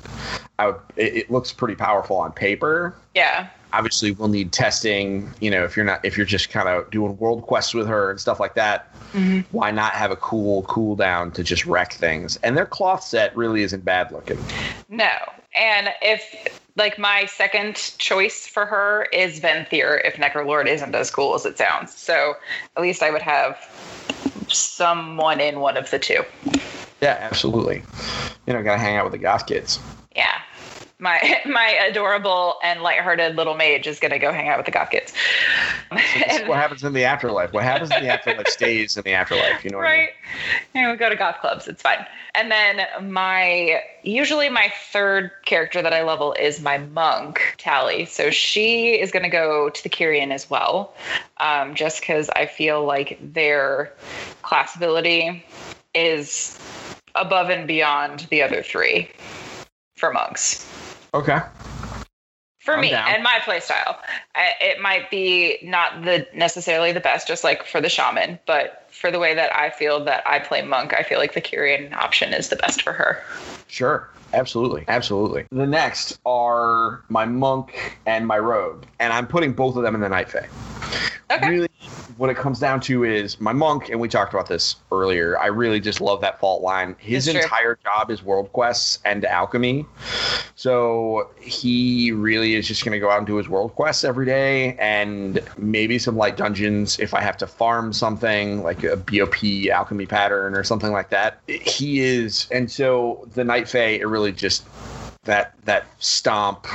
I, 0.60 0.70
it, 0.96 1.16
it 1.16 1.32
looks 1.32 1.52
pretty 1.52 1.76
powerful 1.76 2.18
on 2.18 2.32
paper. 2.32 2.96
Yeah. 3.14 3.48
obviously 3.74 4.12
we'll 4.12 4.28
need 4.30 4.52
testing 4.54 5.34
you 5.42 5.50
know 5.52 5.64
if 5.66 5.76
you're 5.76 5.86
not 5.86 6.04
if 6.06 6.16
you're 6.18 6.26
just 6.26 6.50
kind 6.50 6.68
of 6.70 6.90
doing 6.92 7.18
world 7.18 7.42
quests 7.44 7.74
with 7.74 7.88
her 7.88 8.10
and 8.12 8.20
stuff 8.20 8.40
like 8.40 8.54
that 8.56 8.92
Mhm. 9.14 9.46
why 9.52 9.72
not 9.72 9.94
have 9.94 10.12
a 10.12 10.16
cool 10.18 10.64
cooldown 10.64 11.34
to 11.34 11.44
just 11.44 11.66
wreck 11.66 11.94
things 11.94 12.36
and 12.44 12.56
their 12.58 12.66
cloth 12.66 13.02
set 13.04 13.36
really 13.36 13.64
isn't 13.64 13.84
bad 13.86 14.12
looking 14.12 14.38
No. 14.90 15.10
And 15.56 15.90
if 16.02 16.60
like 16.76 17.00
my 17.00 17.26
second 17.26 17.76
choice 17.98 18.46
for 18.48 18.66
her 18.66 19.08
is 19.14 19.40
Venthyr 19.40 20.02
if 20.04 20.16
Necrolord 20.16 20.68
isn't 20.68 20.94
as 20.94 21.10
cool 21.10 21.34
as 21.36 21.46
it 21.46 21.58
sounds. 21.58 21.96
So 21.96 22.34
at 22.76 22.82
least 22.84 23.02
I 23.02 23.12
would 23.12 23.22
have 23.22 23.58
someone 24.48 25.40
in 25.40 25.60
one 25.60 25.78
of 25.78 25.90
the 25.92 26.00
two. 26.00 26.24
yeah 27.02 27.18
absolutely 27.20 27.84
you 28.48 28.54
know 28.54 28.64
gotta 28.64 28.80
hang 28.80 28.96
out 28.96 29.04
with 29.06 29.12
the 29.12 29.18
goth 29.18 29.48
kids 29.48 29.80
Yeah. 30.16 30.40
My 31.00 31.42
my 31.46 31.78
adorable 31.90 32.56
and 32.64 32.82
lighthearted 32.82 33.36
little 33.36 33.56
mage 33.56 33.88
is 33.88 34.00
gonna 34.00 34.20
go 34.20 34.32
hang 34.32 34.48
out 34.48 34.58
with 34.58 34.66
the 34.66 34.72
goth 34.72 34.90
kids. 34.90 35.14
this 35.92 36.42
is 36.42 36.48
what 36.48 36.58
happens 36.58 36.84
in 36.84 36.94
the 36.94 37.04
afterlife 37.04 37.54
what 37.54 37.64
happens 37.64 37.92
in 37.92 38.04
the 38.04 38.10
afterlife 38.10 38.48
stays 38.48 38.98
in 38.98 39.04
the 39.04 39.14
afterlife 39.14 39.64
you 39.64 39.70
know 39.72 39.78
what 39.78 39.88
I 39.88 39.92
mean? 39.92 40.00
right. 40.00 40.10
And 40.74 40.92
we 40.92 40.98
go 40.98 41.10
to 41.10 41.16
goth 41.16 41.40
clubs. 41.40 41.68
It's 41.68 41.82
fine. 41.82 42.06
And 42.34 42.52
then 42.52 42.86
my 43.12 43.82
usually 44.04 44.50
my 44.50 44.72
third 44.92 45.32
character 45.46 45.82
that 45.82 45.94
I 45.94 46.04
level 46.04 46.34
is 46.34 46.62
my 46.62 46.78
monk 46.78 47.56
Tally. 47.58 48.06
So 48.06 48.30
she 48.30 49.00
is 49.00 49.12
going 49.12 49.24
to 49.24 49.30
go 49.30 49.70
to 49.70 49.84
the 49.84 49.90
Kyrian 49.90 50.32
as 50.32 50.50
well, 50.50 50.94
um, 51.38 51.76
just 51.76 52.02
because 52.02 52.30
I 52.36 52.46
feel 52.46 52.84
like 52.84 53.18
their 53.22 53.94
class 54.42 54.76
ability 54.76 55.46
is 55.94 56.60
above 57.16 57.50
and 57.50 57.68
beyond 57.68 58.28
the 58.30 58.42
other 58.42 58.62
three 58.62 59.10
for 59.96 60.12
monks. 60.12 60.70
Okay 61.16 61.40
For 62.60 62.76
I'm 62.76 62.82
me 62.82 62.90
down. 62.92 63.08
and 63.14 63.24
my 63.24 63.40
playstyle, 63.44 63.98
it 64.36 64.82
might 64.82 65.10
be 65.12 65.58
not 65.64 66.04
the 66.04 66.28
necessarily 66.34 66.92
the 66.92 67.00
best, 67.00 67.28
just 67.28 67.44
like 67.44 67.66
for 67.66 67.80
the 67.80 67.90
shaman, 67.90 68.40
but 68.48 68.88
for 68.92 69.12
the 69.12 69.20
way 69.20 69.34
that 69.36 69.56
I 69.56 69.70
feel 69.70 70.04
that 70.06 70.24
I 70.26 70.40
play 70.40 70.62
monk, 70.64 70.94
I 70.94 71.04
feel 71.04 71.20
like 71.20 71.34
the 71.34 71.42
Kyrian 71.42 71.94
option 71.94 72.34
is 72.34 72.50
the 72.50 72.56
best 72.56 72.82
for 72.82 72.92
her. 72.94 73.22
Sure. 73.68 74.10
Absolutely. 74.34 74.84
Absolutely. 74.88 75.46
The 75.52 75.68
next 75.68 76.20
are 76.26 77.04
my 77.10 77.26
monk 77.26 78.00
and 78.06 78.26
my 78.28 78.40
rogue. 78.40 78.84
And 79.00 79.14
I'm 79.14 79.28
putting 79.28 79.54
both 79.54 79.76
of 79.78 79.84
them 79.84 79.96
in 79.96 80.02
the 80.02 80.10
night 80.10 80.30
fae. 80.30 80.48
Okay. 81.32 81.50
Really, 81.50 81.70
what 82.18 82.30
it 82.30 82.38
comes 82.38 82.60
down 82.60 82.80
to 82.82 83.04
is 83.04 83.42
my 83.42 83.52
monk, 83.52 83.90
and 83.90 84.00
we 84.00 84.08
talked 84.08 84.34
about 84.34 84.48
this 84.48 84.76
earlier. 84.92 85.38
I 85.40 85.48
really 85.48 85.80
just 85.80 86.00
love 86.00 86.22
that 86.22 86.40
Faeline. 86.40 86.96
His 87.00 87.28
It's 87.28 87.34
true. 87.34 87.44
entire 87.44 87.80
job 87.84 88.12
is 88.12 88.24
world 88.24 88.54
quests 88.54 89.00
and 89.06 89.26
alchemy. 89.26 89.86
So 90.56 91.30
he 91.42 92.12
really 92.12 92.56
is 92.56 92.68
just 92.68 92.86
going 92.86 92.94
to 92.94 93.00
go 93.00 93.10
out 93.10 93.18
and 93.18 93.28
do 93.28 93.36
his 93.36 93.50
world 93.50 93.76
quests 93.76 94.04
every 94.04 94.26
day 94.26 94.76
and 94.76 95.42
maybe 95.58 96.00
some 96.00 96.16
light 96.16 96.38
dungeons 96.38 97.00
if 97.00 97.14
I 97.14 97.22
have 97.22 97.38
to 97.38 97.48
farm 97.48 97.92
something 97.92 98.64
like 98.64 98.84
a 98.84 98.96
BOP 98.96 99.44
alchemy 99.72 100.06
pattern 100.06 100.56
or 100.56 100.64
something 100.64 100.92
like 100.92 101.10
that. 101.10 101.42
He 101.48 102.00
is, 102.02 102.48
and 102.52 102.72
so 102.72 103.28
the 103.34 103.44
Night 103.44 103.68
Fae, 103.68 103.98
it 104.00 104.08
really 104.08 104.32
just 104.32 104.66
that 105.24 105.54
that 105.66 105.86
stomp. 106.00 106.68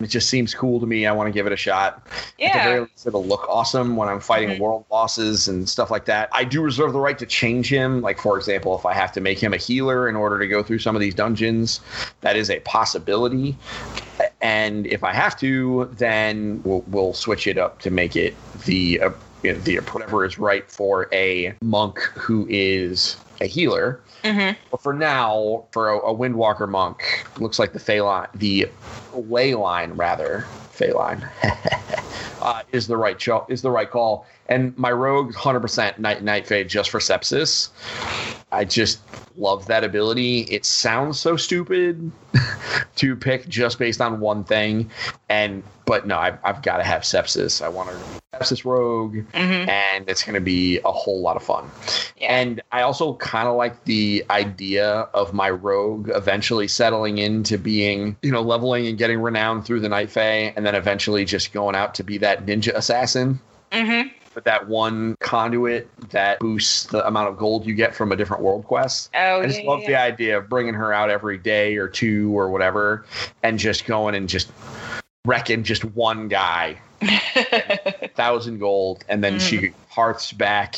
It 0.00 0.06
just 0.08 0.30
seems 0.30 0.54
cool 0.54 0.80
to 0.80 0.86
me. 0.86 1.06
I 1.06 1.12
want 1.12 1.26
to 1.28 1.32
give 1.32 1.46
it 1.46 1.52
a 1.52 1.56
shot. 1.56 2.02
At 2.42 2.52
the 2.54 2.58
very 2.60 2.74
Yeah. 2.76 2.80
least, 2.80 3.06
it'll 3.06 3.26
look 3.26 3.46
awesome 3.48 3.96
when 3.96 4.08
I'm 4.08 4.20
fighting 4.20 4.56
Mhm. 4.56 4.58
world 4.58 4.86
bosses 4.88 5.46
and 5.46 5.68
stuff 5.68 5.90
like 5.90 6.06
that. 6.06 6.30
I 6.32 6.44
do 6.44 6.62
reserve 6.62 6.92
the 6.92 7.00
right 7.00 7.18
to 7.18 7.26
change 7.26 7.68
him. 7.68 8.00
Like, 8.00 8.18
for 8.18 8.36
example, 8.38 8.74
if 8.78 8.86
I 8.86 8.94
have 8.94 9.12
to 9.12 9.20
make 9.20 9.38
him 9.38 9.52
a 9.52 9.58
healer 9.58 10.08
in 10.08 10.16
order 10.16 10.38
to 10.38 10.46
go 10.48 10.62
through 10.62 10.78
some 10.78 10.96
of 10.96 11.00
these 11.00 11.14
dungeons, 11.14 11.80
that 12.22 12.36
is 12.36 12.50
a 12.50 12.60
possibility. 12.60 13.56
And 14.40 14.86
if 14.86 15.04
I 15.04 15.12
have 15.12 15.38
to, 15.40 15.90
then 15.92 16.62
we'll, 16.64 16.84
we'll 16.86 17.14
switch 17.14 17.46
it 17.46 17.58
up 17.58 17.80
to 17.80 17.90
make 17.90 18.16
it 18.16 18.34
the, 18.64 19.00
uh, 19.00 19.10
you 19.42 19.52
know, 19.52 19.58
the 19.58 19.76
whatever 19.92 20.24
is 20.24 20.38
right 20.38 20.70
for 20.70 21.08
a 21.12 21.54
monk 21.62 21.98
who 22.16 22.46
is 22.48 23.16
a 23.40 23.46
healer. 23.46 24.00
hmm 24.24 24.50
But 24.70 24.82
for 24.82 24.92
now, 24.92 25.64
for 25.72 25.88
a, 25.90 25.98
a 25.98 26.14
Windwalker 26.14 26.68
monk, 26.68 27.26
looks 27.38 27.58
like 27.58 27.72
the 27.72 28.02
line, 28.02 28.28
the 28.34 28.68
ley 29.12 29.54
line 29.54 29.92
rather, 29.92 30.52
Faeline, 30.72 31.30
uh, 32.40 32.62
is 32.72 32.86
the 32.86 32.96
right 32.96 33.18
cho- 33.18 33.46
is 33.48 33.62
the 33.62 33.70
right 33.70 33.90
call. 33.90 34.26
And 34.50 34.76
my 34.76 34.90
rogue, 34.90 35.34
hundred 35.34 35.60
percent 35.60 35.98
night 35.98 36.22
night 36.22 36.46
Fae 36.46 36.64
just 36.64 36.90
for 36.90 36.98
sepsis. 36.98 37.70
I 38.52 38.64
just 38.64 39.00
love 39.36 39.66
that 39.68 39.84
ability. 39.84 40.40
It 40.40 40.64
sounds 40.64 41.18
so 41.20 41.36
stupid 41.36 42.10
to 42.96 43.16
pick 43.16 43.48
just 43.48 43.78
based 43.78 44.00
on 44.00 44.18
one 44.18 44.42
thing, 44.42 44.90
and 45.28 45.62
but 45.86 46.06
no, 46.06 46.18
I've, 46.18 46.38
I've 46.44 46.62
got 46.62 46.78
to 46.78 46.82
have 46.82 47.02
sepsis. 47.02 47.62
I 47.62 47.68
want 47.68 47.90
to 47.90 47.96
sepsis 48.36 48.64
rogue, 48.64 49.18
hmm 49.34 49.68
and 49.68 50.08
it's 50.08 50.24
going 50.24 50.34
to 50.34 50.40
be 50.40 50.78
a 50.84 50.90
whole 50.90 51.20
lot 51.20 51.36
of 51.36 51.42
fun. 51.44 51.70
Yeah. 52.16 52.34
And 52.40 52.60
I 52.72 52.82
also 52.82 53.14
kind 53.14 53.48
of 53.48 53.56
like 53.56 53.84
the 53.84 54.24
idea 54.30 54.86
of 55.14 55.32
my 55.32 55.50
rogue 55.50 56.10
eventually 56.12 56.66
settling 56.66 57.18
into 57.18 57.56
being, 57.56 58.16
you 58.22 58.32
know, 58.32 58.42
leveling 58.42 58.86
and 58.88 58.98
getting 58.98 59.20
renowned 59.20 59.64
through 59.64 59.80
the 59.80 59.88
Night 59.88 60.10
Fae, 60.10 60.52
and 60.56 60.66
then 60.66 60.74
eventually 60.74 61.24
just 61.24 61.52
going 61.52 61.76
out 61.76 61.94
to 61.94 62.02
be 62.02 62.18
that 62.18 62.46
ninja 62.46 62.74
assassin. 62.74 63.38
hmm 63.72 64.02
But 64.32 64.44
that 64.44 64.68
one 64.68 65.16
conduit 65.20 65.88
that 66.10 66.38
boosts 66.38 66.84
the 66.84 67.06
amount 67.06 67.28
of 67.28 67.36
gold 67.36 67.66
you 67.66 67.74
get 67.74 67.94
from 67.94 68.12
a 68.12 68.16
different 68.16 68.42
world 68.42 68.64
quest. 68.64 69.10
Oh, 69.14 69.40
I 69.40 69.46
just 69.46 69.62
yeah, 69.62 69.68
love 69.68 69.80
yeah, 69.80 69.88
the 69.88 69.96
idea 69.96 70.38
of 70.38 70.48
bringing 70.48 70.74
her 70.74 70.92
out 70.92 71.10
every 71.10 71.36
day 71.36 71.76
or 71.76 71.88
two 71.88 72.38
or 72.38 72.50
whatever, 72.50 73.04
and 73.42 73.58
just 73.58 73.86
going 73.86 74.14
and 74.14 74.28
just 74.28 74.52
wrecking 75.24 75.64
just 75.64 75.84
one 75.84 76.28
guy 76.28 76.78
thousand 78.14 78.58
gold, 78.58 79.04
and 79.08 79.24
then 79.24 79.38
she 79.38 79.58
mm-hmm. 79.58 79.82
hearths 79.88 80.32
back 80.32 80.76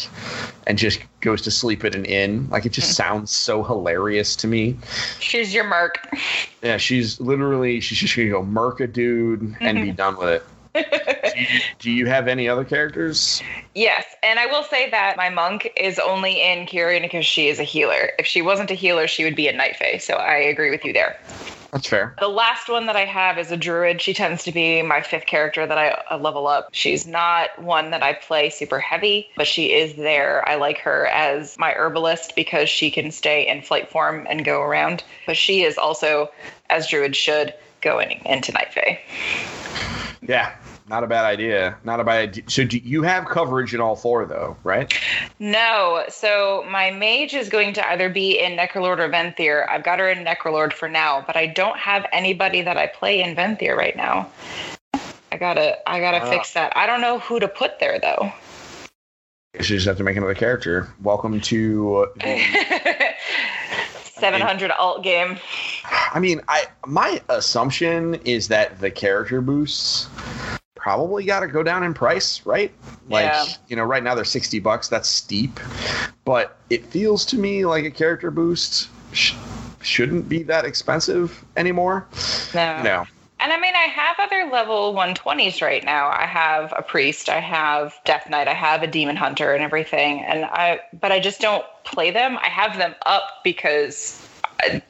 and 0.67 0.79
just 0.79 1.01
goes 1.21 1.43
to 1.43 1.51
sleep 1.51 1.85
at 1.85 1.95
an 1.95 2.05
inn. 2.05 2.49
Like 2.51 2.65
it 2.65 2.73
just 2.73 2.93
mm. 2.93 2.95
sounds 2.95 3.31
so 3.31 3.63
hilarious 3.63 4.37
to 4.37 4.47
me. 4.47 4.77
She's 5.19 5.53
your 5.53 5.65
merc. 5.65 5.99
Yeah, 6.63 6.77
she's 6.77 7.21
literally 7.21 7.81
she's 7.81 7.99
just 7.99 8.17
gonna 8.17 8.31
go 8.31 8.45
murk 8.45 8.81
a 8.81 8.87
dude 8.87 9.57
and 9.61 9.83
be 9.83 9.91
done 9.93 10.17
with 10.17 10.29
it. 10.29 10.45
Do, 10.75 10.83
you, 11.37 11.61
do 11.79 11.91
you 11.91 12.07
have 12.07 12.29
any 12.29 12.49
other 12.49 12.65
characters? 12.65 13.43
Yes, 13.75 14.05
and 14.23 14.39
I 14.39 14.47
will 14.47 14.65
say 14.65 14.91
that 14.91 15.17
my 15.17 15.29
monk 15.29 15.71
is 15.77 15.99
only 15.99 16.41
in 16.41 16.67
Kyrian 16.67 17.03
because 17.03 17.27
she 17.27 17.49
is 17.49 17.59
a 17.59 17.65
healer. 17.65 18.11
If 18.19 18.27
she 18.27 18.43
wasn't 18.43 18.71
a 18.71 18.75
healer, 18.75 19.07
she 19.07 19.25
would 19.25 19.37
be 19.37 19.49
a 19.49 19.53
Night 19.53 19.77
Fae. 19.77 19.99
So 19.99 20.15
I 20.15 20.37
agree 20.37 20.71
with 20.71 20.85
you 20.85 20.93
there. 20.93 21.19
That's 21.73 21.89
fair. 21.89 22.15
The 22.21 22.29
last 22.29 22.69
one 22.69 22.85
that 22.85 22.97
I 22.97 23.07
have 23.07 23.39
is 23.39 23.51
a 23.51 23.57
druid. 23.57 24.03
She 24.03 24.13
tends 24.13 24.45
to 24.45 24.53
be 24.53 24.83
my 24.83 25.01
fifth 25.01 25.25
character 25.25 25.67
that 25.67 25.79
I 25.79 26.17
level 26.17 26.47
up. 26.47 26.69
She's 26.73 27.07
not 27.07 27.59
one 27.63 27.91
that 27.93 28.03
I 28.03 28.13
play 28.13 28.51
super 28.51 28.79
heavy, 28.79 29.31
but 29.37 29.47
she 29.47 29.73
is 29.73 29.95
there. 29.95 30.47
I 30.47 30.57
like 30.57 30.77
her 30.79 31.07
as 31.07 31.57
my 31.59 31.73
herbalist 31.73 32.37
because 32.37 32.69
she 32.69 32.91
can 32.91 33.11
stay 33.11 33.49
in 33.49 33.63
flight 33.63 33.89
form 33.89 34.27
and 34.29 34.45
go 34.45 34.61
around. 34.61 35.03
But 35.27 35.39
she 35.39 35.63
is 35.63 35.79
also, 35.79 36.31
as 36.69 36.89
druid 36.89 37.17
should, 37.17 37.55
going 37.81 38.21
into 38.27 38.53
Night 38.53 38.75
Fae. 38.75 39.01
Yeah, 40.21 40.55
not 40.89 41.05
a 41.05 41.07
bad 41.07 41.25
idea. 41.25 41.77
Not 41.85 42.01
a 42.01 42.05
bad 42.05 42.29
idea. 42.29 42.45
So 42.49 42.65
do 42.65 42.79
you 42.79 43.03
have 43.03 43.27
coverage 43.27 43.75
in 43.75 43.81
all 43.81 43.97
four 43.97 44.27
though, 44.27 44.57
right? 44.65 44.93
No. 45.39 46.05
So 46.09 46.65
my 46.69 46.91
mage 46.91 47.35
is 47.35 47.49
going 47.49 47.73
to 47.75 47.89
either 47.91 48.09
be 48.09 48.39
in 48.39 48.57
Necrolord 48.57 48.99
or 48.99 49.09
Venthyr. 49.09 49.67
I've 49.69 49.85
got 49.85 49.99
her 49.99 50.09
in 50.11 50.25
Necrolord 50.25 50.73
for 50.73 50.89
now, 50.89 51.23
but 51.27 51.37
I 51.37 51.47
don't 51.47 51.79
have 51.79 52.07
anybody 52.13 52.63
that 52.63 52.77
I 52.77 52.87
play 52.89 53.23
in 53.23 53.35
Venthyr 53.37 53.77
right 53.77 53.97
now. 53.97 54.29
I 55.31 55.37
gotta 55.39 55.79
I 55.89 56.01
gotta 56.01 56.25
Ah. 56.25 56.31
fix 56.31 56.53
that. 56.55 56.77
I 56.77 56.87
don't 56.87 57.01
know 57.01 57.19
who 57.21 57.41
to 57.41 57.49
put 57.49 57.79
there 57.79 57.99
though. 57.99 58.33
You 59.55 59.61
just 59.61 59.87
have 59.87 59.99
to 59.99 60.03
make 60.05 60.17
another 60.17 60.35
character. 60.35 60.89
Welcome 61.03 61.41
to. 61.43 62.09
The, 62.17 63.15
700 64.05 64.71
alt 64.71 65.03
game. 65.03 65.37
I 66.13 66.21
mean, 66.21 66.41
I 66.49 66.67
my 66.87 67.21
assumption 67.29 68.15
is 68.25 68.49
that 68.49 68.79
the 68.81 68.91
character 68.91 69.41
boosts 69.41 70.09
probably 70.83 71.25
got 71.25 71.41
to 71.41 71.47
go 71.47 71.63
down 71.63 71.85
in 71.85 71.95
price, 71.95 72.45
right? 72.45 72.73
Like, 73.09 73.27
Yeah. 73.27 73.45
you 73.69 73.77
know, 73.77 73.85
right 73.85 74.03
now 74.03 74.17
they're 74.17 74.25
60 74.25 74.59
bucks. 74.59 74.89
That's 74.89 75.09
steep. 75.09 75.61
But 76.25 76.57
it 76.71 76.85
feels 76.87 77.25
to 77.27 77.39
me 77.39 77.65
like 77.65 77.85
a 77.85 77.91
character 77.91 78.33
boost 78.33 78.89
sh- 79.13 79.35
shouldn't 79.81 80.29
be 80.29 80.43
that 80.43 80.65
expensive 80.65 81.45
anymore. 81.57 82.09
No. 82.53 82.83
No. 82.83 83.07
And 83.39 83.53
I 83.53 83.61
mean, 83.61 83.75
I 83.77 83.87
have 83.89 84.17
other 84.19 84.51
level 84.51 84.93
120s 84.93 85.63
right 85.63 85.85
now. 85.85 86.09
I 86.09 86.27
have 86.27 86.73
a 86.77 86.83
priest, 86.83 87.29
I 87.29 87.39
have 87.41 87.95
Death 88.05 88.29
Knight, 88.29 88.49
I 88.49 88.55
have 88.55 88.83
a 88.83 88.87
demon 88.89 89.15
hunter, 89.17 89.55
and 89.55 89.63
everything. 89.63 90.21
And 90.25 90.45
I, 90.45 90.81
but 91.01 91.13
I 91.13 91.21
just 91.21 91.41
don't 91.41 91.65
play 91.85 92.11
them. 92.11 92.39
I 92.39 92.49
have 92.49 92.77
them 92.77 92.95
up 93.07 93.23
because 93.45 94.27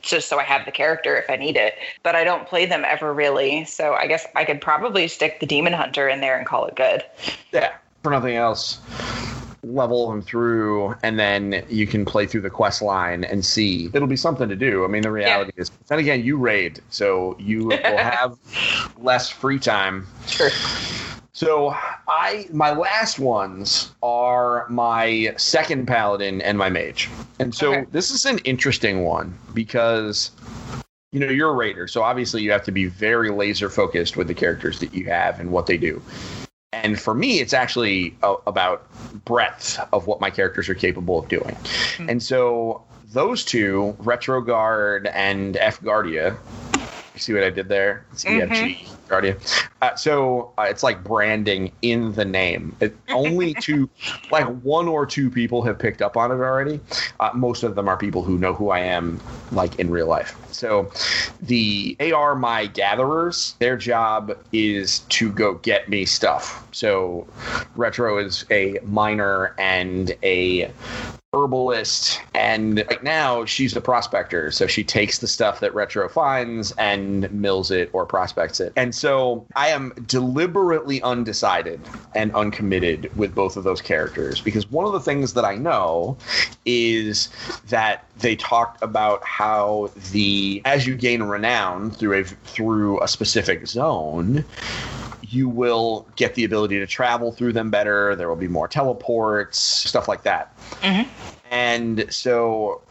just 0.02 0.28
so 0.28 0.38
I 0.38 0.44
have 0.44 0.64
the 0.64 0.72
character 0.72 1.16
if 1.16 1.28
I 1.30 1.36
need 1.36 1.56
it. 1.56 1.74
But 2.02 2.14
I 2.14 2.24
don't 2.24 2.46
play 2.46 2.66
them 2.66 2.84
ever 2.86 3.12
really. 3.12 3.64
So 3.64 3.94
I 3.94 4.06
guess 4.06 4.26
I 4.36 4.44
could 4.44 4.60
probably 4.60 5.08
stick 5.08 5.40
the 5.40 5.46
demon 5.46 5.72
hunter 5.72 6.08
in 6.08 6.20
there 6.20 6.36
and 6.36 6.46
call 6.46 6.66
it 6.66 6.76
good. 6.76 7.04
Yeah. 7.52 7.72
For 8.02 8.10
nothing 8.10 8.34
else, 8.34 8.80
level 9.62 10.10
them 10.10 10.22
through, 10.22 10.94
and 11.02 11.18
then 11.18 11.64
you 11.68 11.86
can 11.86 12.04
play 12.04 12.26
through 12.26 12.40
the 12.40 12.50
quest 12.50 12.82
line 12.82 13.24
and 13.24 13.44
see. 13.44 13.88
It'll 13.94 14.08
be 14.08 14.16
something 14.16 14.48
to 14.48 14.56
do. 14.56 14.84
I 14.84 14.88
mean, 14.88 15.02
the 15.02 15.12
reality 15.12 15.52
is, 15.56 15.70
then 15.86 15.98
again, 16.00 16.24
you 16.24 16.36
raid, 16.36 16.80
so 16.90 17.36
you 17.38 17.66
will 17.66 17.76
have 17.96 18.36
less 18.98 19.28
free 19.28 19.58
time. 19.58 20.06
Sure. 20.26 20.50
So 21.34 21.74
I 22.08 22.46
my 22.52 22.72
last 22.72 23.18
ones 23.18 23.92
are 24.02 24.66
my 24.68 25.34
second 25.38 25.86
paladin 25.86 26.42
and 26.42 26.58
my 26.58 26.68
mage. 26.68 27.08
And 27.38 27.54
so 27.54 27.72
Okay. 27.74 27.86
this 27.90 28.10
is 28.10 28.26
an 28.26 28.38
interesting 28.40 29.02
one 29.04 29.36
because 29.54 30.30
you 31.12 31.20
know, 31.20 31.28
you're 31.28 31.50
a 31.50 31.54
raider, 31.54 31.86
so 31.86 32.02
obviously 32.02 32.40
you 32.40 32.50
have 32.50 32.64
to 32.64 32.72
be 32.72 32.86
very 32.86 33.28
laser 33.30 33.68
focused 33.68 34.16
with 34.16 34.28
the 34.28 34.34
characters 34.34 34.80
that 34.80 34.94
you 34.94 35.04
have 35.04 35.38
and 35.40 35.50
what 35.50 35.66
they 35.66 35.76
do. 35.76 36.00
And 36.72 36.98
for 36.98 37.12
me, 37.12 37.40
it's 37.40 37.52
actually 37.52 38.16
a, 38.22 38.34
about 38.46 38.86
breadth 39.26 39.78
of 39.92 40.06
what 40.06 40.22
my 40.22 40.30
characters 40.30 40.70
are 40.70 40.74
capable 40.74 41.18
of 41.18 41.28
doing. 41.28 41.54
Hmm. 41.98 42.08
And 42.08 42.22
so 42.22 42.82
those 43.12 43.44
two, 43.44 43.94
Retrogard 44.00 45.10
and 45.12 45.58
F 45.58 45.82
Guardia, 45.82 46.34
you 47.12 47.20
see 47.20 47.34
what 47.34 47.44
I 47.44 47.50
did 47.50 47.68
there? 47.68 48.06
It's 48.12 48.24
Mhm. 48.24 48.48
EFG 48.48 48.88
Guardia. 49.08 49.36
Uh, 49.82 49.94
so 49.94 50.52
uh, 50.58 50.62
it's 50.62 50.82
like 50.82 51.04
branding 51.04 51.72
in 51.82 52.12
the 52.12 52.24
name. 52.24 52.74
It, 52.80 52.96
only 53.10 53.54
two, 53.60 53.90
like 54.30 54.46
one 54.62 54.88
or 54.88 55.04
two 55.06 55.30
people 55.30 55.62
have 55.62 55.78
picked 55.78 56.02
up 56.02 56.16
on 56.16 56.30
it 56.30 56.36
already. 56.36 56.80
Uh, 57.20 57.30
most 57.34 57.62
of 57.62 57.74
them 57.74 57.88
are 57.88 57.96
people 57.96 58.22
who 58.22 58.38
know 58.38 58.54
who 58.54 58.70
I 58.70 58.80
am, 58.80 59.20
like 59.52 59.78
in 59.78 59.90
real 59.90 60.06
life. 60.06 60.36
So 60.52 60.90
the 61.42 61.96
AR 62.00 62.34
My 62.34 62.66
Gatherers, 62.66 63.54
their 63.58 63.76
job 63.76 64.36
is 64.52 65.00
to 65.10 65.30
go 65.32 65.54
get 65.54 65.88
me 65.88 66.04
stuff. 66.04 66.66
So 66.72 67.26
Retro 67.76 68.18
is 68.18 68.44
a 68.50 68.78
miner 68.84 69.54
and 69.58 70.14
a 70.22 70.72
herbalist 71.34 72.20
and 72.34 72.84
right 72.90 73.02
now 73.02 73.42
she's 73.46 73.72
the 73.72 73.80
prospector 73.80 74.50
so 74.50 74.66
she 74.66 74.84
takes 74.84 75.16
the 75.18 75.26
stuff 75.26 75.60
that 75.60 75.74
retro 75.74 76.06
finds 76.06 76.72
and 76.72 77.32
mills 77.32 77.70
it 77.70 77.88
or 77.94 78.04
prospects 78.04 78.60
it 78.60 78.70
and 78.76 78.91
so 78.94 79.46
i 79.56 79.68
am 79.68 79.92
deliberately 80.06 81.02
undecided 81.02 81.88
and 82.14 82.34
uncommitted 82.34 83.10
with 83.14 83.34
both 83.34 83.56
of 83.56 83.64
those 83.64 83.80
characters 83.80 84.40
because 84.40 84.70
one 84.70 84.84
of 84.86 84.92
the 84.92 85.00
things 85.00 85.32
that 85.34 85.44
i 85.44 85.54
know 85.56 86.16
is 86.64 87.28
that 87.68 88.04
they 88.16 88.36
talked 88.36 88.82
about 88.82 89.24
how 89.24 89.90
the 90.12 90.60
as 90.64 90.86
you 90.86 90.94
gain 90.94 91.22
renown 91.22 91.90
through 91.90 92.20
a 92.20 92.24
through 92.24 93.02
a 93.02 93.08
specific 93.08 93.66
zone 93.66 94.44
you 95.22 95.48
will 95.48 96.06
get 96.16 96.34
the 96.34 96.44
ability 96.44 96.78
to 96.78 96.86
travel 96.86 97.32
through 97.32 97.52
them 97.52 97.70
better. 97.70 98.14
There 98.16 98.28
will 98.28 98.36
be 98.36 98.48
more 98.48 98.68
teleports, 98.68 99.58
stuff 99.58 100.08
like 100.08 100.24
that. 100.24 100.52
Mhm. 100.82 101.08
And 101.50 102.06
so, 102.10 102.82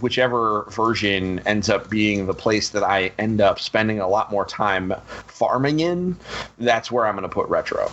whichever 0.00 0.64
version 0.70 1.40
ends 1.40 1.68
up 1.68 1.90
being 1.90 2.26
the 2.26 2.34
place 2.34 2.70
that 2.70 2.82
I 2.82 3.12
end 3.18 3.40
up 3.40 3.60
spending 3.60 4.00
a 4.00 4.08
lot 4.08 4.30
more 4.30 4.44
time 4.44 4.94
farming 5.26 5.80
in, 5.80 6.16
that's 6.58 6.90
where 6.90 7.06
I'm 7.06 7.14
going 7.14 7.28
to 7.28 7.28
put 7.28 7.48
retro. 7.48 7.90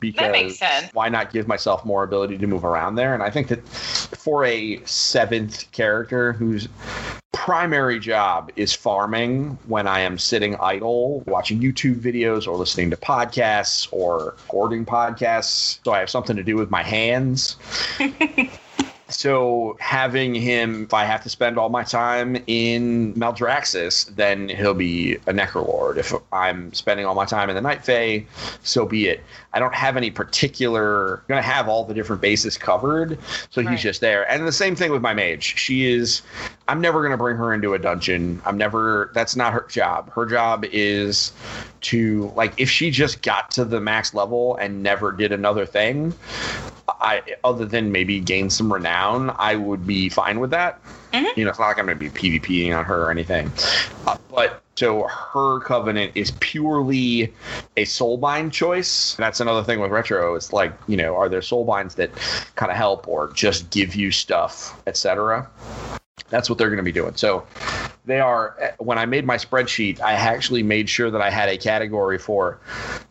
Because 0.00 0.32
makes 0.32 0.58
sense. 0.58 0.92
why 0.92 1.08
not 1.08 1.32
give 1.32 1.48
myself 1.48 1.84
more 1.84 2.04
ability 2.04 2.38
to 2.38 2.46
move 2.46 2.64
around 2.64 2.96
there? 2.96 3.14
And 3.14 3.22
I 3.22 3.30
think 3.30 3.48
that 3.48 3.66
for 3.66 4.44
a 4.44 4.82
seventh 4.84 5.70
character 5.72 6.32
who's 6.32 6.68
primary 7.32 7.98
job 7.98 8.50
is 8.56 8.72
farming 8.72 9.58
when 9.66 9.86
I 9.86 10.00
am 10.00 10.18
sitting 10.18 10.56
idle, 10.56 11.20
watching 11.26 11.60
YouTube 11.60 12.00
videos 12.00 12.46
or 12.46 12.56
listening 12.56 12.90
to 12.90 12.96
podcasts 12.96 13.88
or 13.90 14.34
recording 14.38 14.86
podcasts. 14.86 15.78
So 15.84 15.92
I 15.92 15.98
have 15.98 16.10
something 16.10 16.36
to 16.36 16.44
do 16.44 16.56
with 16.56 16.70
my 16.70 16.82
hands. 16.82 17.56
So 19.08 19.76
having 19.80 20.34
him, 20.34 20.84
if 20.84 20.94
I 20.94 21.04
have 21.04 21.22
to 21.24 21.28
spend 21.28 21.58
all 21.58 21.68
my 21.68 21.84
time 21.84 22.42
in 22.46 23.12
Maldraxxus, 23.14 24.14
then 24.16 24.48
he'll 24.48 24.72
be 24.74 25.16
a 25.26 25.32
Necrolord. 25.32 25.98
If 25.98 26.14
I'm 26.32 26.72
spending 26.72 27.04
all 27.04 27.14
my 27.14 27.26
time 27.26 27.50
in 27.50 27.54
the 27.54 27.60
Night 27.60 27.84
Fae, 27.84 28.24
so 28.62 28.86
be 28.86 29.06
it. 29.08 29.22
I 29.52 29.58
don't 29.58 29.74
have 29.74 29.96
any 29.96 30.10
particular. 30.10 31.22
Going 31.28 31.38
to 31.40 31.46
have 31.46 31.68
all 31.68 31.84
the 31.84 31.94
different 31.94 32.22
bases 32.22 32.56
covered, 32.56 33.18
so 33.50 33.60
Right. 33.62 33.70
he's 33.70 33.82
just 33.82 34.00
there. 34.00 34.28
And 34.30 34.46
the 34.46 34.52
same 34.52 34.74
thing 34.74 34.90
with 34.90 35.02
my 35.02 35.14
mage. 35.14 35.58
She 35.58 35.92
is. 35.92 36.22
I'm 36.66 36.80
never 36.80 37.00
going 37.00 37.12
to 37.12 37.18
bring 37.18 37.36
her 37.36 37.52
into 37.52 37.74
a 37.74 37.78
dungeon. 37.78 38.40
I'm 38.46 38.56
never. 38.56 39.10
That's 39.14 39.36
not 39.36 39.52
her 39.52 39.66
job. 39.68 40.10
Her 40.12 40.24
job 40.26 40.64
is 40.72 41.32
to 41.82 42.32
like 42.34 42.54
if 42.58 42.70
she 42.70 42.90
just 42.90 43.20
got 43.22 43.50
to 43.52 43.64
the 43.66 43.80
max 43.80 44.14
level 44.14 44.56
and 44.56 44.82
never 44.82 45.12
did 45.12 45.30
another 45.30 45.66
thing. 45.66 46.14
I 46.88 47.22
other 47.44 47.64
than 47.64 47.92
maybe 47.92 48.20
gain 48.20 48.50
some 48.50 48.72
renown, 48.72 48.93
I 48.94 49.56
would 49.56 49.86
be 49.86 50.08
fine 50.08 50.40
with 50.40 50.50
that. 50.50 50.80
Mhm. 51.12 51.36
You 51.36 51.44
know, 51.44 51.50
it's 51.50 51.58
not 51.58 51.68
like 51.68 51.78
I'm 51.78 51.86
going 51.86 51.98
to 51.98 52.10
be 52.10 52.10
PvPing 52.10 52.76
on 52.76 52.84
her 52.84 53.04
or 53.04 53.10
anything. 53.10 53.50
Uh, 54.06 54.16
but 54.30 54.62
so 54.76 55.04
her 55.04 55.60
covenant 55.60 56.12
is 56.16 56.32
purely 56.40 57.32
a 57.76 57.84
soulbind 57.84 58.52
choice. 58.52 59.14
That's 59.14 59.40
another 59.40 59.62
thing 59.62 59.78
with 59.80 59.90
retro. 59.92 60.34
It's 60.34 60.52
like 60.52 60.72
you 60.88 60.96
know, 60.96 61.16
are 61.16 61.28
there 61.28 61.40
soulbinds 61.40 61.94
that 61.96 62.10
kind 62.56 62.70
of 62.70 62.76
help 62.76 63.06
or 63.06 63.32
just 63.32 63.70
give 63.70 63.94
you 63.94 64.10
stuff, 64.10 64.76
etc. 64.86 65.48
That's 66.30 66.48
what 66.48 66.58
they're 66.58 66.68
going 66.68 66.78
to 66.78 66.82
be 66.82 66.92
doing. 66.92 67.14
So 67.14 67.46
they 68.04 68.20
are. 68.20 68.74
When 68.78 68.98
I 68.98 69.06
made 69.06 69.24
my 69.24 69.36
spreadsheet, 69.36 70.00
I 70.00 70.12
actually 70.12 70.62
made 70.62 70.88
sure 70.88 71.10
that 71.10 71.22
I 71.22 71.30
had 71.30 71.48
a 71.48 71.56
category 71.56 72.18
for 72.18 72.58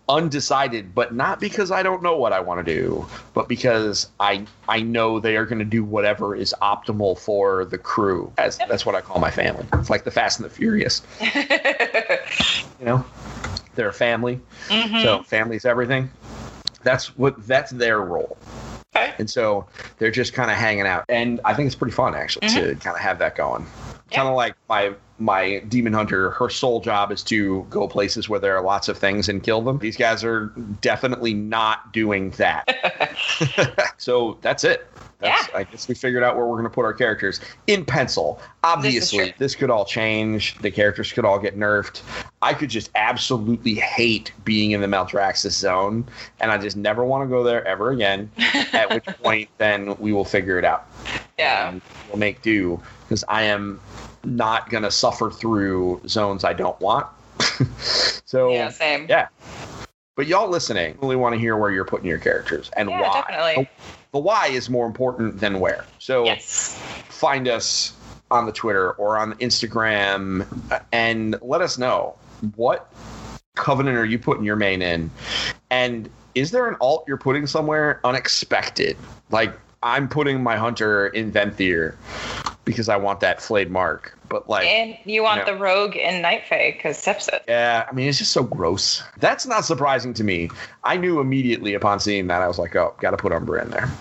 undecided, 0.09 0.93
but 0.93 1.13
not 1.13 1.39
because 1.39 1.71
I 1.71 1.81
don't 1.81 2.03
know 2.03 2.17
what 2.17 2.33
I 2.33 2.39
want 2.39 2.65
to 2.65 2.73
do, 2.73 3.05
but 3.33 3.47
because 3.47 4.09
I 4.19 4.45
I 4.67 4.81
know 4.81 5.19
they 5.19 5.35
are 5.37 5.45
going 5.45 5.59
to 5.59 5.65
do 5.65 5.83
whatever 5.83 6.35
is 6.35 6.53
optimal 6.61 7.17
for 7.17 7.65
the 7.65 7.77
crew. 7.77 8.31
As 8.37 8.57
that's 8.57 8.85
what 8.85 8.95
I 8.95 9.01
call 9.01 9.19
my 9.19 9.31
family. 9.31 9.65
It's 9.73 9.89
like 9.89 10.03
the 10.03 10.11
Fast 10.11 10.39
and 10.39 10.45
the 10.45 10.53
Furious. 10.53 11.01
You 12.79 12.85
know, 12.89 13.05
they're 13.75 13.89
a 13.89 13.93
family. 13.93 14.41
Mhm. 14.67 15.01
So 15.03 15.23
family's 15.23 15.63
everything. 15.63 16.09
That's 16.83 17.17
what 17.17 17.47
that's 17.47 17.71
their 17.71 18.01
role. 18.01 18.37
Okay. 18.93 19.13
And 19.19 19.29
so 19.29 19.65
they're 19.97 20.11
just 20.11 20.33
kind 20.33 20.51
of 20.51 20.57
hanging 20.57 20.85
out, 20.85 21.05
and 21.07 21.39
I 21.45 21.53
think 21.53 21.67
it's 21.67 21.75
pretty 21.75 21.93
fun 21.93 22.13
actually 22.13 22.49
to 22.49 22.75
kind 22.75 22.95
of 22.95 23.01
have 23.01 23.19
that 23.19 23.35
going. 23.37 23.65
Kind 24.13 24.27
of 24.27 24.35
like 24.35 24.55
my 24.69 24.93
my 25.19 25.59
demon 25.69 25.93
hunter. 25.93 26.31
Her 26.31 26.49
sole 26.49 26.81
job 26.81 27.11
is 27.11 27.23
to 27.23 27.65
go 27.69 27.87
places 27.87 28.27
where 28.29 28.39
there 28.39 28.55
are 28.57 28.63
lots 28.63 28.87
of 28.89 28.97
things 28.97 29.29
and 29.29 29.41
kill 29.41 29.61
them. 29.61 29.79
These 29.79 29.97
guys 29.97 30.23
are 30.23 30.47
definitely 30.81 31.33
not 31.33 31.93
doing 31.93 32.31
that. 32.31 33.15
so 33.97 34.37
that's 34.41 34.63
it. 34.63 34.87
That's, 35.19 35.47
Yeah. 35.47 35.57
I 35.59 35.63
guess 35.63 35.87
we 35.87 35.95
figured 35.95 36.23
out 36.23 36.35
where 36.35 36.45
we're 36.45 36.55
going 36.55 36.65
to 36.65 36.69
put 36.69 36.83
our 36.83 36.93
characters 36.93 37.39
in 37.67 37.85
pencil. 37.85 38.41
Obviously, 38.63 39.25
true. 39.25 39.33
this, 39.37 39.55
could 39.55 39.69
all 39.69 39.85
change. 39.85 40.57
The 40.59 40.69
characters 40.71 41.13
could 41.13 41.23
all 41.23 41.39
get 41.39 41.57
nerfed. 41.57 42.01
I 42.41 42.53
could 42.53 42.69
just 42.69 42.89
absolutely 42.95 43.75
hate 43.75 44.33
being 44.43 44.71
in 44.71 44.81
the 44.81 44.87
Maldraxxus 44.87 45.51
zone, 45.51 46.05
and 46.41 46.51
I 46.51 46.57
just 46.57 46.75
never 46.75 47.05
want 47.05 47.23
to 47.23 47.29
go 47.33 47.43
there 47.43 47.65
ever 47.65 47.91
again. 47.91 48.29
At 48.73 48.89
which 48.89 49.05
point, 49.05 49.49
then 49.59 49.95
we 49.97 50.11
will 50.11 50.25
figure 50.25 50.59
it 50.59 50.65
out. 50.65 50.87
Yeah. 51.39 51.69
And 51.69 51.81
we'll 52.09 52.19
make 52.19 52.41
do 52.41 52.81
because 53.03 53.23
I 53.29 53.43
am 53.43 53.79
not 54.23 54.69
going 54.69 54.83
to 54.83 54.91
suffer 54.91 55.29
through 55.29 56.01
zones 56.07 56.43
I 56.43 56.53
don't 56.53 56.79
want. 56.79 57.07
so 58.25 58.51
Yeah, 58.51 58.69
same. 58.69 59.07
yeah. 59.09 59.27
But 60.15 60.27
y'all 60.27 60.49
listening 60.49 60.97
really 61.01 61.15
want 61.15 61.33
to 61.33 61.39
hear 61.39 61.57
where 61.57 61.71
you're 61.71 61.85
putting 61.85 62.07
your 62.07 62.19
characters 62.19 62.69
and 62.77 62.89
Yeah, 62.89 63.01
why. 63.01 63.23
definitely. 63.27 63.67
The 64.11 64.19
why 64.19 64.47
is 64.47 64.69
more 64.69 64.85
important 64.85 65.39
than 65.39 65.59
where. 65.59 65.85
So 65.97 66.25
Yes. 66.25 66.77
find 67.09 67.47
us 67.47 67.95
on 68.29 68.45
the 68.45 68.51
Twitter 68.51 68.91
or 68.93 69.17
on 69.17 69.33
Instagram 69.35 70.45
uh, 70.71 70.79
and 70.91 71.35
let 71.41 71.61
us 71.61 71.77
know 71.77 72.15
what 72.55 72.91
covenant 73.55 73.97
are 73.97 74.05
you 74.05 74.19
putting 74.19 74.43
your 74.43 74.55
main 74.55 74.81
in, 74.81 75.09
and 75.69 76.09
is 76.35 76.51
there 76.51 76.67
an 76.67 76.75
alt 76.81 77.05
you're 77.07 77.17
putting 77.17 77.45
somewhere 77.47 77.99
unexpected? 78.03 78.97
Like 79.29 79.53
I'm 79.83 80.07
putting 80.07 80.41
my 80.41 80.57
hunter 80.57 81.07
in 81.07 81.31
Venthyr 81.31 81.95
because 82.65 82.89
I 82.89 82.95
want 82.97 83.19
that 83.19 83.41
flayed 83.41 83.69
mark, 83.69 84.17
but 84.29 84.47
like. 84.49 84.65
And 84.67 84.97
you 85.05 85.23
want 85.23 85.41
you 85.41 85.45
know. 85.45 85.53
the 85.53 85.59
rogue 85.59 85.95
in 85.95 86.21
Night 86.21 86.43
Fae 86.47 86.71
because 86.71 86.97
Sepsis. 86.97 87.39
Yeah, 87.47 87.85
I 87.89 87.93
mean, 87.93 88.07
it's 88.07 88.17
just 88.17 88.31
so 88.31 88.43
gross. 88.43 89.03
That's 89.19 89.45
not 89.45 89.65
surprising 89.65 90.13
to 90.15 90.23
me. 90.23 90.49
I 90.83 90.97
knew 90.97 91.19
immediately 91.19 91.73
upon 91.73 91.99
seeing 91.99 92.27
that, 92.27 92.41
I 92.41 92.47
was 92.47 92.59
like, 92.59 92.75
oh, 92.75 92.93
got 92.99 93.11
to 93.11 93.17
put 93.17 93.31
Umbra 93.31 93.63
in 93.63 93.69
there. 93.71 93.91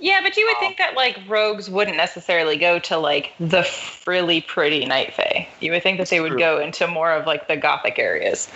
Yeah, 0.00 0.20
but 0.22 0.36
you 0.36 0.46
would 0.46 0.56
Um, 0.56 0.60
think 0.60 0.78
that 0.78 0.94
like 0.94 1.18
rogues 1.28 1.68
wouldn't 1.68 1.96
necessarily 1.96 2.56
go 2.56 2.78
to 2.80 2.98
like 2.98 3.32
the 3.38 3.62
frilly 3.62 4.40
pretty 4.40 4.84
Night 4.86 5.14
Fae. 5.14 5.48
You 5.60 5.72
would 5.72 5.82
think 5.82 5.98
that 5.98 6.08
they 6.08 6.20
would 6.20 6.32
True. 6.32 6.38
go 6.38 6.60
into 6.60 6.86
more 6.86 7.12
of 7.12 7.26
like 7.26 7.48
the 7.48 7.56
gothic 7.56 7.98
areas. 7.98 8.48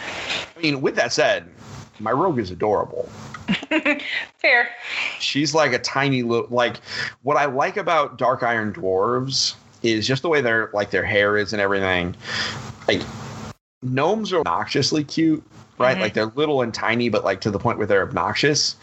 I 0.57 0.61
mean, 0.61 0.81
with 0.81 0.97
that 0.97 1.13
said, 1.13 1.49
my 1.99 2.13
rogue 2.13 2.39
is 2.39 2.51
adorable. 2.51 3.09
Fair. 4.39 4.69
She's 5.19 5.55
like 5.55 5.73
a 5.73 5.79
tiny 5.79 6.23
little, 6.23 6.49
like, 6.51 6.77
what 7.23 7.37
I 7.37 7.47
like 7.47 7.77
about 7.77 8.19
Dark 8.19 8.43
Iron 8.43 8.73
Dwarves 8.73 9.55
is 9.83 10.07
just 10.07 10.23
the 10.23 10.29
way 10.29 10.41
their, 10.41 10.71
like, 10.73 10.91
their 10.91 11.05
hair 11.05 11.37
is 11.37 11.53
and 11.53 11.61
everything. 11.61 12.15
Like, 12.87 13.03
gnomes 13.83 14.33
are 14.33 14.41
obnoxiously 14.41 15.05
cute, 15.05 15.43
right? 15.79 15.97
Mhm. 15.97 16.01
Like, 16.01 16.15
they're 16.15 16.27
little 16.27 16.63
and 16.63 16.73
tiny, 16.75 17.09
but, 17.09 17.25
like, 17.25 17.41
to 17.43 17.51
the 17.51 17.59
point 17.59 17.79
where 17.79 17.87
they're 17.87 18.03
obnoxious. 18.03 18.77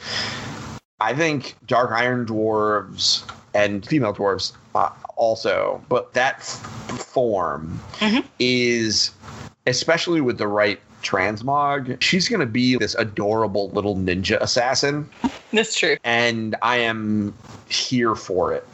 I 0.99 1.13
think 1.13 1.55
Dark 1.67 1.91
Iron 1.91 2.25
Dwarves 2.25 3.23
and 3.53 3.85
female 3.85 4.13
dwarves 4.13 4.53
uh, 4.75 4.89
also, 5.15 5.81
but 5.89 6.13
that 6.13 6.37
f- 6.39 6.99
form 6.99 7.79
Mhm. 7.99 8.23
is, 8.39 9.11
especially 9.67 10.21
with 10.21 10.37
the 10.39 10.47
right 10.47 10.79
transmog, 11.07 12.01
she's 12.01 12.27
going 12.27 12.39
to 12.39 12.45
be 12.45 12.75
this 12.77 12.95
adorable 12.95 13.69
little 13.69 13.95
ninja 13.95 14.37
assassin, 14.41 15.09
That's 15.53 15.77
true. 15.77 15.97
and 16.03 16.55
I 16.61 16.77
am 16.77 17.33
here 17.69 18.15
for 18.15 18.53
it. 18.53 18.65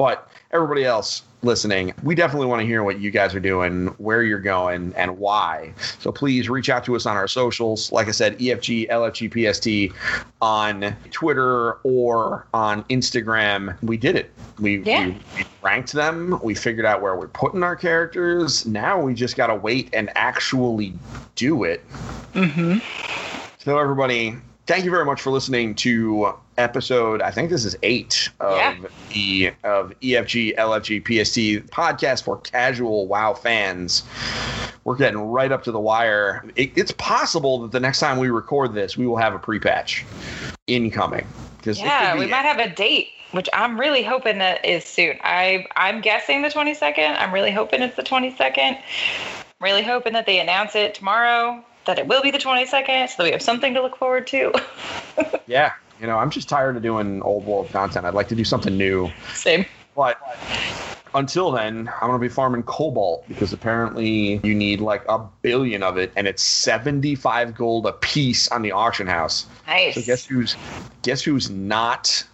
But 0.00 0.30
everybody 0.50 0.86
else 0.86 1.24
listening, 1.42 1.92
we 2.02 2.14
definitely 2.14 2.46
want 2.46 2.60
to 2.62 2.66
hear 2.66 2.82
what 2.82 3.00
you 3.00 3.10
guys 3.10 3.34
are 3.34 3.40
doing, 3.40 3.88
where 3.98 4.22
you're 4.22 4.38
going, 4.38 4.94
and 4.96 5.18
why. 5.18 5.74
So 5.98 6.10
please 6.10 6.48
reach 6.48 6.70
out 6.70 6.84
to 6.84 6.96
us 6.96 7.04
on 7.04 7.18
our 7.18 7.28
socials. 7.28 7.92
Like 7.92 8.08
I 8.08 8.12
said, 8.12 8.38
EFG, 8.38 8.88
LFG, 8.88 9.90
PST 9.90 9.94
on 10.40 10.96
Twitter 11.10 11.72
or 11.82 12.46
on 12.54 12.82
Instagram. 12.84 13.76
We 13.82 13.98
did 13.98 14.16
it. 14.16 14.30
We, 14.58 14.78
Yeah. 14.78 15.08
we 15.08 15.44
ranked 15.60 15.92
them. 15.92 16.40
We 16.42 16.54
figured 16.54 16.86
out 16.86 17.02
where 17.02 17.14
we're 17.14 17.28
putting 17.28 17.62
our 17.62 17.76
characters. 17.76 18.64
Now 18.64 18.98
we 18.98 19.12
just 19.12 19.36
got 19.36 19.48
to 19.48 19.54
wait 19.54 19.90
and 19.92 20.08
actually 20.14 20.94
do 21.34 21.64
it. 21.64 21.84
Mm-hmm. 22.32 22.78
So, 23.58 23.78
everybody, 23.78 24.38
thank 24.70 24.84
you 24.84 24.90
very 24.92 25.04
much 25.04 25.20
for 25.20 25.30
listening 25.30 25.74
to 25.74 26.32
episode. 26.56 27.20
I 27.20 27.32
think 27.32 27.50
this 27.50 27.64
is 27.64 27.76
eight 27.82 28.28
of 28.38 28.56
Yeah. 28.56 28.76
the 29.12 29.52
of 29.64 29.92
EFG 30.00 30.54
LFG 30.56 31.00
PST 31.00 31.66
podcast 31.72 32.22
for 32.22 32.36
casual 32.38 33.08
WoW 33.08 33.34
fans. 33.34 34.04
We're 34.84 34.94
getting 34.94 35.18
right 35.18 35.50
up 35.50 35.64
to 35.64 35.72
the 35.72 35.80
wire. 35.80 36.44
It, 36.54 36.70
it's 36.76 36.92
possible 36.92 37.58
that 37.62 37.72
the 37.72 37.80
next 37.80 37.98
time 37.98 38.18
we 38.18 38.30
record 38.30 38.72
this, 38.72 38.96
we 38.96 39.08
will 39.08 39.16
have 39.16 39.34
a 39.34 39.40
pre-patch 39.40 40.04
incoming. 40.68 41.26
Because 41.56 41.80
Yeah, 41.80 42.16
we 42.16 42.28
might 42.28 42.44
have 42.44 42.60
a 42.60 42.72
date, 42.72 43.08
which 43.32 43.48
I'm 43.52 43.78
really 43.78 44.04
hoping 44.04 44.38
that 44.38 44.64
is 44.64 44.84
soon. 44.84 45.18
I 45.24 45.66
I'm 45.74 46.00
guessing 46.00 46.42
the 46.42 46.48
22nd. 46.48 47.16
I'm 47.18 47.34
really 47.34 47.50
hoping 47.50 47.82
it's 47.82 47.96
the 47.96 48.04
22nd. 48.04 48.80
Really 49.60 49.82
hoping 49.82 50.12
that 50.12 50.26
they 50.26 50.38
announce 50.38 50.76
it 50.76 50.94
tomorrow. 50.94 51.64
That 51.86 51.98
it 51.98 52.06
will 52.06 52.22
be 52.22 52.30
the 52.30 52.38
22nd, 52.38 53.08
so 53.08 53.14
that 53.18 53.24
we 53.24 53.30
have 53.30 53.42
something 53.42 53.74
to 53.74 53.82
look 53.82 53.96
forward 53.96 54.26
to. 54.28 54.52
Yeah, 55.46 55.72
you 56.00 56.06
know, 56.06 56.16
I'm 56.16 56.30
just 56.30 56.48
tired 56.48 56.76
of 56.76 56.82
doing 56.82 57.22
old 57.22 57.44
world 57.44 57.70
content. 57.70 58.06
I'd 58.06 58.14
like 58.14 58.28
to 58.28 58.36
do 58.36 58.44
something 58.44 58.76
new. 58.78 59.10
Same. 59.34 59.66
But 59.96 60.20
until 61.14 61.50
then, 61.50 61.90
I'm 62.00 62.08
going 62.08 62.20
to 62.20 62.24
be 62.24 62.28
farming 62.28 62.62
cobalt 62.62 63.26
because 63.28 63.52
apparently 63.52 64.40
you 64.44 64.54
need 64.54 64.80
like 64.80 65.04
a 65.08 65.18
billion 65.42 65.82
of 65.82 65.98
it, 65.98 66.12
and 66.16 66.26
it's 66.28 66.42
75 66.42 67.54
gold 67.54 67.86
a 67.86 67.92
piece 67.92 68.48
on 68.48 68.62
the 68.62 68.72
auction 68.72 69.06
house. 69.06 69.46
Nice. 69.66 69.96
So 69.96 70.02
guess 70.02 70.24
who's 70.24 70.56
guess 71.02 71.22
who's 71.22 71.50
not 71.50 72.24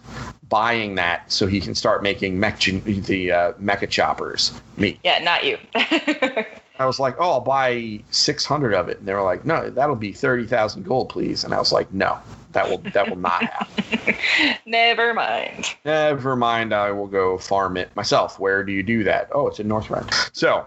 buying 0.47 0.95
that 0.95 1.31
so 1.31 1.47
he 1.47 1.59
can 1.59 1.75
start 1.75 2.03
making 2.03 2.39
mech 2.39 2.59
the 2.61 3.31
uh, 3.31 3.53
mecha 3.53 3.89
choppers? 3.89 4.53
Me. 4.77 4.99
yeah, 5.03 5.19
not 5.19 5.43
you. 5.43 5.57
I 6.79 6.85
was 6.85 6.99
like, 6.99 7.15
oh, 7.19 7.31
I'll 7.31 7.41
buy 7.41 7.99
600 8.11 8.73
of 8.73 8.89
it, 8.89 8.99
and 8.99 9.07
they 9.07 9.13
were 9.13 9.23
like, 9.23 9.45
no, 9.45 9.69
that'll 9.69 9.95
be 9.95 10.11
30,000 10.11 10.83
gold, 10.83 11.09
please. 11.09 11.43
And 11.43 11.53
I 11.53 11.59
was 11.59 11.71
like, 11.71 11.91
no, 11.93 12.19
that 12.51 12.69
will 12.69 12.77
that 12.93 13.09
will 13.09 13.17
not 13.17 13.43
happen. 13.43 14.15
Never 14.65 15.13
mind. 15.13 15.65
Never 15.85 16.35
mind, 16.35 16.73
I 16.73 16.91
will 16.91 17.07
go 17.07 17.37
farm 17.37 17.77
it 17.77 17.95
myself. 17.95 18.39
Where 18.39 18.63
do 18.63 18.71
you 18.71 18.83
do 18.83 19.03
that? 19.05 19.29
Oh, 19.33 19.47
it's 19.47 19.59
in 19.59 19.67
Northrend. 19.67 20.11
So, 20.35 20.65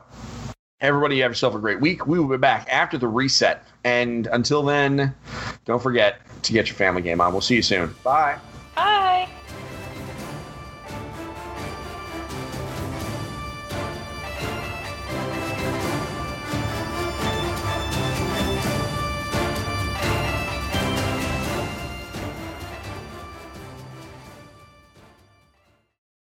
everybody 0.81 1.21
have 1.21 1.31
yourself 1.31 1.55
a 1.55 1.59
great 1.59 1.81
week. 1.81 2.07
We 2.07 2.19
will 2.19 2.29
be 2.29 2.37
back 2.37 2.69
after 2.71 2.99
the 2.99 3.09
reset. 3.09 3.65
And 3.85 4.27
until 4.29 4.63
then, 4.63 5.15
don't 5.65 5.83
forget 5.83 6.21
to 6.43 6.53
get 6.53 6.69
your 6.69 6.77
family 6.77 7.03
game 7.03 7.21
on. 7.21 7.33
We'll 7.33 7.41
see 7.41 7.57
you 7.57 7.63
soon. 7.63 7.95
Bye. 8.03 8.39